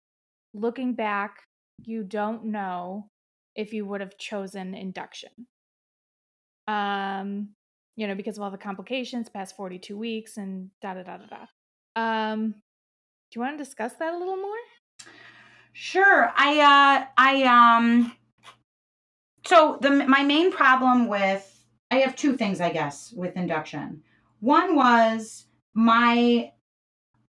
looking 0.53 0.93
back, 0.93 1.43
you 1.83 2.03
don't 2.03 2.45
know 2.45 3.09
if 3.55 3.73
you 3.73 3.85
would 3.85 4.01
have 4.01 4.17
chosen 4.17 4.73
induction. 4.73 5.29
Um, 6.67 7.49
you 7.95 8.07
know, 8.07 8.15
because 8.15 8.37
of 8.37 8.43
all 8.43 8.51
the 8.51 8.57
complications 8.57 9.27
past 9.27 9.55
42 9.55 9.97
weeks 9.97 10.37
and 10.37 10.69
da 10.81 10.93
da 10.93 11.03
da 11.03 11.17
da 11.17 11.25
da. 11.25 11.45
Um, 12.01 12.51
do 12.51 13.39
you 13.39 13.41
want 13.41 13.57
to 13.57 13.63
discuss 13.63 13.93
that 13.93 14.13
a 14.13 14.17
little 14.17 14.37
more? 14.37 14.55
Sure. 15.73 16.31
I 16.35 16.59
uh 16.59 17.05
I 17.17 17.43
um 17.43 18.13
so 19.45 19.77
the 19.81 19.89
my 19.89 20.23
main 20.23 20.51
problem 20.51 21.07
with 21.07 21.58
I 21.91 21.97
have 21.97 22.15
two 22.15 22.37
things, 22.37 22.61
I 22.61 22.71
guess, 22.71 23.11
with 23.15 23.35
induction. 23.35 24.03
One 24.39 24.75
was 24.75 25.45
my, 25.73 26.51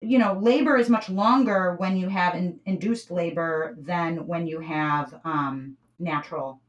you 0.00 0.18
know, 0.18 0.38
labor 0.40 0.76
is 0.76 0.90
much 0.90 1.08
longer 1.08 1.76
when 1.76 1.96
you 1.96 2.08
have 2.08 2.34
in, 2.34 2.60
induced 2.66 3.10
labor 3.10 3.74
than 3.78 4.26
when 4.26 4.46
you 4.46 4.60
have 4.60 5.20
um, 5.24 5.76
natural 5.98 6.60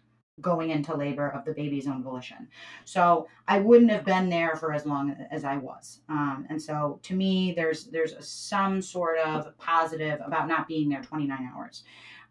going 0.42 0.72
into 0.72 0.96
labor 0.96 1.30
of 1.30 1.46
the 1.46 1.54
baby's 1.54 1.88
own 1.88 2.04
volition. 2.04 2.48
So 2.86 3.28
I 3.48 3.60
wouldn't 3.60 3.92
have 3.92 4.04
been 4.04 4.30
there 4.30 4.56
for 4.56 4.74
as 4.74 4.86
long 4.86 5.16
as 5.30 5.44
I 5.44 5.58
was. 5.58 6.00
Um, 6.10 6.48
and 6.50 6.62
so 6.62 7.00
to 7.04 7.14
me, 7.16 7.54
there's 7.56 7.86
there's 7.86 8.16
some 8.26 8.82
sort 8.82 9.20
of 9.20 9.56
positive 9.58 10.20
about 10.26 10.48
not 10.48 10.68
being 10.68 10.90
there 10.90 11.04
29 11.04 11.52
hours. 11.54 11.84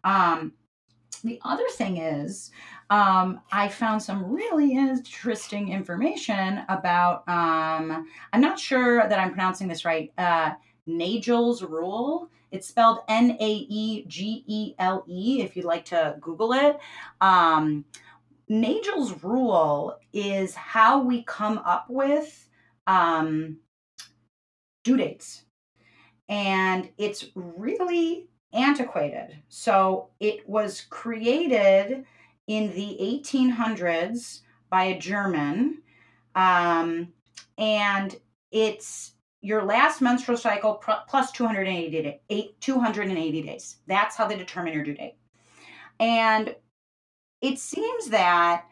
Um, 0.03 0.53
the 1.23 1.39
other 1.45 1.67
thing 1.69 1.97
is, 1.97 2.51
um, 2.93 3.41
I 3.51 3.69
found 3.69 4.03
some 4.03 4.23
really 4.31 4.73
interesting 4.73 5.69
information 5.69 6.61
about, 6.69 7.27
um, 7.27 8.05
I'm 8.31 8.39
not 8.39 8.59
sure 8.59 9.09
that 9.09 9.17
I'm 9.17 9.29
pronouncing 9.29 9.67
this 9.67 9.83
right, 9.83 10.13
uh, 10.19 10.51
Naegele's 10.87 11.63
rule. 11.63 12.29
It's 12.51 12.67
spelled 12.67 12.99
N 13.07 13.35
A 13.39 13.51
E 13.67 14.05
G 14.05 14.43
E 14.45 14.75
L 14.77 15.03
E 15.07 15.41
if 15.41 15.55
you'd 15.55 15.65
like 15.65 15.85
to 15.85 16.17
Google 16.21 16.53
it. 16.53 16.77
Um, 17.19 17.83
Naegele's 18.47 19.23
rule 19.23 19.97
is 20.13 20.53
how 20.53 21.01
we 21.01 21.23
come 21.23 21.57
up 21.65 21.87
with 21.89 22.47
um, 22.85 23.57
due 24.83 24.97
dates. 24.97 25.45
And 26.29 26.89
it's 26.99 27.25
really 27.33 28.27
antiquated. 28.53 29.35
So 29.49 30.09
it 30.19 30.47
was 30.47 30.81
created 30.91 32.05
in 32.47 32.73
the 32.73 32.97
1800s 33.01 34.41
by 34.69 34.85
a 34.85 34.99
German. 34.99 35.81
Um, 36.35 37.09
and 37.57 38.15
it's 38.51 39.13
your 39.41 39.63
last 39.63 40.01
menstrual 40.01 40.37
cycle 40.37 40.81
plus 41.07 41.31
280, 41.31 42.19
day, 42.29 42.55
280 42.59 43.41
days. 43.41 43.77
That's 43.87 44.15
how 44.15 44.27
they 44.27 44.37
determine 44.37 44.73
your 44.73 44.83
due 44.83 44.95
date. 44.95 45.15
And 45.99 46.55
it 47.41 47.59
seems 47.59 48.09
that 48.09 48.65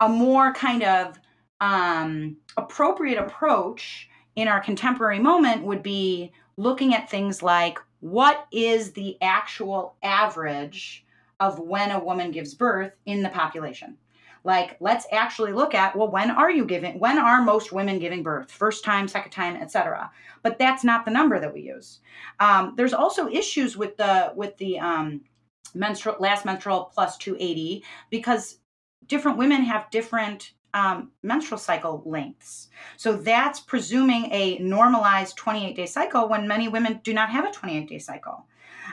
a 0.00 0.08
more 0.08 0.52
kind 0.52 0.82
of 0.82 1.18
um, 1.60 2.36
appropriate 2.56 3.18
approach 3.18 4.08
in 4.36 4.48
our 4.48 4.60
contemporary 4.60 5.18
moment 5.18 5.64
would 5.64 5.82
be 5.82 6.32
looking 6.56 6.94
at 6.94 7.10
things 7.10 7.42
like 7.42 7.78
what 8.00 8.46
is 8.52 8.92
the 8.92 9.16
actual 9.22 9.96
average 10.02 11.04
of 11.40 11.58
when 11.58 11.90
a 11.90 11.98
woman 12.04 12.30
gives 12.30 12.54
birth 12.54 12.92
in 13.06 13.22
the 13.22 13.28
population. 13.30 13.96
Like, 14.44 14.76
let's 14.80 15.06
actually 15.12 15.52
look 15.52 15.74
at 15.74 15.94
well, 15.94 16.10
when 16.10 16.30
are 16.30 16.50
you 16.50 16.64
giving? 16.64 16.98
When 16.98 17.18
are 17.18 17.42
most 17.42 17.72
women 17.72 17.98
giving 17.98 18.22
birth? 18.22 18.50
First 18.50 18.84
time, 18.84 19.06
second 19.06 19.32
time, 19.32 19.56
etc. 19.56 20.10
But 20.42 20.58
that's 20.58 20.84
not 20.84 21.04
the 21.04 21.10
number 21.10 21.38
that 21.38 21.52
we 21.52 21.60
use. 21.60 22.00
Um, 22.38 22.74
there's 22.76 22.94
also 22.94 23.28
issues 23.28 23.76
with 23.76 23.96
the 23.96 24.32
with 24.34 24.56
the 24.56 24.78
um, 24.78 25.20
menstrual 25.74 26.16
last 26.20 26.44
menstrual 26.44 26.90
plus 26.94 27.18
280 27.18 27.84
because 28.08 28.58
different 29.06 29.36
women 29.36 29.62
have 29.62 29.90
different 29.90 30.52
um, 30.72 31.10
menstrual 31.22 31.58
cycle 31.58 32.02
lengths. 32.06 32.68
So 32.96 33.16
that's 33.16 33.60
presuming 33.60 34.32
a 34.32 34.58
normalized 34.58 35.36
28 35.36 35.76
day 35.76 35.86
cycle 35.86 36.28
when 36.28 36.48
many 36.48 36.68
women 36.68 37.00
do 37.02 37.12
not 37.12 37.30
have 37.30 37.44
a 37.44 37.52
28 37.52 37.88
day 37.88 37.98
cycle. 37.98 38.46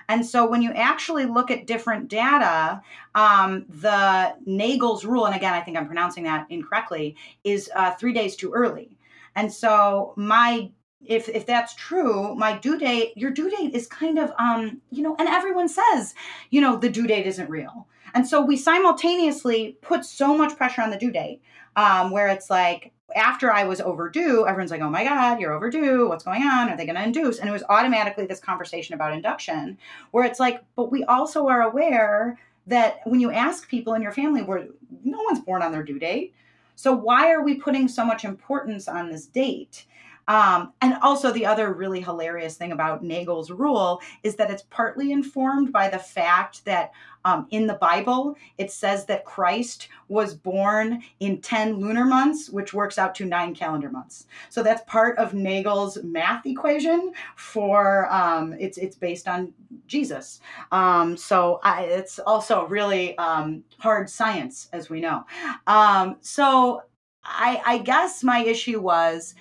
And 0.10 0.26
so 0.26 0.48
when 0.48 0.62
you 0.62 0.72
actually 0.72 1.26
look 1.26 1.52
at 1.52 1.68
different 1.68 2.08
data, 2.08 2.82
um, 3.16 3.66
the 3.70 4.36
Naegele's 4.48 5.06
rule, 5.06 5.26
and 5.26 5.36
again, 5.36 5.54
I 5.54 5.62
think 5.62 5.78
I'm 5.78 5.86
pronouncing 5.86 6.24
that 6.24 6.48
incorrectly, 6.50 7.16
is 7.44 7.70
uh, 7.76 7.92
three 7.96 8.14
days 8.14 8.36
too 8.36 8.52
early. 8.54 8.98
And 9.36 9.52
so 9.52 10.14
my 10.16 10.72
if 11.06 11.30
if 11.30 11.46
that's 11.46 11.76
true 11.76 12.34
my 12.36 12.58
due 12.58 12.78
date 12.78 13.14
your 13.16 13.30
due 13.30 13.50
date 13.50 13.74
is 13.74 13.86
kind 13.88 14.18
of 14.18 14.32
um 14.40 14.82
you 14.90 15.04
know 15.04 15.16
and 15.20 15.28
everyone 15.28 15.70
says 15.70 16.16
you 16.50 16.60
know 16.60 16.76
the 16.76 16.90
due 16.90 17.06
date 17.06 17.28
isn't 17.28 17.50
real 17.50 17.88
and 18.16 18.28
so 18.28 18.42
we 18.42 18.58
simultaneously 18.58 19.78
put 19.82 20.04
so 20.04 20.36
much 20.36 20.58
pressure 20.58 20.82
on 20.82 20.90
the 20.90 20.98
due 20.98 21.12
date 21.12 21.42
um 21.76 22.10
where 22.10 22.28
it's 22.28 22.50
like 22.50 22.92
after 23.16 23.52
I 23.52 23.64
was 23.64 23.82
overdue, 23.82 24.46
everyone's 24.46 24.72
like, 24.72 24.82
oh 24.82 24.90
my 24.90 25.04
God, 25.04 25.40
you're 25.40 25.54
overdue. 25.54 26.10
What's 26.10 26.26
going 26.26 26.44
on? 26.44 26.70
Are 26.70 26.78
they 26.78 26.86
going 26.86 26.96
to 26.98 27.04
induce? 27.04 27.40
And 27.40 27.50
it 27.50 27.54
was 27.54 27.64
automatically 27.70 28.26
this 28.26 28.40
conversation 28.40 28.96
about 28.96 29.14
induction, 29.14 29.78
where 30.12 30.26
it's 30.26 30.40
like, 30.40 30.64
but 30.76 30.92
we 30.92 31.04
also 31.06 31.48
are 31.48 31.64
aware 31.64 32.38
that 32.68 33.00
when 33.06 33.20
you 33.20 33.32
ask 33.32 33.70
people 33.70 33.94
in 33.94 34.02
your 34.02 34.12
family 34.12 34.42
where 34.42 34.68
no 35.04 35.22
one's 35.24 35.40
born 35.40 35.62
on 35.62 35.72
their 35.72 35.84
due 35.84 36.00
date. 36.00 36.34
So 36.76 36.94
why 36.94 37.32
are 37.32 37.44
we 37.44 37.56
putting 37.56 37.88
so 37.88 38.06
much 38.06 38.26
importance 38.26 38.88
on 38.88 39.10
this 39.10 39.26
date? 39.26 39.86
Um, 40.28 40.74
and 40.82 40.96
also, 41.02 41.32
the 41.32 41.46
other 41.46 41.72
really 41.72 42.02
hilarious 42.02 42.58
thing 42.58 42.74
about 42.74 43.02
Nagel's 43.02 43.50
rule 43.50 44.02
is 44.24 44.36
that 44.36 44.52
it's 44.52 44.64
partly 44.70 45.14
informed 45.14 45.72
by 45.72 45.88
the 45.88 45.98
fact 45.98 46.66
that 46.66 46.92
um, 47.28 47.46
in 47.52 47.68
the 47.68 47.74
Bible, 47.74 48.38
it 48.58 48.72
says 48.72 49.06
that 49.08 49.26
Christ 49.26 49.90
was 50.08 50.34
born 50.34 51.04
in 51.20 51.42
10 51.42 51.78
lunar 51.78 52.06
months, 52.06 52.50
which 52.50 52.74
works 52.74 52.98
out 52.98 53.14
to 53.16 53.26
nine 53.26 53.54
calendar 53.54 53.90
months. 53.90 54.28
So 54.48 54.64
that's 54.64 54.82
part 54.90 55.18
of 55.18 55.34
Nagel's 55.34 56.02
math 56.04 56.46
equation 56.46 57.12
for 57.36 58.10
um, 58.14 58.56
it's, 58.58 58.78
it's 58.78 58.96
based 58.96 59.28
on 59.28 59.54
Jesus. 59.88 60.40
Um, 60.72 61.18
so 61.18 61.60
I, 61.64 61.84
it's 61.84 62.18
also 62.20 62.66
really 62.68 63.18
um, 63.18 63.66
hard 63.78 64.10
science, 64.10 64.70
as 64.72 64.90
we 64.90 65.02
know. 65.02 65.26
Um, 65.68 66.16
so 66.22 66.84
I, 67.26 67.62
I 67.66 67.78
guess 67.80 68.24
my 68.24 68.40
issue 68.40 68.80
was 68.80 69.36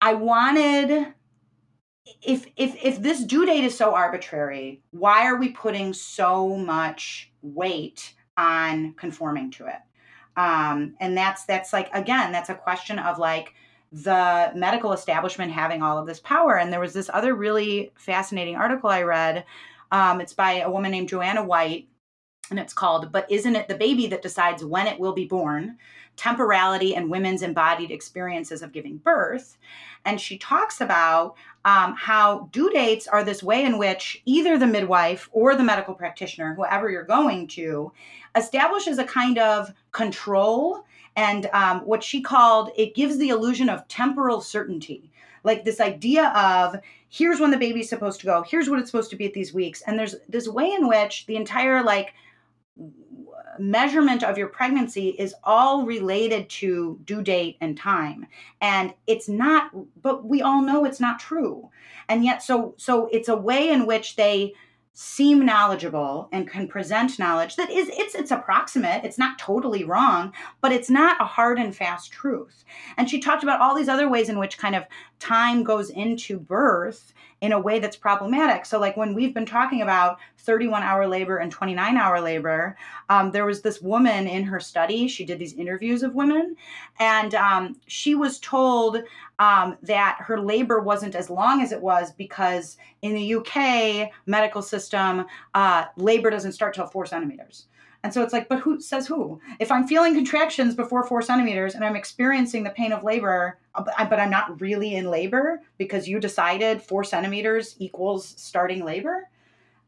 I 0.00 0.14
wanted 0.14 1.12
if 2.22 2.46
if 2.56 2.76
if 2.82 3.00
this 3.00 3.24
due 3.24 3.46
date 3.46 3.64
is 3.64 3.76
so 3.76 3.94
arbitrary, 3.94 4.82
why 4.90 5.26
are 5.26 5.36
we 5.36 5.50
putting 5.50 5.92
so 5.92 6.56
much 6.56 7.32
weight 7.42 8.14
on 8.36 8.94
conforming 8.94 9.50
to 9.52 9.66
it? 9.66 9.80
Um, 10.36 10.94
and 11.00 11.16
that's 11.16 11.44
that's 11.44 11.72
like 11.72 11.90
again, 11.94 12.32
that's 12.32 12.48
a 12.50 12.54
question 12.54 12.98
of 12.98 13.18
like 13.18 13.54
the 13.92 14.50
medical 14.54 14.92
establishment 14.92 15.52
having 15.52 15.82
all 15.82 15.98
of 15.98 16.06
this 16.06 16.20
power. 16.20 16.58
And 16.58 16.72
there 16.72 16.80
was 16.80 16.94
this 16.94 17.10
other 17.12 17.34
really 17.34 17.92
fascinating 17.94 18.56
article 18.56 18.88
I 18.88 19.02
read. 19.02 19.44
Um, 19.90 20.20
it's 20.20 20.32
by 20.32 20.60
a 20.60 20.70
woman 20.70 20.90
named 20.90 21.10
Joanna 21.10 21.44
White, 21.44 21.88
and 22.50 22.58
it's 22.58 22.72
called 22.72 23.12
"But 23.12 23.30
Isn't 23.30 23.56
It 23.56 23.68
the 23.68 23.74
Baby 23.74 24.06
That 24.06 24.22
Decides 24.22 24.64
When 24.64 24.86
It 24.86 24.98
Will 24.98 25.12
Be 25.12 25.26
Born?" 25.26 25.78
Temporality 26.16 26.94
and 26.94 27.10
women's 27.10 27.42
embodied 27.42 27.90
experiences 27.90 28.62
of 28.62 28.72
giving 28.72 28.98
birth. 28.98 29.56
And 30.04 30.20
she 30.20 30.38
talks 30.38 30.80
about 30.80 31.36
um, 31.64 31.94
how 31.94 32.48
due 32.52 32.70
dates 32.70 33.06
are 33.06 33.24
this 33.24 33.42
way 33.42 33.64
in 33.64 33.78
which 33.78 34.20
either 34.24 34.58
the 34.58 34.66
midwife 34.66 35.28
or 35.32 35.54
the 35.54 35.62
medical 35.62 35.94
practitioner, 35.94 36.54
whoever 36.54 36.90
you're 36.90 37.04
going 37.04 37.46
to, 37.48 37.92
establishes 38.36 38.98
a 38.98 39.04
kind 39.04 39.38
of 39.38 39.72
control 39.92 40.84
and 41.16 41.46
um, 41.52 41.80
what 41.80 42.02
she 42.02 42.20
called 42.20 42.70
it 42.76 42.94
gives 42.94 43.18
the 43.18 43.28
illusion 43.28 43.68
of 43.68 43.86
temporal 43.88 44.40
certainty 44.40 45.10
like 45.44 45.64
this 45.64 45.80
idea 45.80 46.28
of 46.28 46.80
here's 47.08 47.40
when 47.40 47.50
the 47.50 47.58
baby's 47.58 47.88
supposed 47.88 48.20
to 48.20 48.26
go 48.26 48.42
here's 48.42 48.70
what 48.70 48.78
it's 48.78 48.90
supposed 48.90 49.10
to 49.10 49.16
be 49.16 49.26
at 49.26 49.34
these 49.34 49.52
weeks 49.52 49.82
and 49.82 49.98
there's 49.98 50.14
this 50.28 50.48
way 50.48 50.70
in 50.70 50.88
which 50.88 51.26
the 51.26 51.36
entire 51.36 51.82
like 51.82 52.14
measurement 53.58 54.22
of 54.22 54.38
your 54.38 54.48
pregnancy 54.48 55.10
is 55.10 55.34
all 55.44 55.84
related 55.84 56.48
to 56.48 56.98
due 57.04 57.22
date 57.22 57.56
and 57.60 57.76
time. 57.76 58.26
And 58.60 58.94
it's 59.06 59.28
not 59.28 59.70
but 60.00 60.24
we 60.24 60.42
all 60.42 60.62
know 60.62 60.84
it's 60.84 61.00
not 61.00 61.18
true. 61.18 61.68
And 62.08 62.24
yet 62.24 62.42
so 62.42 62.74
so 62.78 63.08
it's 63.12 63.28
a 63.28 63.36
way 63.36 63.70
in 63.70 63.86
which 63.86 64.16
they 64.16 64.54
seem 64.94 65.46
knowledgeable 65.46 66.28
and 66.32 66.50
can 66.50 66.68
present 66.68 67.18
knowledge 67.18 67.56
that 67.56 67.70
is 67.70 67.88
it's 67.92 68.14
it's 68.14 68.30
approximate. 68.30 69.04
It's 69.04 69.18
not 69.18 69.38
totally 69.38 69.84
wrong 69.84 70.32
but 70.60 70.72
it's 70.72 70.90
not 70.90 71.20
a 71.20 71.24
hard 71.24 71.58
and 71.58 71.74
fast 71.74 72.12
truth. 72.12 72.64
And 72.96 73.08
she 73.08 73.20
talked 73.20 73.42
about 73.42 73.60
all 73.60 73.74
these 73.74 73.88
other 73.88 74.08
ways 74.08 74.28
in 74.28 74.38
which 74.38 74.58
kind 74.58 74.74
of 74.74 74.84
time 75.22 75.62
goes 75.62 75.90
into 75.90 76.38
birth 76.38 77.14
in 77.40 77.52
a 77.52 77.60
way 77.60 77.78
that's 77.78 77.96
problematic. 77.96 78.66
So 78.66 78.78
like 78.78 78.96
when 78.96 79.14
we've 79.14 79.34
been 79.34 79.46
talking 79.46 79.82
about 79.82 80.18
31 80.42 80.82
hour 80.82 81.06
labor 81.06 81.38
and 81.38 81.52
29 81.52 81.96
hour 81.96 82.20
labor 82.20 82.76
um, 83.08 83.30
there 83.30 83.46
was 83.46 83.62
this 83.62 83.80
woman 83.80 84.26
in 84.26 84.42
her 84.44 84.58
study 84.58 85.06
she 85.06 85.24
did 85.24 85.38
these 85.38 85.54
interviews 85.54 86.02
of 86.02 86.14
women 86.14 86.56
and 86.98 87.34
um, 87.34 87.76
she 87.86 88.14
was 88.14 88.40
told 88.40 88.98
um, 89.38 89.76
that 89.82 90.18
her 90.20 90.40
labor 90.40 90.80
wasn't 90.80 91.14
as 91.14 91.30
long 91.30 91.62
as 91.62 91.72
it 91.72 91.80
was 91.80 92.12
because 92.12 92.76
in 93.02 93.14
the 93.14 93.34
uk 93.34 94.10
medical 94.26 94.62
system 94.62 95.24
uh, 95.54 95.84
labor 95.96 96.30
doesn't 96.30 96.52
start 96.52 96.74
till 96.74 96.86
four 96.86 97.06
centimeters 97.06 97.66
and 98.04 98.12
so 98.12 98.22
it's 98.22 98.32
like, 98.32 98.48
but 98.48 98.60
who 98.60 98.80
says 98.80 99.06
who? 99.06 99.40
If 99.60 99.70
I'm 99.70 99.86
feeling 99.86 100.14
contractions 100.14 100.74
before 100.74 101.06
four 101.06 101.22
centimeters 101.22 101.74
and 101.74 101.84
I'm 101.84 101.94
experiencing 101.94 102.64
the 102.64 102.70
pain 102.70 102.92
of 102.92 103.04
labor, 103.04 103.58
uh, 103.76 103.84
but 103.84 104.18
I'm 104.18 104.30
not 104.30 104.60
really 104.60 104.96
in 104.96 105.08
labor 105.08 105.60
because 105.78 106.08
you 106.08 106.18
decided 106.18 106.82
four 106.82 107.04
centimeters 107.04 107.76
equals 107.78 108.34
starting 108.36 108.84
labor, 108.84 109.28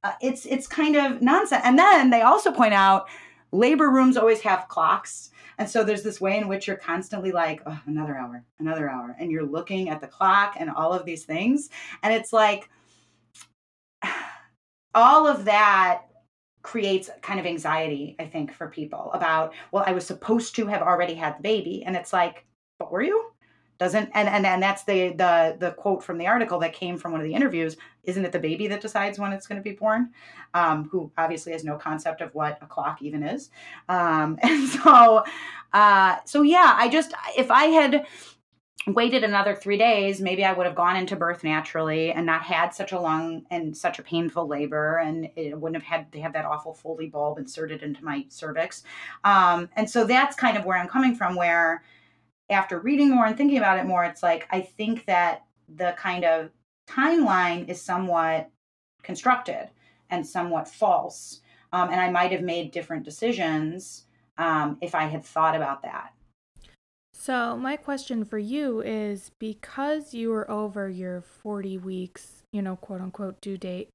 uh, 0.04 0.12
it's 0.20 0.46
it's 0.46 0.68
kind 0.68 0.96
of 0.96 1.22
nonsense. 1.22 1.62
And 1.64 1.78
then 1.78 2.10
they 2.10 2.22
also 2.22 2.52
point 2.52 2.74
out 2.74 3.08
labor 3.50 3.90
rooms 3.90 4.16
always 4.16 4.40
have 4.42 4.68
clocks. 4.68 5.30
And 5.58 5.68
so 5.68 5.82
there's 5.82 6.02
this 6.02 6.20
way 6.20 6.36
in 6.36 6.46
which 6.46 6.66
you're 6.66 6.76
constantly 6.76 7.32
like, 7.32 7.62
oh, 7.66 7.80
another 7.86 8.16
hour, 8.16 8.44
another 8.58 8.88
hour. 8.88 9.16
And 9.18 9.30
you're 9.30 9.46
looking 9.46 9.88
at 9.88 10.00
the 10.00 10.08
clock 10.08 10.54
and 10.58 10.70
all 10.70 10.92
of 10.92 11.04
these 11.04 11.24
things. 11.24 11.70
And 12.02 12.12
it's 12.12 12.32
like, 12.32 12.68
all 14.94 15.26
of 15.26 15.44
that 15.46 16.02
creates 16.64 17.10
kind 17.22 17.38
of 17.38 17.46
anxiety, 17.46 18.16
I 18.18 18.24
think, 18.24 18.52
for 18.52 18.68
people 18.68 19.12
about, 19.12 19.52
well, 19.70 19.84
I 19.86 19.92
was 19.92 20.06
supposed 20.06 20.56
to 20.56 20.66
have 20.66 20.82
already 20.82 21.14
had 21.14 21.38
the 21.38 21.42
baby. 21.42 21.84
And 21.84 21.94
it's 21.94 22.12
like, 22.12 22.44
but 22.78 22.90
were 22.90 23.02
you? 23.02 23.30
Doesn't 23.78 24.08
and 24.14 24.28
and, 24.28 24.46
and 24.46 24.62
that's 24.62 24.84
the 24.84 25.10
the 25.10 25.56
the 25.58 25.72
quote 25.72 26.02
from 26.02 26.16
the 26.16 26.28
article 26.28 26.60
that 26.60 26.72
came 26.72 26.96
from 26.96 27.10
one 27.10 27.20
of 27.20 27.26
the 27.26 27.34
interviews. 27.34 27.76
Isn't 28.04 28.24
it 28.24 28.30
the 28.30 28.38
baby 28.38 28.68
that 28.68 28.80
decides 28.80 29.18
when 29.18 29.32
it's 29.32 29.48
going 29.48 29.60
to 29.60 29.68
be 29.68 29.74
born? 29.74 30.10
Um, 30.54 30.88
who 30.90 31.10
obviously 31.18 31.50
has 31.52 31.64
no 31.64 31.76
concept 31.76 32.20
of 32.20 32.32
what 32.36 32.58
a 32.62 32.66
clock 32.66 33.02
even 33.02 33.24
is. 33.24 33.50
Um, 33.88 34.38
and 34.42 34.68
so, 34.68 35.24
uh, 35.72 36.16
so 36.24 36.42
yeah, 36.42 36.74
I 36.76 36.88
just 36.88 37.14
if 37.36 37.50
I 37.50 37.64
had 37.64 38.06
waited 38.86 39.24
another 39.24 39.54
three 39.54 39.78
days, 39.78 40.20
maybe 40.20 40.44
I 40.44 40.52
would 40.52 40.66
have 40.66 40.74
gone 40.74 40.96
into 40.96 41.16
birth 41.16 41.42
naturally 41.42 42.12
and 42.12 42.26
not 42.26 42.42
had 42.42 42.74
such 42.74 42.92
a 42.92 43.00
long 43.00 43.46
and 43.50 43.74
such 43.74 43.98
a 43.98 44.02
painful 44.02 44.46
labor, 44.46 44.98
and 44.98 45.30
it 45.36 45.58
wouldn't 45.58 45.82
have 45.82 45.90
had 45.90 46.12
to 46.12 46.20
have 46.20 46.34
that 46.34 46.44
awful 46.44 46.74
Foley 46.74 47.06
bulb 47.06 47.38
inserted 47.38 47.82
into 47.82 48.04
my 48.04 48.26
cervix. 48.28 48.82
Um, 49.24 49.70
and 49.76 49.88
so 49.88 50.04
that's 50.04 50.36
kind 50.36 50.56
of 50.56 50.66
where 50.66 50.76
I'm 50.76 50.88
coming 50.88 51.14
from. 51.14 51.34
Where 51.34 51.82
after 52.50 52.78
reading 52.78 53.10
more 53.10 53.26
and 53.26 53.36
thinking 53.36 53.58
about 53.58 53.78
it 53.78 53.86
more, 53.86 54.04
it's 54.04 54.22
like 54.22 54.46
I 54.50 54.60
think 54.60 55.06
that 55.06 55.44
the 55.74 55.94
kind 55.96 56.24
of 56.24 56.50
timeline 56.86 57.68
is 57.68 57.80
somewhat 57.80 58.50
constructed 59.02 59.70
and 60.10 60.26
somewhat 60.26 60.68
false, 60.68 61.40
um, 61.72 61.88
and 61.88 62.00
I 62.00 62.10
might 62.10 62.32
have 62.32 62.42
made 62.42 62.70
different 62.70 63.04
decisions 63.04 64.04
um, 64.36 64.76
if 64.82 64.94
I 64.94 65.04
had 65.04 65.24
thought 65.24 65.56
about 65.56 65.82
that. 65.82 66.12
So, 67.24 67.56
my 67.56 67.78
question 67.78 68.26
for 68.26 68.36
you 68.36 68.82
is 68.82 69.30
because 69.38 70.12
you 70.12 70.28
were 70.28 70.50
over 70.50 70.90
your 70.90 71.22
40 71.22 71.78
weeks, 71.78 72.42
you 72.52 72.60
know, 72.60 72.76
quote 72.76 73.00
unquote 73.00 73.40
due 73.40 73.56
date, 73.56 73.88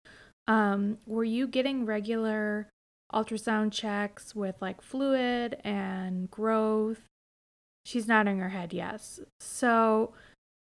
um, 0.48 0.98
were 1.06 1.24
you 1.24 1.48
getting 1.48 1.86
regular 1.86 2.70
ultrasound 3.14 3.72
checks 3.72 4.34
with 4.34 4.60
like 4.64 4.82
fluid 4.82 5.58
and 5.64 6.32
growth? 6.32 7.02
She's 7.86 8.08
nodding 8.08 8.40
her 8.40 8.50
head, 8.50 8.74
yes. 8.74 9.20
So, 9.40 10.12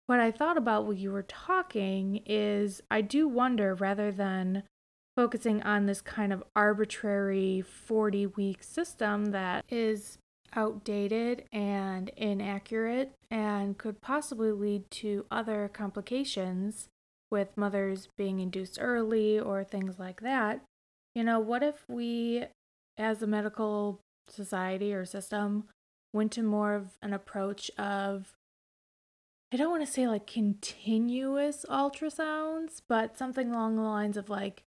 what 0.08 0.20
I 0.20 0.30
thought 0.30 0.58
about 0.58 0.84
while 0.84 0.94
you 0.94 1.14
were 1.14 1.24
talking 1.24 2.22
is 2.26 2.82
I 2.92 3.00
do 3.00 3.30
wonder 3.30 3.76
rather 3.76 4.12
than 4.12 4.64
focusing 5.16 5.64
on 5.64 5.86
this 5.86 6.02
kind 6.02 6.34
of 6.34 6.44
arbitrary 6.54 7.62
40 7.62 8.26
week 8.26 8.62
system 8.62 9.28
that 9.28 9.64
is 9.70 10.18
outdated 10.58 11.46
and 11.54 12.10
inaccurate 12.18 13.14
and 13.30 13.78
could 13.78 14.02
possibly 14.02 14.52
lead 14.52 14.90
to 14.90 15.26
other 15.30 15.70
complications 15.72 16.90
with 17.30 17.56
mothers 17.56 18.10
being 18.18 18.40
induced 18.40 18.80
early 18.82 19.40
or 19.40 19.64
things 19.64 20.00
like 20.00 20.22
that. 20.22 20.62
You 21.14 21.24
know, 21.24 21.40
what 21.40 21.62
if 21.62 21.86
we, 21.88 22.46
as 22.98 23.22
a 23.22 23.28
medical 23.28 24.02
society 24.28 24.94
or 24.94 25.06
system, 25.06 25.66
went 26.12 26.32
to 26.34 26.42
more 26.42 26.74
of 26.74 26.98
an 27.02 27.14
approach 27.14 27.70
of 27.78 28.34
I 29.52 29.56
don't 29.56 29.72
want 29.72 29.86
to 29.86 29.92
say 29.92 30.08
like 30.08 30.28
continuous 30.28 31.66
ultrasounds, 31.70 32.82
but 32.90 33.18
something 33.18 33.52
along 33.52 33.78
the 33.78 33.82
lines 33.82 34.18
of 34.18 34.30
like 34.30 34.64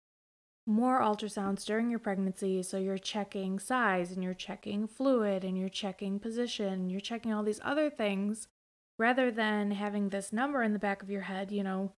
more 0.66 1.00
ultrasounds 1.00 1.64
during 1.64 1.90
your 1.90 1.98
pregnancy. 1.98 2.62
So 2.62 2.76
you're 2.76 2.98
checking 2.98 3.58
size 3.58 4.10
and 4.10 4.22
you're 4.22 4.34
checking 4.34 4.88
fluid 4.88 5.44
and 5.44 5.56
you're 5.56 5.68
checking 5.68 6.18
position, 6.18 6.90
you're 6.90 7.00
checking 7.00 7.32
all 7.32 7.42
these 7.42 7.60
other 7.64 7.88
things 7.88 8.48
rather 8.98 9.30
than 9.30 9.70
having 9.72 10.08
this 10.08 10.32
number 10.32 10.62
in 10.62 10.72
the 10.72 10.78
back 10.78 11.02
of 11.02 11.10
your 11.10 11.22
head, 11.22 11.52
you 11.52 11.62
know, 11.62 11.92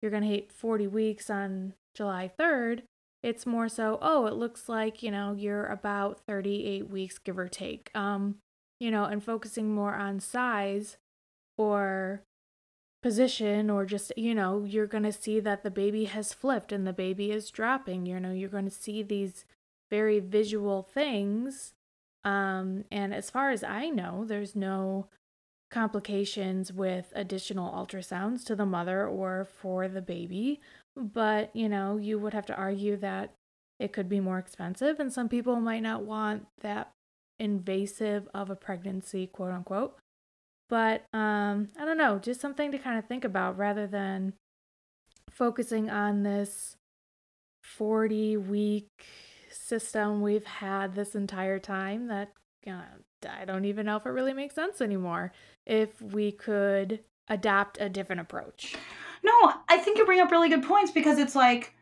you're 0.00 0.10
going 0.10 0.22
to 0.22 0.28
hit 0.28 0.52
40 0.52 0.86
weeks 0.86 1.28
on 1.28 1.74
July 1.94 2.30
3rd. 2.38 2.82
It's 3.22 3.46
more 3.46 3.68
so, 3.68 3.98
oh, 4.02 4.26
it 4.26 4.34
looks 4.34 4.68
like, 4.68 5.02
you 5.02 5.10
know, 5.10 5.34
you're 5.36 5.66
about 5.66 6.20
38 6.26 6.90
weeks, 6.90 7.18
give 7.18 7.38
or 7.38 7.48
take. 7.48 7.90
Um, 7.94 8.36
you 8.80 8.90
know, 8.90 9.04
and 9.04 9.24
focusing 9.24 9.74
more 9.74 9.94
on 9.94 10.20
size 10.20 10.98
or 11.56 12.22
position 13.04 13.68
or 13.68 13.84
just 13.84 14.10
you 14.16 14.34
know 14.34 14.64
you're 14.64 14.86
going 14.86 15.02
to 15.02 15.12
see 15.12 15.38
that 15.38 15.62
the 15.62 15.70
baby 15.70 16.06
has 16.06 16.32
flipped 16.32 16.72
and 16.72 16.86
the 16.86 16.92
baby 16.92 17.30
is 17.30 17.50
dropping 17.50 18.06
you 18.06 18.18
know 18.18 18.32
you're 18.32 18.48
going 18.48 18.64
to 18.64 18.70
see 18.70 19.02
these 19.02 19.44
very 19.90 20.20
visual 20.20 20.82
things. 20.82 21.74
Um 22.24 22.84
and 22.90 23.12
as 23.12 23.28
far 23.28 23.50
as 23.50 23.62
i 23.62 23.90
know 23.90 24.24
there's 24.26 24.56
no 24.56 25.08
complications 25.70 26.72
with 26.72 27.12
additional 27.14 27.70
ultrasounds 27.70 28.42
to 28.46 28.56
the 28.56 28.64
mother 28.64 29.06
or 29.06 29.44
for 29.44 29.86
the 29.86 30.00
baby. 30.00 30.62
But 30.96 31.54
you 31.54 31.68
know 31.68 31.98
you 31.98 32.18
would 32.18 32.32
have 32.32 32.46
to 32.46 32.56
argue 32.56 32.96
that 32.96 33.34
it 33.78 33.92
could 33.92 34.08
be 34.08 34.20
more 34.20 34.38
expensive 34.38 34.98
and 34.98 35.12
some 35.12 35.28
people 35.28 35.56
might 35.56 35.82
not 35.82 36.04
want 36.04 36.46
that 36.62 36.92
invasive 37.38 38.30
of 38.32 38.48
a 38.48 38.56
pregnancy 38.56 39.26
quote 39.26 39.52
unquote 39.52 39.98
but 40.68 41.04
um, 41.12 41.68
I 41.78 41.84
don't 41.84 41.98
know, 41.98 42.18
just 42.18 42.40
something 42.40 42.72
to 42.72 42.78
kind 42.78 42.98
of 42.98 43.06
think 43.06 43.24
about 43.24 43.58
rather 43.58 43.86
than 43.86 44.34
focusing 45.30 45.90
on 45.90 46.22
this 46.22 46.76
40 47.62 48.36
week 48.36 48.88
system 49.50 50.20
we've 50.20 50.44
had 50.44 50.94
this 50.94 51.14
entire 51.14 51.58
time 51.58 52.08
that 52.08 52.32
uh, 52.66 52.82
I 53.28 53.44
don't 53.44 53.64
even 53.64 53.86
know 53.86 53.96
if 53.96 54.06
it 54.06 54.10
really 54.10 54.32
makes 54.32 54.54
sense 54.54 54.80
anymore. 54.80 55.32
If 55.66 56.00
we 56.00 56.32
could 56.32 57.00
adapt 57.28 57.80
a 57.80 57.88
different 57.88 58.20
approach. 58.20 58.76
No, 59.22 59.52
I 59.68 59.78
think 59.78 59.98
you 59.98 60.04
bring 60.04 60.20
up 60.20 60.30
really 60.30 60.50
good 60.50 60.62
points 60.62 60.90
because 60.90 61.18
it's 61.18 61.34
like 61.34 61.74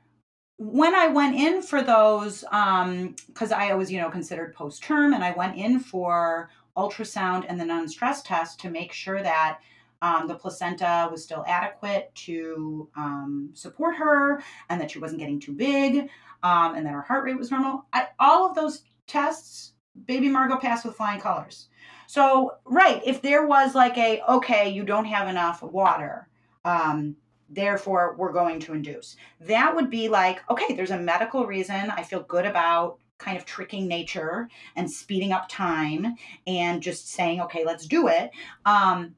when 0.58 0.94
I 0.94 1.08
went 1.08 1.34
in 1.34 1.62
for 1.62 1.82
those, 1.82 2.44
um, 2.52 3.16
because 3.26 3.50
I 3.50 3.74
was, 3.74 3.90
you 3.90 4.00
know, 4.00 4.10
considered 4.10 4.54
post 4.54 4.82
term, 4.82 5.12
and 5.12 5.24
I 5.24 5.32
went 5.32 5.56
in 5.56 5.80
for 5.80 6.50
ultrasound 6.76 7.44
and 7.48 7.60
the 7.60 7.64
non 7.64 7.88
stress 7.88 8.22
test 8.22 8.60
to 8.60 8.70
make 8.70 8.92
sure 8.92 9.22
that 9.22 9.58
um, 10.02 10.26
the 10.26 10.34
placenta 10.34 11.08
was 11.10 11.22
still 11.22 11.44
adequate 11.46 12.12
to 12.14 12.88
um, 12.96 13.50
support 13.54 13.96
her 13.96 14.42
and 14.68 14.80
that 14.80 14.90
she 14.90 14.98
wasn't 14.98 15.20
getting 15.20 15.38
too 15.38 15.52
big 15.52 16.08
um, 16.42 16.74
and 16.74 16.84
that 16.84 16.92
her 16.92 17.02
heart 17.02 17.24
rate 17.24 17.38
was 17.38 17.50
normal. 17.50 17.86
I, 17.92 18.08
all 18.18 18.48
of 18.48 18.56
those 18.56 18.82
tests, 19.06 19.74
baby 20.06 20.28
Margot 20.28 20.56
passed 20.56 20.84
with 20.84 20.96
flying 20.96 21.20
colors. 21.20 21.68
So, 22.08 22.56
right, 22.64 23.00
if 23.06 23.22
there 23.22 23.46
was 23.46 23.74
like 23.74 23.96
a, 23.96 24.20
okay, 24.28 24.68
you 24.68 24.82
don't 24.84 25.04
have 25.04 25.28
enough 25.28 25.62
water, 25.62 26.28
um, 26.64 27.16
therefore 27.48 28.16
we're 28.18 28.32
going 28.32 28.58
to 28.60 28.74
induce, 28.74 29.16
that 29.40 29.74
would 29.74 29.88
be 29.88 30.08
like, 30.08 30.40
okay, 30.50 30.74
there's 30.74 30.90
a 30.90 30.98
medical 30.98 31.46
reason. 31.46 31.90
I 31.90 32.02
feel 32.02 32.24
good 32.24 32.44
about 32.44 32.98
kind 33.22 33.36
of 33.36 33.44
tricking 33.44 33.86
nature 33.86 34.48
and 34.76 34.90
speeding 34.90 35.32
up 35.32 35.48
time 35.48 36.16
and 36.46 36.82
just 36.82 37.10
saying, 37.10 37.40
okay, 37.40 37.64
let's 37.64 37.86
do 37.86 38.08
it. 38.08 38.30
Um, 38.66 39.14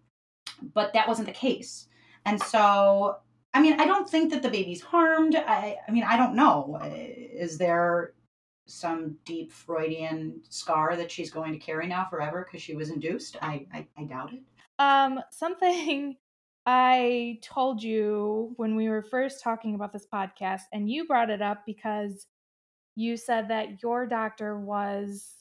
but 0.74 0.92
that 0.92 1.08
wasn't 1.08 1.26
the 1.26 1.34
case. 1.34 1.88
And 2.26 2.40
so, 2.40 3.16
I 3.52 3.60
mean, 3.60 3.80
I 3.80 3.86
don't 3.86 4.08
think 4.08 4.30
that 4.32 4.42
the 4.42 4.50
baby's 4.50 4.80
harmed. 4.80 5.36
I, 5.36 5.76
I 5.86 5.90
mean, 5.90 6.04
I 6.04 6.16
don't 6.16 6.34
know. 6.34 6.78
Is 6.82 7.58
there 7.58 8.14
some 8.66 9.16
deep 9.24 9.52
Freudian 9.52 10.40
scar 10.48 10.96
that 10.96 11.10
she's 11.10 11.30
going 11.30 11.52
to 11.52 11.58
carry 11.58 11.86
now 11.86 12.06
forever 12.08 12.46
because 12.46 12.62
she 12.62 12.74
was 12.74 12.90
induced? 12.90 13.36
I, 13.42 13.66
I, 13.72 13.86
I 13.98 14.04
doubt 14.04 14.32
it. 14.32 14.40
Um, 14.78 15.20
something 15.30 16.16
I 16.66 17.38
told 17.42 17.82
you 17.82 18.54
when 18.56 18.74
we 18.74 18.88
were 18.88 19.02
first 19.02 19.42
talking 19.42 19.74
about 19.74 19.92
this 19.92 20.06
podcast, 20.12 20.62
and 20.72 20.90
you 20.90 21.06
brought 21.06 21.30
it 21.30 21.42
up 21.42 21.64
because 21.66 22.26
you 22.96 23.16
said 23.16 23.48
that 23.48 23.82
your 23.82 24.06
doctor 24.06 24.58
was 24.58 25.34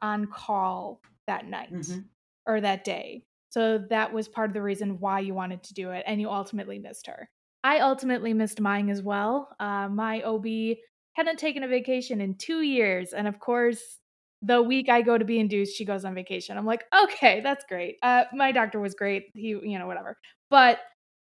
on 0.00 0.26
call 0.26 1.00
that 1.26 1.46
night 1.46 1.72
mm-hmm. 1.72 2.00
or 2.46 2.60
that 2.60 2.84
day. 2.84 3.24
So 3.50 3.78
that 3.90 4.12
was 4.12 4.28
part 4.28 4.50
of 4.50 4.54
the 4.54 4.62
reason 4.62 5.00
why 5.00 5.20
you 5.20 5.34
wanted 5.34 5.62
to 5.64 5.74
do 5.74 5.90
it, 5.90 6.04
and 6.06 6.20
you 6.20 6.28
ultimately 6.28 6.78
missed 6.78 7.06
her. 7.06 7.28
I 7.64 7.80
ultimately 7.80 8.34
missed 8.34 8.60
mine 8.60 8.90
as 8.90 9.02
well. 9.02 9.48
Uh, 9.58 9.88
my 9.88 10.22
OB 10.22 10.76
hadn't 11.14 11.38
taken 11.38 11.62
a 11.62 11.68
vacation 11.68 12.20
in 12.20 12.36
two 12.36 12.60
years, 12.60 13.12
and 13.12 13.26
of 13.26 13.40
course, 13.40 13.98
the 14.42 14.62
week 14.62 14.88
I 14.88 15.02
go 15.02 15.18
to 15.18 15.24
be 15.24 15.40
induced, 15.40 15.76
she 15.76 15.84
goes 15.84 16.04
on 16.04 16.14
vacation. 16.14 16.56
I'm 16.56 16.66
like, 16.66 16.84
okay, 17.04 17.40
that's 17.40 17.64
great. 17.68 17.96
Uh, 18.02 18.24
my 18.32 18.52
doctor 18.52 18.78
was 18.78 18.94
great. 18.94 19.24
He, 19.34 19.48
you 19.48 19.78
know, 19.78 19.86
whatever. 19.86 20.16
But 20.50 20.78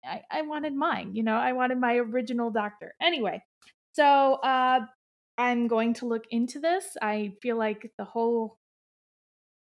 I, 0.04 0.22
I 0.30 0.42
wanted 0.42 0.74
mine. 0.74 1.14
You 1.14 1.24
know, 1.24 1.34
I 1.34 1.52
wanted 1.52 1.78
my 1.78 1.96
original 1.96 2.50
doctor. 2.50 2.94
Anyway, 3.02 3.42
so 3.92 4.34
uh, 4.34 4.80
I'm 5.40 5.68
going 5.68 5.94
to 5.94 6.06
look 6.06 6.24
into 6.30 6.60
this. 6.60 6.98
I 7.00 7.32
feel 7.40 7.56
like 7.56 7.90
the 7.96 8.04
whole 8.04 8.58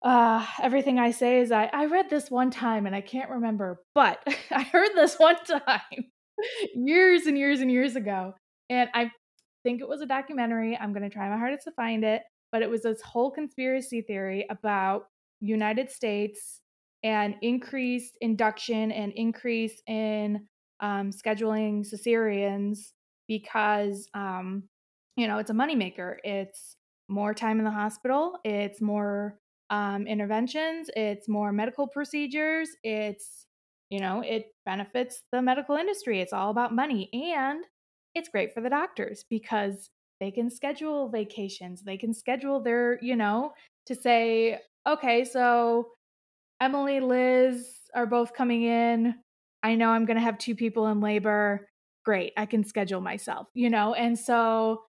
uh 0.03 0.45
everything 0.61 0.99
I 0.99 1.11
say 1.11 1.39
is 1.39 1.53
I 1.53 1.70
I 1.72 1.86
read 1.86 2.09
this 2.09 2.30
one 2.30 2.51
time 2.51 2.86
and 2.86 2.93
I 2.93 2.99
can't 2.99 3.30
remember, 3.30 3.80
but 3.95 4.22
I 4.51 4.64
heard 4.64 4.89
this 4.93 5.16
one 5.16 5.38
time 5.45 5.80
years 6.76 7.28
and 7.28 7.38
years 7.38 7.61
and 7.61 7.72
years 7.72 7.95
ago 7.95 8.34
and 8.70 8.89
I 8.93 9.11
think 9.64 9.80
it 9.80 9.88
was 9.88 10.01
a 10.01 10.05
documentary. 10.05 10.78
I'm 10.78 10.91
going 10.91 11.09
to 11.09 11.09
try 11.09 11.30
my 11.30 11.38
hardest 11.38 11.64
to 11.64 11.72
find 11.72 12.03
it, 12.03 12.24
but 12.51 12.61
it 12.61 12.70
was 12.70 12.82
this 12.82 13.01
whole 13.01 13.32
conspiracy 13.32 14.01
theory 14.01 14.45
about 14.49 15.05
United 15.39 15.89
States 15.89 16.59
and 17.03 17.36
increased 17.41 18.18
induction 18.20 18.91
and 18.91 19.14
increase 19.14 19.82
in 19.88 20.45
um, 20.82 21.11
scheduling 21.11 21.86
cesareans 21.89 22.91
because 23.30 24.09
um, 24.14 24.64
you 25.16 25.28
know, 25.28 25.38
it's 25.38 25.49
a 25.51 25.53
moneymaker. 25.53 26.18
It's 26.24 26.76
more 27.09 27.34
time 27.34 27.59
in 27.59 27.66
the 27.66 27.72
hospital, 27.72 28.38
it's 28.43 28.82
more 28.82 29.38
um, 29.70 30.07
interventions, 30.07 30.89
it's 30.95 31.28
more 31.28 31.51
medical 31.51 31.88
procedures, 31.88 32.70
it's, 32.84 33.45
you 33.89 33.99
know, 33.99 34.22
it 34.22 34.47
benefits 34.66 35.22
the 35.32 35.41
medical 35.41 35.76
industry. 35.76 36.22
It's 36.22 36.34
all 36.34 36.49
about 36.49 36.74
money. 36.74 37.09
And 37.14 37.64
it's 38.16 38.30
great 38.30 38.53
for 38.53 38.61
the 38.61 38.70
doctors 38.70 39.26
because 39.30 39.89
they 40.20 40.32
can 40.32 40.49
schedule 40.49 41.09
vacations, 41.09 41.84
they 41.84 41.97
can 41.97 42.14
schedule 42.14 42.61
their, 42.61 42.99
you 43.01 43.16
know, 43.16 43.53
to 43.88 43.95
say, 43.95 44.59
okay, 44.88 45.26
so 45.26 45.89
Emily, 46.61 46.99
Liz 46.99 47.68
are 47.93 48.05
both 48.05 48.34
coming 48.34 48.64
in. 48.64 49.16
I 49.64 49.76
know 49.76 49.89
I'm 49.89 50.05
going 50.05 50.18
to 50.18 50.24
have 50.24 50.38
two 50.38 50.55
people 50.55 50.88
in 50.88 51.01
labor. 51.01 51.68
Great, 52.05 52.34
I 52.38 52.45
can 52.45 52.64
schedule 52.64 53.01
myself, 53.01 53.47
you 53.53 53.70
know? 53.70 53.93
And 53.93 54.18
so 54.18 54.84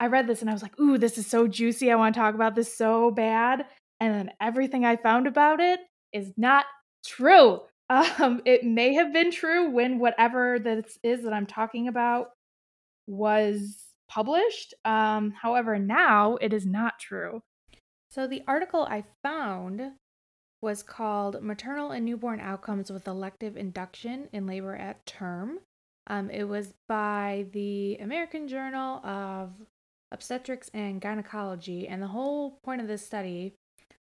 I 0.00 0.06
read 0.06 0.26
this 0.26 0.40
and 0.40 0.50
I 0.50 0.52
was 0.52 0.62
like, 0.62 0.78
ooh, 0.78 0.98
this 0.98 1.18
is 1.18 1.26
so 1.26 1.48
juicy. 1.48 1.90
I 1.90 1.96
want 1.96 2.14
to 2.14 2.20
talk 2.20 2.34
about 2.34 2.54
this 2.54 2.76
so 2.76 3.10
bad. 3.10 3.66
And 4.00 4.14
then 4.14 4.30
everything 4.40 4.84
I 4.84 4.96
found 4.96 5.26
about 5.26 5.60
it 5.60 5.80
is 6.12 6.32
not 6.36 6.66
true. 7.04 7.60
Um, 7.90 8.42
it 8.44 8.64
may 8.64 8.92
have 8.92 9.14
been 9.14 9.30
true 9.30 9.70
when 9.70 9.98
whatever 9.98 10.58
this 10.58 10.98
is 11.02 11.22
that 11.22 11.32
I'm 11.32 11.46
talking 11.46 11.88
about 11.88 12.32
was 13.06 13.78
published. 14.10 14.74
Um, 14.84 15.30
however, 15.30 15.78
now 15.78 16.36
it 16.42 16.52
is 16.52 16.66
not 16.66 16.98
true. 16.98 17.40
So 18.10 18.26
the 18.26 18.42
article 18.46 18.82
I 18.82 19.04
found 19.22 19.92
was 20.60 20.82
called 20.82 21.42
Maternal 21.42 21.92
and 21.92 22.04
Newborn 22.04 22.40
Outcomes 22.40 22.90
with 22.90 23.06
Elective 23.06 23.56
Induction 23.56 24.28
in 24.32 24.46
Labor 24.46 24.76
at 24.76 25.06
Term. 25.06 25.60
Um, 26.08 26.30
it 26.30 26.44
was 26.44 26.74
by 26.88 27.46
the 27.52 27.96
American 27.96 28.48
Journal 28.48 28.98
of 29.04 29.52
obstetrics 30.10 30.70
and 30.74 31.00
gynecology. 31.00 31.86
And 31.86 32.02
the 32.02 32.08
whole 32.08 32.58
point 32.64 32.80
of 32.80 32.88
this 32.88 33.04
study 33.04 33.54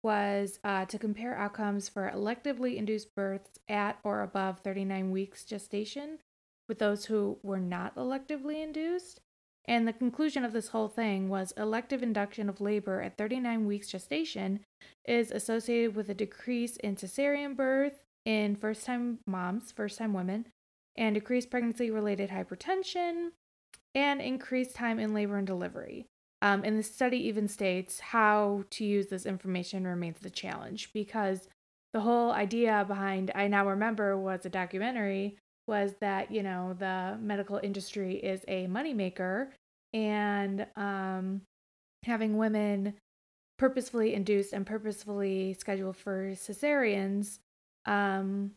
was 0.04 0.60
uh, 0.64 0.86
to 0.86 1.00
compare 1.00 1.38
outcomes 1.38 1.88
for 1.88 2.12
electively 2.14 2.76
induced 2.76 3.16
births 3.16 3.60
at 3.70 4.00
or 4.04 4.22
above 4.22 4.60
39 4.60 5.12
weeks 5.12 5.46
gestation 5.46 6.20
with 6.68 6.80
those 6.80 7.06
who 7.06 7.38
were 7.42 7.60
not 7.60 7.96
electively 7.96 8.62
induced. 8.62 9.22
And 9.66 9.88
the 9.88 9.94
conclusion 9.94 10.44
of 10.44 10.52
this 10.52 10.70
whole 10.70 10.90
thing 10.90 11.30
was 11.30 11.54
elective 11.56 12.04
induction 12.04 12.50
of 12.50 12.60
labor 12.60 13.02
at 13.02 13.18
39 13.18 13.66
weeks 13.66 13.90
gestation 13.90 14.60
is 15.06 15.32
associated 15.32 15.96
with 15.96 16.10
a 16.10 16.14
decrease 16.14 16.76
in 16.78 16.98
cesarean 16.98 17.56
birth 17.56 18.04
in 18.26 18.58
first 18.58 18.86
time 18.86 19.20
moms, 19.26 19.72
first 19.72 19.98
time 19.98 20.14
women, 20.14 20.48
and 20.98 21.16
decreased 21.16 21.50
pregnancy 21.50 21.90
related 21.90 22.30
hypertension, 22.30 23.30
and 23.96 24.22
increased 24.22 24.76
time 24.76 25.00
in 25.00 25.14
labor 25.14 25.38
and 25.38 25.48
delivery. 25.48 26.08
Um, 26.42 26.64
and 26.66 26.78
the 26.78 26.84
study 26.84 27.18
even 27.28 27.48
states 27.48 28.00
how 28.00 28.66
to 28.72 28.84
use 28.84 29.08
this 29.08 29.26
information 29.26 29.88
remains 29.88 30.20
the 30.20 30.30
challenge 30.30 30.92
because 30.94 31.48
the 31.94 32.02
whole 32.02 32.32
idea 32.32 32.84
behind 32.88 33.32
I 33.34 33.48
Now 33.48 33.68
Remember 33.68 34.18
was 34.18 34.46
a 34.46 34.50
documentary 34.50 35.38
was 35.68 35.94
that, 36.02 36.32
you 36.32 36.44
know, 36.44 36.76
the 36.78 37.18
medical 37.22 37.60
industry 37.64 38.16
is 38.16 38.42
a 38.48 38.68
moneymaker 38.68 39.50
and 39.94 40.66
um, 40.76 41.42
having 42.04 42.38
women 42.38 42.96
purposefully 43.58 44.14
induced 44.14 44.52
and 44.52 44.66
purposefully 44.66 45.54
scheduled 45.54 45.96
for 45.96 46.32
cesareans 46.32 47.40
um, 47.86 48.52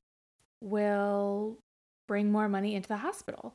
will 0.60 1.58
bring 2.08 2.32
more 2.32 2.48
money 2.48 2.74
into 2.74 2.88
the 2.88 2.96
hospital. 2.96 3.54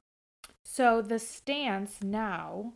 So 0.74 1.01
the 1.01 1.19
stance 1.19 2.01
now 2.01 2.76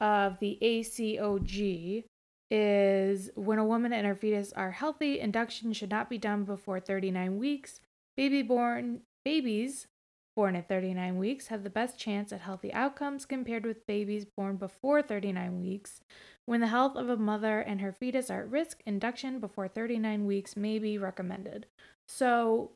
of 0.00 0.38
the 0.38 0.56
ACOG 0.62 2.04
is 2.50 3.30
when 3.34 3.58
a 3.58 3.66
woman 3.66 3.92
and 3.92 4.06
her 4.06 4.14
fetus 4.14 4.50
are 4.54 4.70
healthy, 4.70 5.20
induction 5.20 5.74
should 5.74 5.90
not 5.90 6.08
be 6.08 6.16
done 6.16 6.44
before 6.44 6.80
39 6.80 7.36
weeks. 7.36 7.80
Baby 8.16 8.40
born 8.40 9.02
babies 9.26 9.88
born 10.36 10.56
at 10.56 10.70
39 10.70 11.18
weeks 11.18 11.48
have 11.48 11.64
the 11.64 11.68
best 11.68 11.98
chance 11.98 12.32
at 12.32 12.40
healthy 12.40 12.72
outcomes 12.72 13.26
compared 13.26 13.66
with 13.66 13.86
babies 13.86 14.24
born 14.24 14.56
before 14.56 15.02
39 15.02 15.60
weeks. 15.60 16.00
When 16.46 16.60
the 16.62 16.68
health 16.68 16.96
of 16.96 17.10
a 17.10 17.18
mother 17.18 17.60
and 17.60 17.82
her 17.82 17.92
fetus 17.92 18.30
are 18.30 18.40
at 18.40 18.50
risk, 18.50 18.80
induction 18.86 19.38
before 19.38 19.68
39 19.68 20.24
weeks 20.24 20.56
may 20.56 20.78
be 20.78 20.96
recommended. 20.96 21.66
So, 22.06 22.70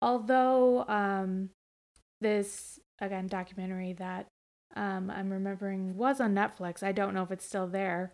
although 0.00 0.88
um, 0.88 1.50
this 2.22 2.80
again 3.02 3.26
documentary 3.26 3.92
that 3.94 4.26
um, 4.74 5.10
I'm 5.10 5.30
remembering 5.30 5.96
was 5.96 6.20
on 6.20 6.34
Netflix. 6.34 6.82
I 6.82 6.92
don't 6.92 7.12
know 7.12 7.22
if 7.22 7.30
it's 7.30 7.44
still 7.44 7.66
there. 7.66 8.12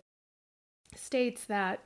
States 0.95 1.45
that 1.45 1.81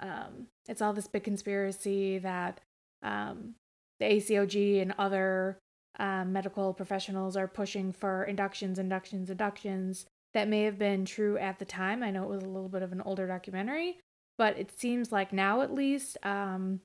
um, 0.00 0.48
it's 0.68 0.82
all 0.82 0.92
this 0.92 1.08
big 1.08 1.24
conspiracy 1.24 2.18
that 2.18 2.60
um, 3.02 3.54
the 4.00 4.06
ACOG 4.06 4.82
and 4.82 4.94
other 4.98 5.58
um, 5.98 6.32
medical 6.32 6.74
professionals 6.74 7.36
are 7.36 7.48
pushing 7.48 7.92
for 7.92 8.24
inductions, 8.24 8.78
inductions, 8.78 9.30
inductions. 9.30 10.06
That 10.34 10.48
may 10.48 10.64
have 10.64 10.78
been 10.78 11.04
true 11.06 11.38
at 11.38 11.58
the 11.58 11.64
time. 11.64 12.02
I 12.02 12.10
know 12.10 12.24
it 12.24 12.28
was 12.28 12.42
a 12.42 12.48
little 12.48 12.68
bit 12.68 12.82
of 12.82 12.92
an 12.92 13.00
older 13.00 13.26
documentary, 13.26 13.98
but 14.36 14.58
it 14.58 14.78
seems 14.78 15.10
like 15.10 15.32
now 15.32 15.62
at 15.62 15.72
least 15.72 16.18
um, 16.22 16.80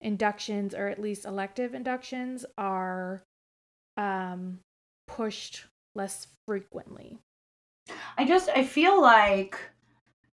inductions 0.00 0.74
or 0.74 0.88
at 0.88 1.00
least 1.00 1.24
elective 1.24 1.72
inductions 1.72 2.44
are 2.58 3.22
um, 3.96 4.58
pushed 5.10 5.66
less 5.94 6.28
frequently. 6.46 7.18
I 8.16 8.24
just 8.24 8.48
I 8.50 8.64
feel 8.64 9.00
like 9.00 9.58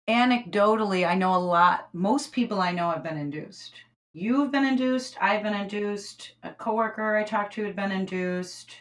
anecdotally 0.08 1.08
I 1.08 1.16
know 1.16 1.36
a 1.36 1.38
lot 1.38 1.90
most 1.94 2.32
people 2.32 2.62
I 2.62 2.72
know 2.72 2.90
have 2.90 3.04
been 3.04 3.18
induced. 3.18 3.74
You've 4.14 4.52
been 4.52 4.66
induced, 4.66 5.18
I've 5.22 5.44
been 5.44 5.54
induced, 5.54 6.34
a 6.44 6.52
coworker 6.52 7.16
I 7.16 7.24
talked 7.24 7.54
to 7.54 7.64
had 7.64 7.76
been 7.76 7.92
induced. 7.92 8.76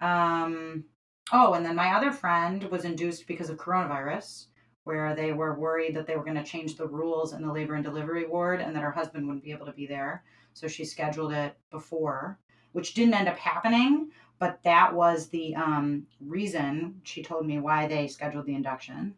Um 0.00 0.84
oh, 1.32 1.54
and 1.54 1.64
then 1.64 1.76
my 1.76 1.94
other 1.94 2.12
friend 2.12 2.64
was 2.64 2.84
induced 2.84 3.26
because 3.26 3.50
of 3.50 3.58
coronavirus 3.58 4.46
where 4.84 5.14
they 5.14 5.32
were 5.32 5.58
worried 5.58 5.94
that 5.94 6.06
they 6.06 6.16
were 6.16 6.24
going 6.24 6.36
to 6.36 6.42
change 6.42 6.76
the 6.76 6.86
rules 6.86 7.32
in 7.32 7.42
the 7.42 7.52
labor 7.52 7.74
and 7.74 7.84
delivery 7.84 8.26
ward 8.26 8.60
and 8.60 8.74
that 8.74 8.82
her 8.82 8.90
husband 8.90 9.26
wouldn't 9.26 9.44
be 9.44 9.52
able 9.52 9.66
to 9.66 9.72
be 9.72 9.86
there. 9.86 10.24
So 10.54 10.66
she 10.66 10.84
scheduled 10.84 11.32
it 11.32 11.54
before, 11.70 12.38
which 12.72 12.94
didn't 12.94 13.14
end 13.14 13.28
up 13.28 13.36
happening 13.36 14.10
but 14.40 14.60
that 14.64 14.92
was 14.92 15.28
the 15.28 15.54
um, 15.54 16.06
reason 16.26 17.00
she 17.04 17.22
told 17.22 17.46
me 17.46 17.60
why 17.60 17.86
they 17.86 18.08
scheduled 18.08 18.46
the 18.46 18.54
induction. 18.54 19.14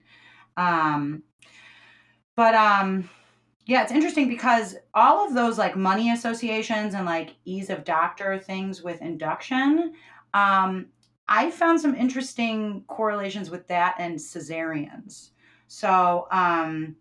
Um, 0.56 1.22
but 2.36 2.54
um, 2.54 3.08
yeah, 3.64 3.82
it's 3.82 3.92
interesting 3.92 4.28
because 4.28 4.74
all 4.94 5.26
of 5.26 5.32
those 5.32 5.58
like 5.58 5.76
money 5.76 6.10
associations 6.10 6.94
and 6.94 7.06
like 7.06 7.36
ease 7.44 7.70
of 7.70 7.84
doctor 7.84 8.36
things 8.36 8.82
with 8.82 9.00
induction, 9.00 9.94
um, 10.34 10.86
I 11.28 11.52
found 11.52 11.80
some 11.80 11.94
interesting 11.94 12.82
correlations 12.88 13.48
with 13.48 13.68
that 13.68 13.94
and 13.98 14.18
cesareans. 14.18 15.30
So, 15.68 16.26
um, 16.30 16.96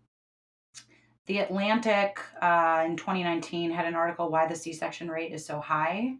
the 1.26 1.38
Atlantic 1.38 2.18
uh, 2.40 2.82
in 2.86 2.96
2019 2.96 3.70
had 3.70 3.86
an 3.86 3.94
article 3.94 4.28
why 4.28 4.46
the 4.46 4.56
C-section 4.56 5.08
rate 5.08 5.32
is 5.32 5.44
so 5.44 5.60
high. 5.60 6.14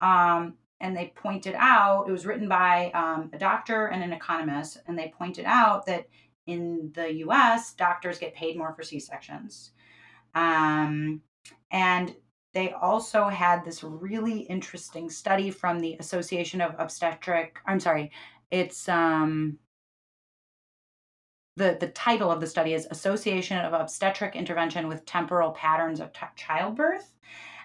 Um, 0.00 0.54
and 0.82 0.96
they 0.96 1.12
pointed 1.14 1.54
out 1.56 2.08
it 2.08 2.12
was 2.12 2.26
written 2.26 2.48
by 2.48 2.90
um, 2.92 3.30
a 3.32 3.38
doctor 3.38 3.86
and 3.86 4.02
an 4.02 4.12
economist, 4.12 4.78
and 4.86 4.98
they 4.98 5.14
pointed 5.16 5.46
out 5.46 5.86
that 5.86 6.06
in 6.46 6.90
the 6.94 7.14
U.S. 7.18 7.72
doctors 7.74 8.18
get 8.18 8.34
paid 8.34 8.58
more 8.58 8.74
for 8.74 8.82
C-sections, 8.82 9.70
um, 10.34 11.22
and 11.70 12.14
they 12.52 12.72
also 12.72 13.28
had 13.28 13.64
this 13.64 13.82
really 13.82 14.40
interesting 14.40 15.08
study 15.08 15.50
from 15.50 15.80
the 15.80 15.96
Association 16.00 16.60
of 16.60 16.74
Obstetric. 16.78 17.58
I'm 17.64 17.80
sorry, 17.80 18.10
it's 18.50 18.88
um, 18.88 19.58
the 21.56 21.76
the 21.78 21.88
title 21.88 22.30
of 22.30 22.40
the 22.40 22.46
study 22.46 22.74
is 22.74 22.88
Association 22.90 23.58
of 23.58 23.72
Obstetric 23.72 24.34
Intervention 24.34 24.88
with 24.88 25.06
Temporal 25.06 25.52
Patterns 25.52 26.00
of 26.00 26.12
t- 26.12 26.26
Childbirth, 26.34 27.12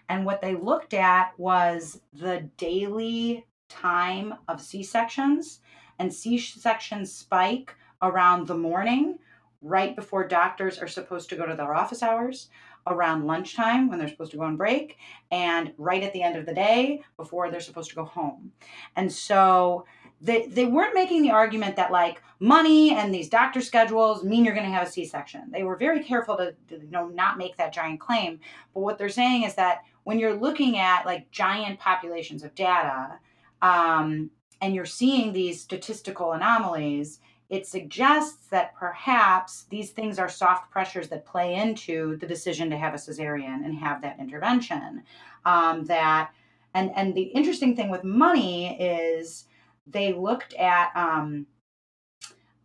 and 0.09 0.25
what 0.25 0.41
they 0.41 0.55
looked 0.55 0.93
at 0.93 1.37
was 1.37 2.01
the 2.13 2.49
daily 2.57 3.45
time 3.69 4.35
of 4.47 4.61
C 4.61 4.83
sections, 4.83 5.59
and 5.99 6.13
C 6.13 6.37
sections 6.37 7.11
spike 7.11 7.75
around 8.01 8.47
the 8.47 8.57
morning, 8.57 9.19
right 9.61 9.95
before 9.95 10.27
doctors 10.27 10.79
are 10.79 10.87
supposed 10.87 11.29
to 11.29 11.35
go 11.35 11.45
to 11.45 11.55
their 11.55 11.75
office 11.75 12.03
hours, 12.03 12.49
around 12.85 13.27
lunchtime 13.27 13.89
when 13.89 13.99
they're 13.99 14.07
supposed 14.07 14.31
to 14.31 14.37
go 14.37 14.43
on 14.43 14.55
break, 14.55 14.97
and 15.31 15.73
right 15.77 16.03
at 16.03 16.13
the 16.13 16.21
end 16.21 16.37
of 16.37 16.45
the 16.45 16.53
day 16.53 17.01
before 17.17 17.51
they're 17.51 17.59
supposed 17.59 17.89
to 17.89 17.95
go 17.95 18.05
home. 18.05 18.51
And 18.95 19.11
so 19.11 19.85
they, 20.21 20.47
they 20.47 20.65
weren't 20.65 20.95
making 20.95 21.21
the 21.21 21.31
argument 21.31 21.75
that 21.75 21.91
like 21.91 22.21
money 22.39 22.95
and 22.95 23.13
these 23.13 23.29
doctor 23.29 23.61
schedules 23.61 24.23
mean 24.23 24.43
you're 24.43 24.53
going 24.53 24.65
to 24.65 24.71
have 24.71 24.87
a 24.87 24.91
c-section 24.91 25.43
they 25.51 25.63
were 25.63 25.75
very 25.75 26.03
careful 26.03 26.35
to, 26.35 26.53
to, 26.67 26.83
you 26.83 26.89
know 26.89 27.07
not 27.07 27.37
make 27.37 27.55
that 27.57 27.73
giant 27.73 27.99
claim 27.99 28.39
but 28.73 28.81
what 28.81 28.97
they're 28.97 29.09
saying 29.09 29.43
is 29.43 29.55
that 29.55 29.83
when 30.07 30.19
you're 30.19 30.39
looking 30.39 30.77
at 30.77 31.05
like 31.05 31.29
giant 31.31 31.77
populations 31.81 32.41
of 32.41 32.55
data 32.55 33.19
um, 33.61 34.31
and 34.61 34.73
you're 34.73 34.85
seeing 34.85 35.33
these 35.33 35.59
statistical 35.59 36.31
anomalies, 36.31 37.19
it 37.49 37.67
suggests 37.67 38.47
that 38.47 38.73
perhaps 38.75 39.65
these 39.69 39.89
things 39.89 40.17
are 40.17 40.29
soft 40.29 40.71
pressures 40.71 41.09
that 41.09 41.25
play 41.25 41.55
into 41.55 42.15
the 42.21 42.25
decision 42.25 42.69
to 42.69 42.77
have 42.77 42.93
a 42.93 42.97
cesarean 42.97 43.65
and 43.65 43.75
have 43.75 44.01
that 44.01 44.17
intervention. 44.17 45.03
Um, 45.43 45.83
that 45.87 46.31
and 46.73 46.89
and 46.95 47.13
the 47.13 47.23
interesting 47.23 47.75
thing 47.75 47.89
with 47.89 48.05
money 48.05 48.81
is 48.81 49.43
they 49.87 50.13
looked 50.13 50.53
at 50.53 50.89
um, 50.95 51.47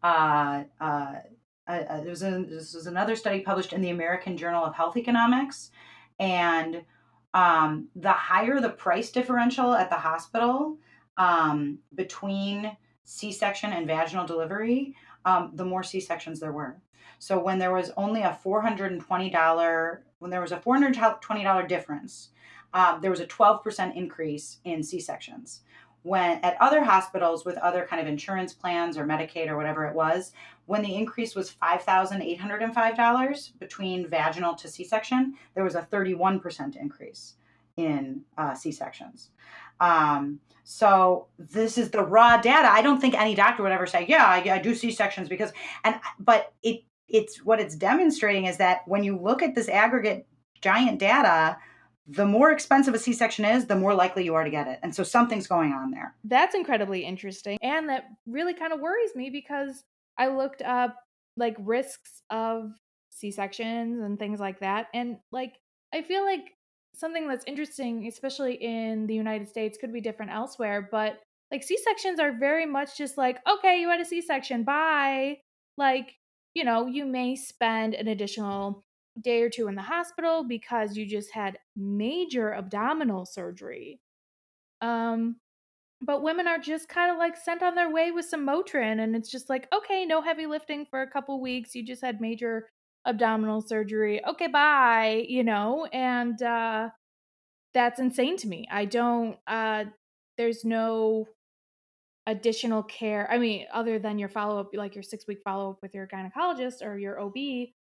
uh, 0.00 0.62
uh, 0.80 1.14
uh, 1.66 2.00
there 2.02 2.10
was 2.10 2.22
a, 2.22 2.44
this 2.48 2.72
was 2.72 2.86
another 2.86 3.16
study 3.16 3.40
published 3.40 3.72
in 3.72 3.80
the 3.80 3.90
American 3.90 4.36
Journal 4.36 4.64
of 4.64 4.76
Health 4.76 4.96
Economics, 4.96 5.72
and 6.20 6.84
um, 7.34 7.88
the 7.96 8.12
higher 8.12 8.60
the 8.60 8.70
price 8.70 9.10
differential 9.10 9.74
at 9.74 9.90
the 9.90 9.96
hospital 9.96 10.76
um, 11.16 11.78
between 11.94 12.76
C-section 13.04 13.72
and 13.72 13.86
vaginal 13.86 14.26
delivery, 14.26 14.94
um, 15.24 15.50
the 15.54 15.64
more 15.64 15.82
C-sections 15.82 16.40
there 16.40 16.52
were. 16.52 16.76
So 17.18 17.38
when 17.38 17.58
there 17.58 17.72
was 17.72 17.92
only 17.96 18.22
a 18.22 18.38
$420, 18.44 19.98
when 20.18 20.30
there 20.30 20.40
was 20.40 20.52
a 20.52 20.58
$420 20.58 21.68
difference, 21.68 22.30
uh, 22.74 22.98
there 22.98 23.10
was 23.10 23.20
a 23.20 23.26
12% 23.26 23.96
increase 23.96 24.58
in 24.64 24.82
C-sections 24.82 25.60
when 26.02 26.38
at 26.42 26.56
other 26.60 26.82
hospitals 26.82 27.44
with 27.44 27.56
other 27.58 27.86
kind 27.88 28.00
of 28.02 28.08
insurance 28.08 28.52
plans 28.52 28.96
or 28.98 29.04
Medicaid 29.04 29.48
or 29.48 29.56
whatever 29.56 29.86
it 29.86 29.94
was, 29.94 30.32
when 30.66 30.82
the 30.82 30.94
increase 30.94 31.34
was 31.34 31.54
$5,805 31.62 33.58
between 33.58 34.08
vaginal 34.08 34.54
to 34.56 34.68
C 34.68 34.84
section, 34.84 35.34
there 35.54 35.64
was 35.64 35.74
a 35.74 35.86
31% 35.92 36.76
increase 36.76 37.34
in 37.76 38.22
uh, 38.36 38.54
C 38.54 38.72
sections. 38.72 39.30
Um, 39.80 40.40
so 40.64 41.26
this 41.38 41.78
is 41.78 41.90
the 41.90 42.02
raw 42.02 42.36
data. 42.40 42.68
I 42.70 42.82
don't 42.82 43.00
think 43.00 43.14
any 43.14 43.34
doctor 43.34 43.62
would 43.62 43.72
ever 43.72 43.86
say, 43.86 44.06
"Yeah, 44.08 44.24
I, 44.24 44.38
I 44.48 44.58
do 44.58 44.74
C 44.74 44.92
sections," 44.92 45.28
because 45.28 45.52
and 45.84 45.96
but 46.20 46.52
it 46.62 46.84
it's 47.08 47.44
what 47.44 47.60
it's 47.60 47.74
demonstrating 47.74 48.46
is 48.46 48.58
that 48.58 48.82
when 48.86 49.02
you 49.02 49.18
look 49.18 49.42
at 49.42 49.54
this 49.54 49.68
aggregate 49.68 50.26
giant 50.60 51.00
data, 51.00 51.56
the 52.06 52.26
more 52.26 52.50
expensive 52.50 52.94
a 52.94 52.98
C 52.98 53.12
section 53.12 53.44
is, 53.44 53.66
the 53.66 53.76
more 53.76 53.94
likely 53.94 54.24
you 54.24 54.34
are 54.34 54.44
to 54.44 54.50
get 54.50 54.66
it. 54.66 54.80
And 54.82 54.94
so 54.94 55.02
something's 55.02 55.46
going 55.46 55.72
on 55.72 55.90
there. 55.90 56.14
That's 56.24 56.54
incredibly 56.54 57.04
interesting. 57.04 57.58
And 57.62 57.88
that 57.88 58.04
really 58.26 58.54
kind 58.54 58.72
of 58.72 58.80
worries 58.80 59.14
me 59.14 59.30
because 59.30 59.84
I 60.18 60.28
looked 60.28 60.62
up 60.62 60.96
like 61.36 61.56
risks 61.60 62.22
of 62.28 62.72
C-sections 63.10 64.00
and 64.00 64.18
things 64.18 64.40
like 64.40 64.60
that. 64.60 64.88
And 64.92 65.18
like 65.30 65.54
I 65.94 66.02
feel 66.02 66.24
like 66.24 66.54
something 66.94 67.28
that's 67.28 67.44
interesting, 67.46 68.06
especially 68.06 68.54
in 68.54 69.06
the 69.06 69.14
United 69.14 69.48
States, 69.48 69.78
could 69.80 69.92
be 69.92 70.00
different 70.00 70.32
elsewhere, 70.32 70.88
but 70.90 71.20
like 71.50 71.62
C-sections 71.62 72.18
are 72.18 72.32
very 72.32 72.66
much 72.66 72.98
just 72.98 73.16
like, 73.16 73.38
okay, 73.48 73.80
you 73.80 73.88
had 73.88 74.00
a 74.00 74.04
C-section, 74.04 74.64
bye. 74.64 75.38
Like, 75.78 76.14
you 76.54 76.64
know, 76.64 76.86
you 76.86 77.06
may 77.06 77.36
spend 77.36 77.94
an 77.94 78.08
additional 78.08 78.84
day 79.20 79.42
or 79.42 79.50
two 79.50 79.68
in 79.68 79.74
the 79.74 79.82
hospital 79.82 80.44
because 80.44 80.96
you 80.96 81.06
just 81.06 81.32
had 81.32 81.58
major 81.76 82.54
abdominal 82.54 83.26
surgery. 83.26 84.00
Um, 84.80 85.36
but 86.00 86.22
women 86.22 86.48
are 86.48 86.58
just 86.58 86.88
kind 86.88 87.12
of 87.12 87.18
like 87.18 87.36
sent 87.36 87.62
on 87.62 87.74
their 87.74 87.90
way 87.90 88.10
with 88.10 88.24
some 88.24 88.46
Motrin, 88.46 89.00
and 89.02 89.14
it's 89.14 89.30
just 89.30 89.48
like, 89.48 89.68
okay, 89.72 90.04
no 90.04 90.20
heavy 90.20 90.46
lifting 90.46 90.84
for 90.86 91.02
a 91.02 91.10
couple 91.10 91.40
weeks. 91.40 91.74
You 91.74 91.84
just 91.84 92.02
had 92.02 92.20
major 92.20 92.68
abdominal 93.06 93.60
surgery. 93.60 94.24
Okay, 94.26 94.48
bye, 94.48 95.24
you 95.28 95.44
know, 95.44 95.86
and 95.92 96.42
uh, 96.42 96.88
that's 97.74 98.00
insane 98.00 98.36
to 98.38 98.48
me. 98.48 98.66
I 98.70 98.84
don't, 98.84 99.36
uh, 99.46 99.84
there's 100.38 100.64
no 100.64 101.28
additional 102.26 102.82
care. 102.82 103.28
I 103.30 103.38
mean, 103.38 103.66
other 103.72 103.98
than 103.98 104.18
your 104.18 104.28
follow 104.28 104.58
up, 104.58 104.70
like 104.74 104.94
your 104.94 105.02
six 105.02 105.26
week 105.26 105.40
follow 105.44 105.70
up 105.70 105.78
with 105.82 105.94
your 105.94 106.06
gynecologist 106.06 106.82
or 106.82 106.98
your 106.98 107.20
OB, 107.20 107.34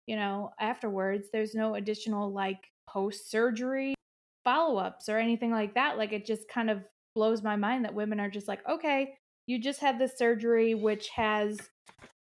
you 0.08 0.16
know, 0.16 0.52
afterwards, 0.60 1.28
there's 1.32 1.56
no 1.56 1.76
additional 1.76 2.32
like 2.32 2.60
post 2.90 3.30
surgery 3.32 3.96
follow 4.44 4.78
ups 4.78 5.10
or 5.10 5.18
anything 5.18 5.52
like 5.52 5.74
that. 5.76 5.98
Like 5.98 6.14
it 6.14 6.26
just 6.26 6.48
kind 6.50 6.70
of 6.70 6.84
blows 7.16 7.44
my 7.44 7.56
mind 7.56 7.86
that 7.86 7.94
women 7.94 8.20
are 8.20 8.30
just 8.30 8.48
like, 8.48 8.60
okay, 8.70 9.16
you 9.46 9.60
just 9.60 9.80
had 9.80 10.00
this 10.00 10.18
surgery, 10.18 10.74
which 10.74 11.10
has, 11.16 11.58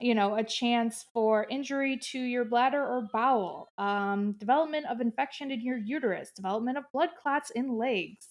you 0.01 0.15
know, 0.15 0.37
a 0.37 0.45
chance 0.45 1.07
for 1.13 1.47
injury 1.51 1.99
to 2.11 2.19
your 2.19 2.45
bladder 2.45 2.83
or 2.83 3.09
bowel, 3.13 3.69
um, 3.79 4.33
development 4.39 4.87
of 4.91 5.01
infection 5.01 5.51
in 5.51 5.61
your 5.61 5.79
uterus, 5.79 6.31
development 6.35 6.79
of 6.79 6.85
blood 6.93 7.11
clots 7.21 7.51
in 7.51 7.77
legs. 7.77 8.27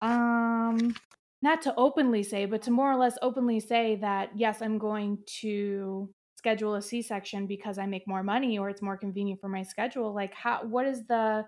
Um, 0.00 0.94
not 1.42 1.62
to 1.62 1.74
openly 1.76 2.22
say, 2.22 2.46
but 2.46 2.62
to 2.62 2.70
more 2.70 2.90
or 2.90 2.96
less 2.96 3.16
openly 3.22 3.60
say 3.60 3.96
that, 3.96 4.30
yes, 4.34 4.60
I'm 4.60 4.78
going 4.78 5.18
to 5.40 6.08
schedule 6.38 6.76
a 6.76 6.82
C 6.82 7.02
section 7.02 7.46
because 7.46 7.78
I 7.78 7.86
make 7.86 8.06
more 8.06 8.22
money 8.22 8.58
or 8.58 8.70
it's 8.70 8.80
more 8.80 8.96
convenient 8.96 9.40
for 9.40 9.48
my 9.48 9.64
schedule. 9.64 10.14
Like, 10.14 10.32
how, 10.32 10.62
what 10.62 10.86
is 10.86 11.04
the, 11.06 11.44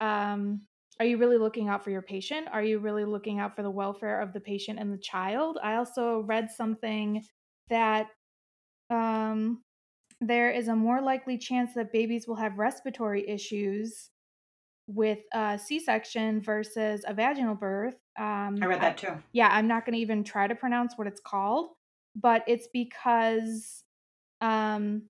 um, 0.00 0.62
are 1.00 1.04
you 1.04 1.18
really 1.18 1.38
looking 1.38 1.68
out 1.68 1.82
for 1.82 1.90
your 1.90 2.02
patient? 2.02 2.46
Are 2.52 2.62
you 2.62 2.78
really 2.78 3.04
looking 3.04 3.40
out 3.40 3.56
for 3.56 3.62
the 3.62 3.70
welfare 3.70 4.20
of 4.20 4.32
the 4.32 4.40
patient 4.40 4.78
and 4.78 4.92
the 4.92 4.98
child? 4.98 5.58
I 5.62 5.74
also 5.74 6.20
read 6.20 6.50
something 6.50 7.24
that 7.68 8.06
um, 8.90 9.62
there 10.20 10.50
is 10.50 10.68
a 10.68 10.76
more 10.76 11.02
likely 11.02 11.36
chance 11.36 11.74
that 11.74 11.92
babies 11.92 12.28
will 12.28 12.36
have 12.36 12.58
respiratory 12.58 13.28
issues 13.28 14.10
with 14.86 15.18
a 15.34 15.58
C-section 15.58 16.40
versus 16.40 17.04
a 17.08 17.12
vaginal 17.12 17.56
birth. 17.56 17.96
Um, 18.16 18.56
I 18.62 18.66
read 18.66 18.80
that 18.80 18.98
too. 18.98 19.14
yeah, 19.32 19.48
I'm 19.50 19.66
not 19.66 19.84
going 19.84 19.94
to 19.94 20.00
even 20.00 20.22
try 20.22 20.46
to 20.46 20.54
pronounce 20.54 20.96
what 20.96 21.08
it's 21.08 21.20
called, 21.20 21.70
but 22.14 22.44
it's 22.46 22.68
because 22.72 23.82
um, 24.40 25.02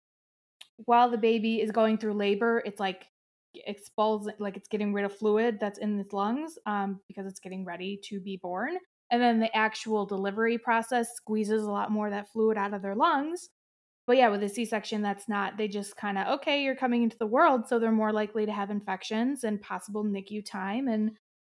while 0.84 1.10
the 1.10 1.18
baby 1.18 1.60
is 1.60 1.70
going 1.70 1.98
through 1.98 2.14
labor, 2.14 2.62
it's 2.64 2.80
like 2.80 3.06
expels 3.66 4.28
like 4.38 4.56
it's 4.56 4.68
getting 4.68 4.92
rid 4.92 5.04
of 5.04 5.16
fluid 5.16 5.58
that's 5.58 5.78
in 5.78 5.98
its 5.98 6.12
lungs 6.12 6.58
um, 6.66 7.00
because 7.08 7.26
it's 7.26 7.40
getting 7.40 7.64
ready 7.64 7.98
to 8.04 8.20
be 8.20 8.36
born. 8.36 8.76
And 9.10 9.22
then 9.22 9.40
the 9.40 9.54
actual 9.56 10.04
delivery 10.04 10.58
process 10.58 11.14
squeezes 11.14 11.62
a 11.62 11.70
lot 11.70 11.90
more 11.90 12.10
that 12.10 12.30
fluid 12.32 12.58
out 12.58 12.74
of 12.74 12.82
their 12.82 12.94
lungs. 12.94 13.48
But 14.06 14.16
yeah, 14.16 14.28
with 14.28 14.42
a 14.42 14.48
C 14.48 14.64
section, 14.64 15.02
that's 15.02 15.28
not, 15.28 15.56
they 15.56 15.68
just 15.68 15.96
kind 15.96 16.18
of, 16.18 16.26
okay, 16.38 16.62
you're 16.62 16.76
coming 16.76 17.02
into 17.02 17.18
the 17.18 17.26
world. 17.26 17.66
So 17.66 17.78
they're 17.78 17.90
more 17.90 18.12
likely 18.12 18.46
to 18.46 18.52
have 18.52 18.70
infections 18.70 19.44
and 19.44 19.60
possible 19.60 20.04
NICU 20.04 20.44
time. 20.44 20.88
And 20.88 21.12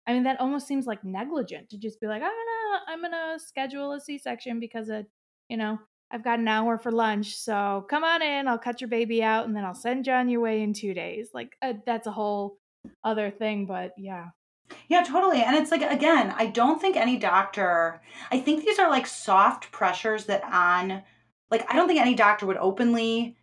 I 0.08 0.14
mean, 0.14 0.24
that 0.24 0.40
almost 0.40 0.68
seems 0.68 0.86
like 0.86 1.04
negligent 1.04 1.70
to 1.70 1.78
just 1.78 2.02
be 2.02 2.08
like, 2.08 2.22
I'm 2.22 2.30
gonna, 2.30 2.82
I'm 2.88 3.02
gonna 3.02 3.40
schedule 3.40 3.94
a 3.94 4.02
C 4.02 4.18
section 4.18 4.60
because 4.60 4.90
it, 4.90 5.06
you 5.48 5.58
know, 5.58 5.78
I've 6.12 6.24
got 6.24 6.39
an 6.39 6.47
hour 6.47 6.78
for 6.78 6.91
lunch. 6.91 7.36
So 7.36 7.86
come 7.89 8.03
on 8.03 8.22
in, 8.22 8.47
I'll 8.47 8.57
cut 8.57 8.82
your 8.82 8.89
baby 8.89 9.24
out 9.24 9.45
and 9.45 9.55
then 9.55 9.64
I'll 9.64 9.74
send 9.74 10.07
you 10.07 10.14
on 10.14 10.30
your 10.30 10.41
way 10.41 10.62
in 10.62 10.74
two 10.74 10.93
days. 10.93 11.30
Like, 11.34 11.55
uh, 11.62 11.74
that's 11.86 12.07
a 12.07 12.12
whole 12.12 12.57
other 13.03 13.32
thing. 13.32 13.66
But 13.66 13.93
yeah. 13.97 14.28
Yeah, 14.88 15.03
totally. 15.03 15.41
And 15.41 15.55
it's 15.55 15.72
like, 15.72 15.84
again, 15.84 16.34
I 16.38 16.47
don't 16.47 16.80
think 16.80 16.95
any 16.95 17.18
doctor, 17.18 18.01
I 18.32 18.39
think 18.39 18.64
these 18.64 18.80
are 18.80 18.89
like 18.89 19.07
soft 19.07 19.72
pressures 19.72 20.26
that 20.26 20.43
on, 20.43 21.03
like, 21.49 21.66
I 21.70 21.76
don't 21.76 21.88
think 21.88 21.99
any 21.99 22.16
doctor 22.16 22.45
would 22.45 22.57
openly 22.57 23.38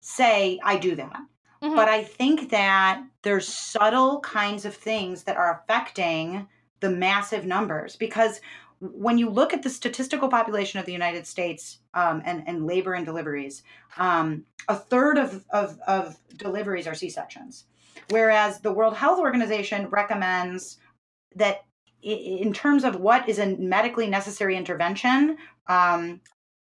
say, 0.00 0.58
I 0.62 0.78
do 0.78 0.96
that. 0.96 1.20
Mm-hmm. 1.62 1.76
But 1.76 1.88
I 1.88 2.02
think 2.02 2.50
that 2.50 3.04
there's 3.22 3.46
subtle 3.46 4.20
kinds 4.20 4.64
of 4.64 4.74
things 4.74 5.22
that 5.24 5.36
are 5.36 5.62
affecting 5.62 6.48
the 6.80 6.90
massive 6.90 7.46
numbers 7.46 7.94
because 7.94 8.40
when 8.82 9.16
you 9.16 9.30
look 9.30 9.52
at 9.52 9.62
the 9.62 9.70
statistical 9.70 10.28
population 10.28 10.80
of 10.80 10.86
the 10.86 10.92
United 10.92 11.26
States 11.26 11.78
um, 11.94 12.20
and, 12.24 12.42
and 12.48 12.66
labor 12.66 12.94
and 12.94 13.06
deliveries, 13.06 13.62
um, 13.96 14.44
a 14.68 14.74
third 14.74 15.18
of, 15.18 15.44
of, 15.50 15.78
of 15.86 16.16
deliveries 16.36 16.88
are 16.88 16.94
C 16.94 17.08
sections. 17.08 17.64
Whereas 18.10 18.60
the 18.60 18.72
World 18.72 18.96
Health 18.96 19.20
Organization 19.20 19.88
recommends 19.88 20.78
that 21.36 21.64
in 22.02 22.52
terms 22.52 22.82
of 22.82 22.96
what 22.96 23.28
is 23.28 23.38
a 23.38 23.56
medically 23.56 24.08
necessary 24.08 24.56
intervention, 24.56 25.36
um, 25.68 26.20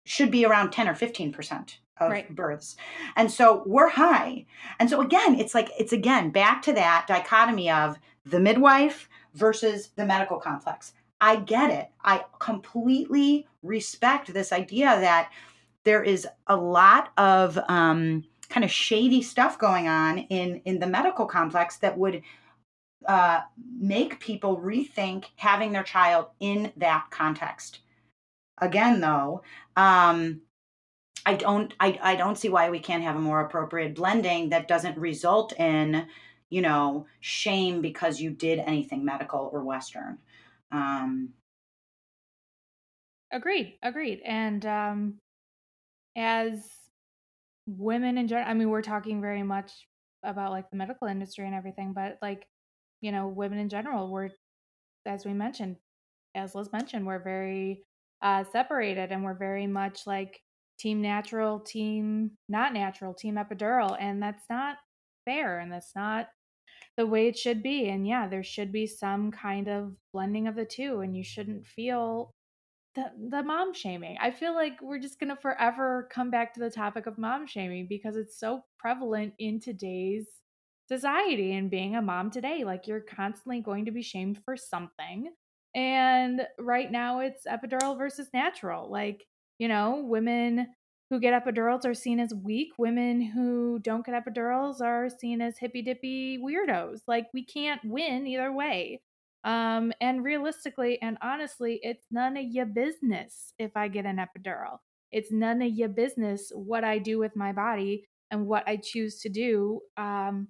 should 0.07 0.31
be 0.31 0.47
around 0.47 0.71
10 0.71 0.89
or 0.89 0.95
15% 0.95 1.75
of 1.99 2.11
right. 2.11 2.35
births. 2.35 2.77
And 3.17 3.31
so 3.31 3.63
we're 3.67 3.91
high. 3.91 4.47
And 4.81 4.89
so 4.89 5.03
again, 5.03 5.39
it's 5.39 5.55
like, 5.55 5.71
it's 5.79 5.93
again 5.93 6.31
back 6.31 6.63
to 6.63 6.73
that 6.73 7.05
dichotomy 7.07 7.71
of 7.71 7.99
the 8.25 8.41
midwife 8.41 9.11
versus 9.35 9.91
the 9.97 10.07
medical 10.07 10.39
complex. 10.39 10.95
I 11.21 11.37
get 11.37 11.71
it. 11.71 11.89
I 12.05 12.25
completely 12.39 13.47
respect 13.63 14.33
this 14.33 14.53
idea 14.53 14.87
that 14.87 15.31
there 15.85 16.03
is 16.03 16.27
a 16.47 16.57
lot 16.57 17.11
of 17.17 17.59
um, 17.69 18.25
kind 18.49 18.65
of 18.65 18.71
shady 18.71 19.23
stuff 19.23 19.59
going 19.59 19.89
on 19.89 20.19
in 20.19 20.61
in 20.65 20.79
the 20.79 20.87
medical 20.87 21.27
complex 21.27 21.77
that 21.79 21.97
would 21.97 22.23
uh, 23.07 23.41
make 23.79 24.21
people 24.21 24.59
rethink 24.59 25.27
having 25.37 25.73
their 25.73 25.83
child 25.83 26.27
in 26.41 26.73
that 26.77 27.07
context. 27.11 27.81
Again, 28.59 29.01
though, 29.01 29.43
um, 29.77 30.41
I 31.25 31.35
don't 31.35 31.73
I, 31.81 31.99
I 32.03 32.17
don't 32.17 32.39
see 32.39 32.49
why 32.49 32.71
we 32.71 32.79
can't 32.79 33.03
have 33.03 33.17
a 33.17 33.21
more 33.21 33.41
appropriate 33.41 33.95
blending 33.95 34.51
that 34.51 34.69
doesn't 34.69 34.99
result 34.99 35.53
in 35.59 36.07
you 36.51 36.63
know 36.63 37.07
shame 37.21 37.81
because 37.81 38.21
you 38.21 38.31
did 38.31 38.59
anything 38.61 39.05
medical 39.05 39.51
or 39.53 39.65
Western. 39.65 40.19
Um, 40.73 41.35
agreed, 43.33 43.79
agreed. 43.83 44.21
And 44.25 44.65
um, 44.67 45.15
as 46.17 46.67
women 47.67 48.19
in 48.19 48.29
general, 48.29 48.49
I 48.49 48.55
mean, 48.55 48.71
we're 48.71 48.83
talking 48.83 49.21
very 49.21 49.43
much 49.43 49.73
about 50.25 50.51
like 50.51 50.71
the 50.71 50.77
medical 50.77 51.09
industry 51.09 51.47
and 51.47 51.55
everything, 51.55 51.93
but 51.93 52.19
like, 52.23 52.47
you 53.01 53.13
know, 53.13 53.29
women 53.29 53.59
in 53.59 53.69
general, 53.69 54.11
we're, 54.11 54.31
as 55.05 55.25
we 55.25 55.33
mentioned, 55.33 55.77
as 56.35 56.55
Liz 56.55 56.73
mentioned, 56.73 57.07
we're 57.07 57.23
very 57.23 57.83
uh, 58.23 58.45
separated 58.45 59.13
and 59.13 59.23
we're 59.23 59.35
very 59.35 59.67
much 59.67 60.07
like 60.07 60.41
team 60.79 61.01
natural, 61.01 61.61
team 61.61 62.33
not 62.49 62.73
natural, 62.73 63.15
team 63.15 63.37
epidural. 63.37 63.97
And 63.99 64.23
that's 64.23 64.45
not 64.51 64.77
fair 65.25 65.59
and 65.59 65.73
that's 65.73 65.93
not 65.95 66.29
the 66.97 67.07
way 67.07 67.29
it 67.29 67.39
should 67.39 67.63
be. 67.63 67.89
And 67.89 68.07
yeah, 68.07 68.29
there 68.29 68.43
should 68.45 68.73
be 68.73 68.87
some 68.87 69.31
kind 69.31 69.69
of 69.69 69.95
blending 70.13 70.49
of 70.49 70.57
the 70.57 70.65
two, 70.65 71.01
and 71.01 71.17
you 71.17 71.25
shouldn't 71.25 71.67
feel 71.67 72.31
the 72.95 73.11
the 73.31 73.43
mom 73.43 73.75
shaming. 73.75 74.17
I 74.21 74.31
feel 74.31 74.55
like 74.55 74.81
we're 74.83 74.99
just 74.99 75.21
gonna 75.21 75.37
forever 75.37 76.09
come 76.11 76.31
back 76.31 76.55
to 76.55 76.61
the 76.61 76.71
topic 76.71 77.07
of 77.07 77.19
mom 77.19 77.47
shaming 77.47 77.87
because 77.89 78.17
it's 78.17 78.39
so 78.39 78.65
prevalent 78.79 79.35
in 79.39 79.61
today's 79.61 80.27
society 80.89 81.55
and 81.55 81.71
being 81.71 81.97
a 81.97 82.03
mom 82.03 82.31
today. 82.31 82.65
Like 82.65 82.87
you're 82.87 83.01
constantly 83.01 83.61
going 83.61 83.85
to 83.87 83.91
be 83.91 84.03
shamed 84.03 84.39
for 84.45 84.57
something. 84.57 85.31
And 85.75 86.43
right 86.59 86.91
now 86.91 87.21
it's 87.21 87.47
epidural 87.47 87.99
versus 87.99 88.29
natural. 88.33 88.91
Like, 88.91 89.27
you 89.59 89.69
know, 89.69 90.03
women 90.07 90.69
who 91.11 91.21
get 91.21 91.41
epidurals 91.41 91.85
are 91.85 91.95
seen 91.95 92.19
as 92.19 92.35
weak. 92.35 92.73
Women 92.79 93.21
who 93.21 93.79
don't 93.79 94.05
get 94.05 94.15
epidurals 94.15 94.81
are 94.81 95.09
seen 95.09 95.41
as 95.41 95.59
hippy 95.59 95.83
dippy 95.83 96.39
weirdos. 96.39 97.01
Like 97.07 97.29
we 97.33 97.45
can't 97.45 97.81
win 97.85 98.27
either 98.27 98.53
way. 98.53 99.01
Um, 99.45 99.93
and 100.01 100.25
realistically 100.25 101.01
and 101.01 101.17
honestly, 101.23 101.79
it's 101.83 102.07
none 102.11 102.37
of 102.37 102.45
your 102.45 102.67
business 102.67 103.53
if 103.59 103.77
I 103.77 103.89
get 103.89 104.07
an 104.07 104.17
epidural. 104.17 104.79
It's 105.13 105.31
none 105.31 105.63
of 105.63 105.73
your 105.73 105.89
business 105.89 106.51
what 106.53 106.83
I 106.83 106.99
do 106.99 107.19
with 107.19 107.37
my 107.37 107.53
body 107.53 108.05
and 108.33 108.47
what 108.47 108.65
I 108.67 108.77
choose 108.77 109.21
to 109.21 109.29
do 109.29 109.81
um, 109.97 110.49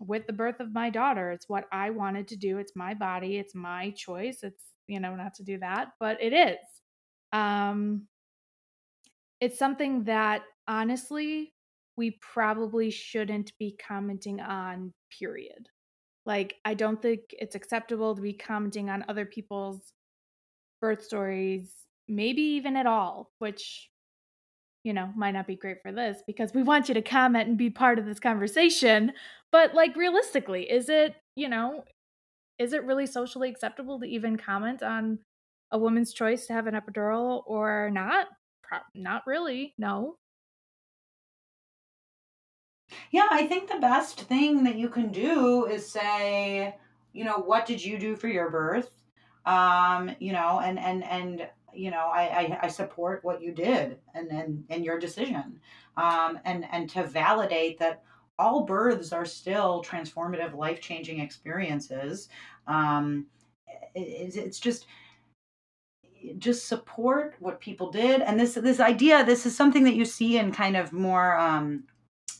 with 0.00 0.26
the 0.26 0.32
birth 0.32 0.58
of 0.58 0.74
my 0.74 0.90
daughter. 0.90 1.30
It's 1.30 1.48
what 1.48 1.66
I 1.70 1.90
wanted 1.90 2.26
to 2.28 2.36
do. 2.36 2.58
It's 2.58 2.74
my 2.74 2.94
body. 2.94 3.38
It's 3.38 3.54
my 3.54 3.90
choice. 3.90 4.40
It's, 4.42 4.64
you 4.88 4.98
know, 4.98 5.14
not 5.14 5.34
to 5.34 5.44
do 5.44 5.58
that, 5.58 5.92
but 6.00 6.20
it 6.20 6.32
is. 6.32 6.58
Um, 7.32 8.08
it's 9.40 9.58
something 9.58 10.04
that 10.04 10.42
honestly 10.68 11.52
we 11.96 12.18
probably 12.20 12.90
shouldn't 12.90 13.52
be 13.58 13.76
commenting 13.86 14.40
on, 14.40 14.92
period. 15.18 15.68
Like, 16.26 16.56
I 16.64 16.74
don't 16.74 17.00
think 17.00 17.20
it's 17.30 17.54
acceptable 17.54 18.14
to 18.14 18.20
be 18.20 18.32
commenting 18.32 18.90
on 18.90 19.04
other 19.08 19.24
people's 19.24 19.80
birth 20.80 21.04
stories, 21.04 21.72
maybe 22.08 22.42
even 22.42 22.76
at 22.76 22.86
all, 22.86 23.30
which, 23.38 23.88
you 24.84 24.92
know, 24.92 25.10
might 25.16 25.30
not 25.30 25.46
be 25.46 25.56
great 25.56 25.78
for 25.82 25.92
this 25.92 26.22
because 26.26 26.52
we 26.52 26.62
want 26.62 26.88
you 26.88 26.94
to 26.94 27.02
comment 27.02 27.48
and 27.48 27.56
be 27.56 27.70
part 27.70 27.98
of 27.98 28.04
this 28.04 28.20
conversation. 28.20 29.12
But, 29.52 29.74
like, 29.74 29.96
realistically, 29.96 30.70
is 30.70 30.88
it, 30.88 31.14
you 31.34 31.48
know, 31.48 31.84
is 32.58 32.72
it 32.72 32.84
really 32.84 33.06
socially 33.06 33.48
acceptable 33.48 34.00
to 34.00 34.06
even 34.06 34.36
comment 34.36 34.82
on 34.82 35.20
a 35.70 35.78
woman's 35.78 36.12
choice 36.12 36.46
to 36.46 36.52
have 36.52 36.66
an 36.66 36.74
epidural 36.74 37.42
or 37.46 37.90
not? 37.90 38.26
Pro- 38.68 38.78
not 38.94 39.26
really. 39.26 39.74
No. 39.78 40.16
Yeah, 43.10 43.26
I 43.30 43.46
think 43.46 43.68
the 43.68 43.78
best 43.80 44.22
thing 44.22 44.64
that 44.64 44.76
you 44.76 44.88
can 44.88 45.10
do 45.10 45.66
is 45.66 45.90
say, 45.90 46.74
you 47.12 47.24
know, 47.24 47.38
what 47.38 47.66
did 47.66 47.84
you 47.84 47.98
do 47.98 48.16
for 48.16 48.28
your 48.28 48.50
birth? 48.50 48.90
Um, 49.44 50.10
you 50.18 50.32
know, 50.32 50.60
and 50.60 50.78
and 50.78 51.04
and 51.04 51.48
you 51.74 51.90
know, 51.90 52.10
I 52.12 52.22
I, 52.22 52.58
I 52.62 52.68
support 52.68 53.24
what 53.24 53.42
you 53.42 53.52
did 53.52 53.98
and 54.14 54.30
and 54.30 54.64
and 54.70 54.84
your 54.84 54.98
decision. 54.98 55.60
Um, 55.96 56.38
and 56.44 56.66
and 56.70 56.90
to 56.90 57.04
validate 57.04 57.78
that 57.78 58.02
all 58.38 58.64
births 58.64 59.12
are 59.12 59.24
still 59.24 59.82
transformative, 59.82 60.54
life 60.54 60.80
changing 60.80 61.20
experiences. 61.20 62.28
Um, 62.66 63.26
it, 63.94 64.36
it's 64.36 64.60
just 64.60 64.86
just 66.38 66.68
support 66.68 67.34
what 67.40 67.60
people 67.60 67.90
did. 67.90 68.20
And 68.20 68.38
this 68.38 68.54
this 68.54 68.80
idea 68.80 69.24
this 69.24 69.46
is 69.46 69.56
something 69.56 69.84
that 69.84 69.94
you 69.94 70.04
see 70.04 70.38
in 70.38 70.52
kind 70.52 70.76
of 70.76 70.92
more 70.92 71.36
um 71.38 71.84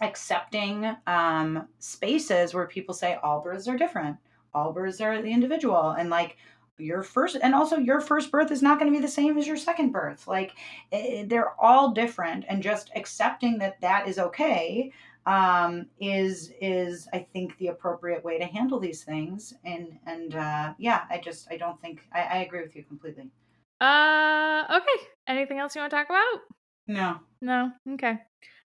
accepting 0.00 0.94
um 1.06 1.68
spaces 1.78 2.52
where 2.52 2.66
people 2.66 2.94
say 2.94 3.18
all 3.22 3.40
births 3.40 3.68
are 3.68 3.76
different. 3.76 4.16
All 4.54 4.72
births 4.72 5.00
are 5.00 5.20
the 5.20 5.32
individual. 5.32 5.90
And 5.90 6.10
like 6.10 6.36
your 6.78 7.02
first 7.02 7.36
and 7.42 7.54
also 7.54 7.78
your 7.78 8.00
first 8.00 8.30
birth 8.30 8.50
is 8.50 8.62
not 8.62 8.78
going 8.78 8.92
to 8.92 8.98
be 8.98 9.02
the 9.02 9.10
same 9.10 9.38
as 9.38 9.46
your 9.46 9.56
second 9.56 9.92
birth. 9.92 10.26
Like 10.26 10.52
it, 10.92 11.28
they're 11.28 11.58
all 11.60 11.92
different. 11.92 12.44
And 12.48 12.62
just 12.62 12.90
accepting 12.94 13.58
that 13.58 13.80
that 13.80 14.08
is 14.08 14.18
okay 14.18 14.92
um, 15.26 15.86
is 16.00 16.52
is 16.60 17.08
I 17.12 17.18
think 17.18 17.58
the 17.58 17.68
appropriate 17.68 18.24
way 18.24 18.38
to 18.38 18.44
handle 18.44 18.78
these 18.78 19.04
things. 19.04 19.54
And 19.64 19.98
and 20.06 20.34
uh, 20.34 20.74
yeah, 20.78 21.04
I 21.10 21.18
just 21.18 21.48
I 21.50 21.56
don't 21.56 21.80
think 21.80 22.06
I, 22.12 22.20
I 22.20 22.36
agree 22.38 22.62
with 22.62 22.76
you 22.76 22.84
completely. 22.84 23.30
Uh, 23.80 24.64
okay. 24.76 25.06
Anything 25.28 25.58
else 25.58 25.74
you 25.74 25.80
want 25.80 25.90
to 25.90 25.96
talk 25.96 26.08
about? 26.08 26.40
No. 26.86 27.16
No. 27.40 27.70
Okay. 27.94 28.18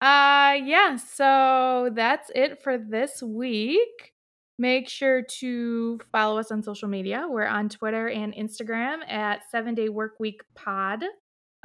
Uh, 0.01 0.55
yeah. 0.65 0.97
So 0.97 1.91
that's 1.95 2.31
it 2.35 2.63
for 2.63 2.79
this 2.79 3.23
week. 3.23 4.13
Make 4.59 4.89
sure 4.89 5.23
to 5.41 6.01
follow 6.13 6.39
us 6.39 6.51
on 6.51 6.63
social 6.63 6.89
media. 6.89 7.27
We're 7.29 7.47
on 7.47 7.69
Twitter 7.69 8.09
and 8.09 8.35
Instagram 8.35 9.07
at 9.11 9.43
Seven 9.51 9.75
Day 9.75 9.91
Work 9.91 10.15
Week 10.19 10.41
Pod. 10.55 11.05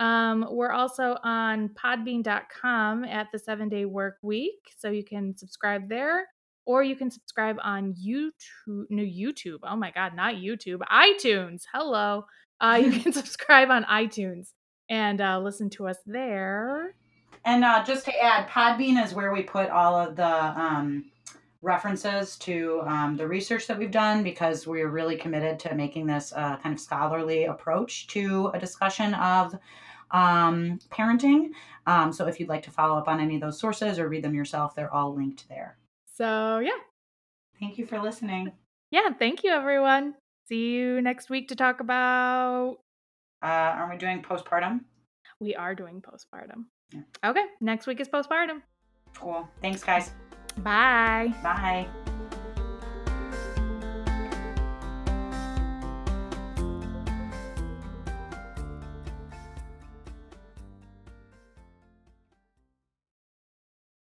Um, 0.01 0.47
we're 0.49 0.71
also 0.71 1.15
on 1.23 1.69
podbean.com 1.69 3.05
at 3.05 3.27
the 3.32 3.38
seven 3.38 3.69
day 3.69 3.86
work 3.86 4.17
week. 4.23 4.73
So 4.77 4.89
you 4.89 5.03
can 5.03 5.38
subscribe 5.38 5.88
there 5.89 6.25
or 6.65 6.84
you 6.84 6.95
can 6.95 7.11
subscribe 7.11 7.57
on 7.63 7.93
YouTube. 7.93 8.86
No, 8.89 9.03
YouTube. 9.03 9.59
Oh 9.63 9.75
my 9.75 9.91
God, 9.91 10.15
not 10.15 10.36
YouTube. 10.36 10.79
iTunes. 10.91 11.63
Hello. 11.71 12.25
Uh, 12.62 12.80
you 12.82 12.91
can 13.01 13.12
subscribe 13.12 13.70
on 13.70 13.84
iTunes 13.86 14.53
and 14.89 15.20
uh, 15.20 15.39
listen 15.39 15.70
to 15.72 15.88
us 15.88 15.97
there. 16.05 16.95
And 17.43 17.66
uh, 17.66 17.84
just 17.84 18.05
to 18.05 18.24
add, 18.24 18.47
Podbean 18.47 19.03
is 19.03 19.14
where 19.14 19.34
we 19.34 19.41
put 19.41 19.70
all 19.70 19.95
of 19.95 20.16
the 20.16 20.26
um, 20.26 21.05
references 21.64 22.38
to 22.38 22.82
um, 22.86 23.18
the 23.18 23.28
research 23.28 23.68
that 23.68 23.78
we've 23.78 23.91
done 23.91 24.24
because 24.24 24.68
we're 24.68 24.89
really 24.89 25.16
committed 25.16 25.59
to 25.59 25.74
making 25.76 26.05
this 26.05 26.32
a 26.34 26.59
kind 26.62 26.74
of 26.74 26.80
scholarly 26.80 27.45
approach 27.45 28.07
to 28.07 28.51
a 28.53 28.59
discussion 28.59 29.14
of 29.16 29.55
um, 30.12 30.80
parenting. 30.89 31.49
Um, 31.88 32.14
so 32.14 32.28
if 32.28 32.39
you'd 32.39 32.49
like 32.49 32.64
to 32.64 32.72
follow 32.72 32.97
up 32.97 33.07
on 33.07 33.20
any 33.20 33.36
of 33.36 33.41
those 33.41 33.59
sources 33.59 33.97
or 33.97 34.07
read 34.07 34.24
them 34.24 34.36
yourself, 34.36 34.76
they're 34.76 34.93
all 34.93 35.16
linked 35.16 35.47
there. 35.49 35.78
So, 36.16 36.59
yeah. 36.59 36.72
Thank 37.59 37.78
you 37.78 37.86
for 37.86 37.99
listening. 37.99 38.51
Yeah, 38.91 39.14
thank 39.18 39.43
you, 39.43 39.51
everyone. 39.51 40.16
See 40.51 40.71
you 40.71 41.01
next 41.01 41.29
week 41.29 41.47
to 41.47 41.55
talk 41.55 41.79
about. 41.79 42.79
Uh, 43.41 43.71
are 43.79 43.89
we 43.89 43.95
doing 43.95 44.21
postpartum? 44.21 44.81
We 45.39 45.55
are 45.55 45.73
doing 45.73 46.01
postpartum. 46.01 46.65
Yeah. 46.93 47.03
Okay, 47.23 47.45
next 47.61 47.87
week 47.87 48.01
is 48.01 48.09
postpartum. 48.09 48.61
Cool. 49.15 49.47
Thanks, 49.61 49.81
guys. 49.81 50.11
Bye. 50.57 51.33
Bye. 51.41 51.87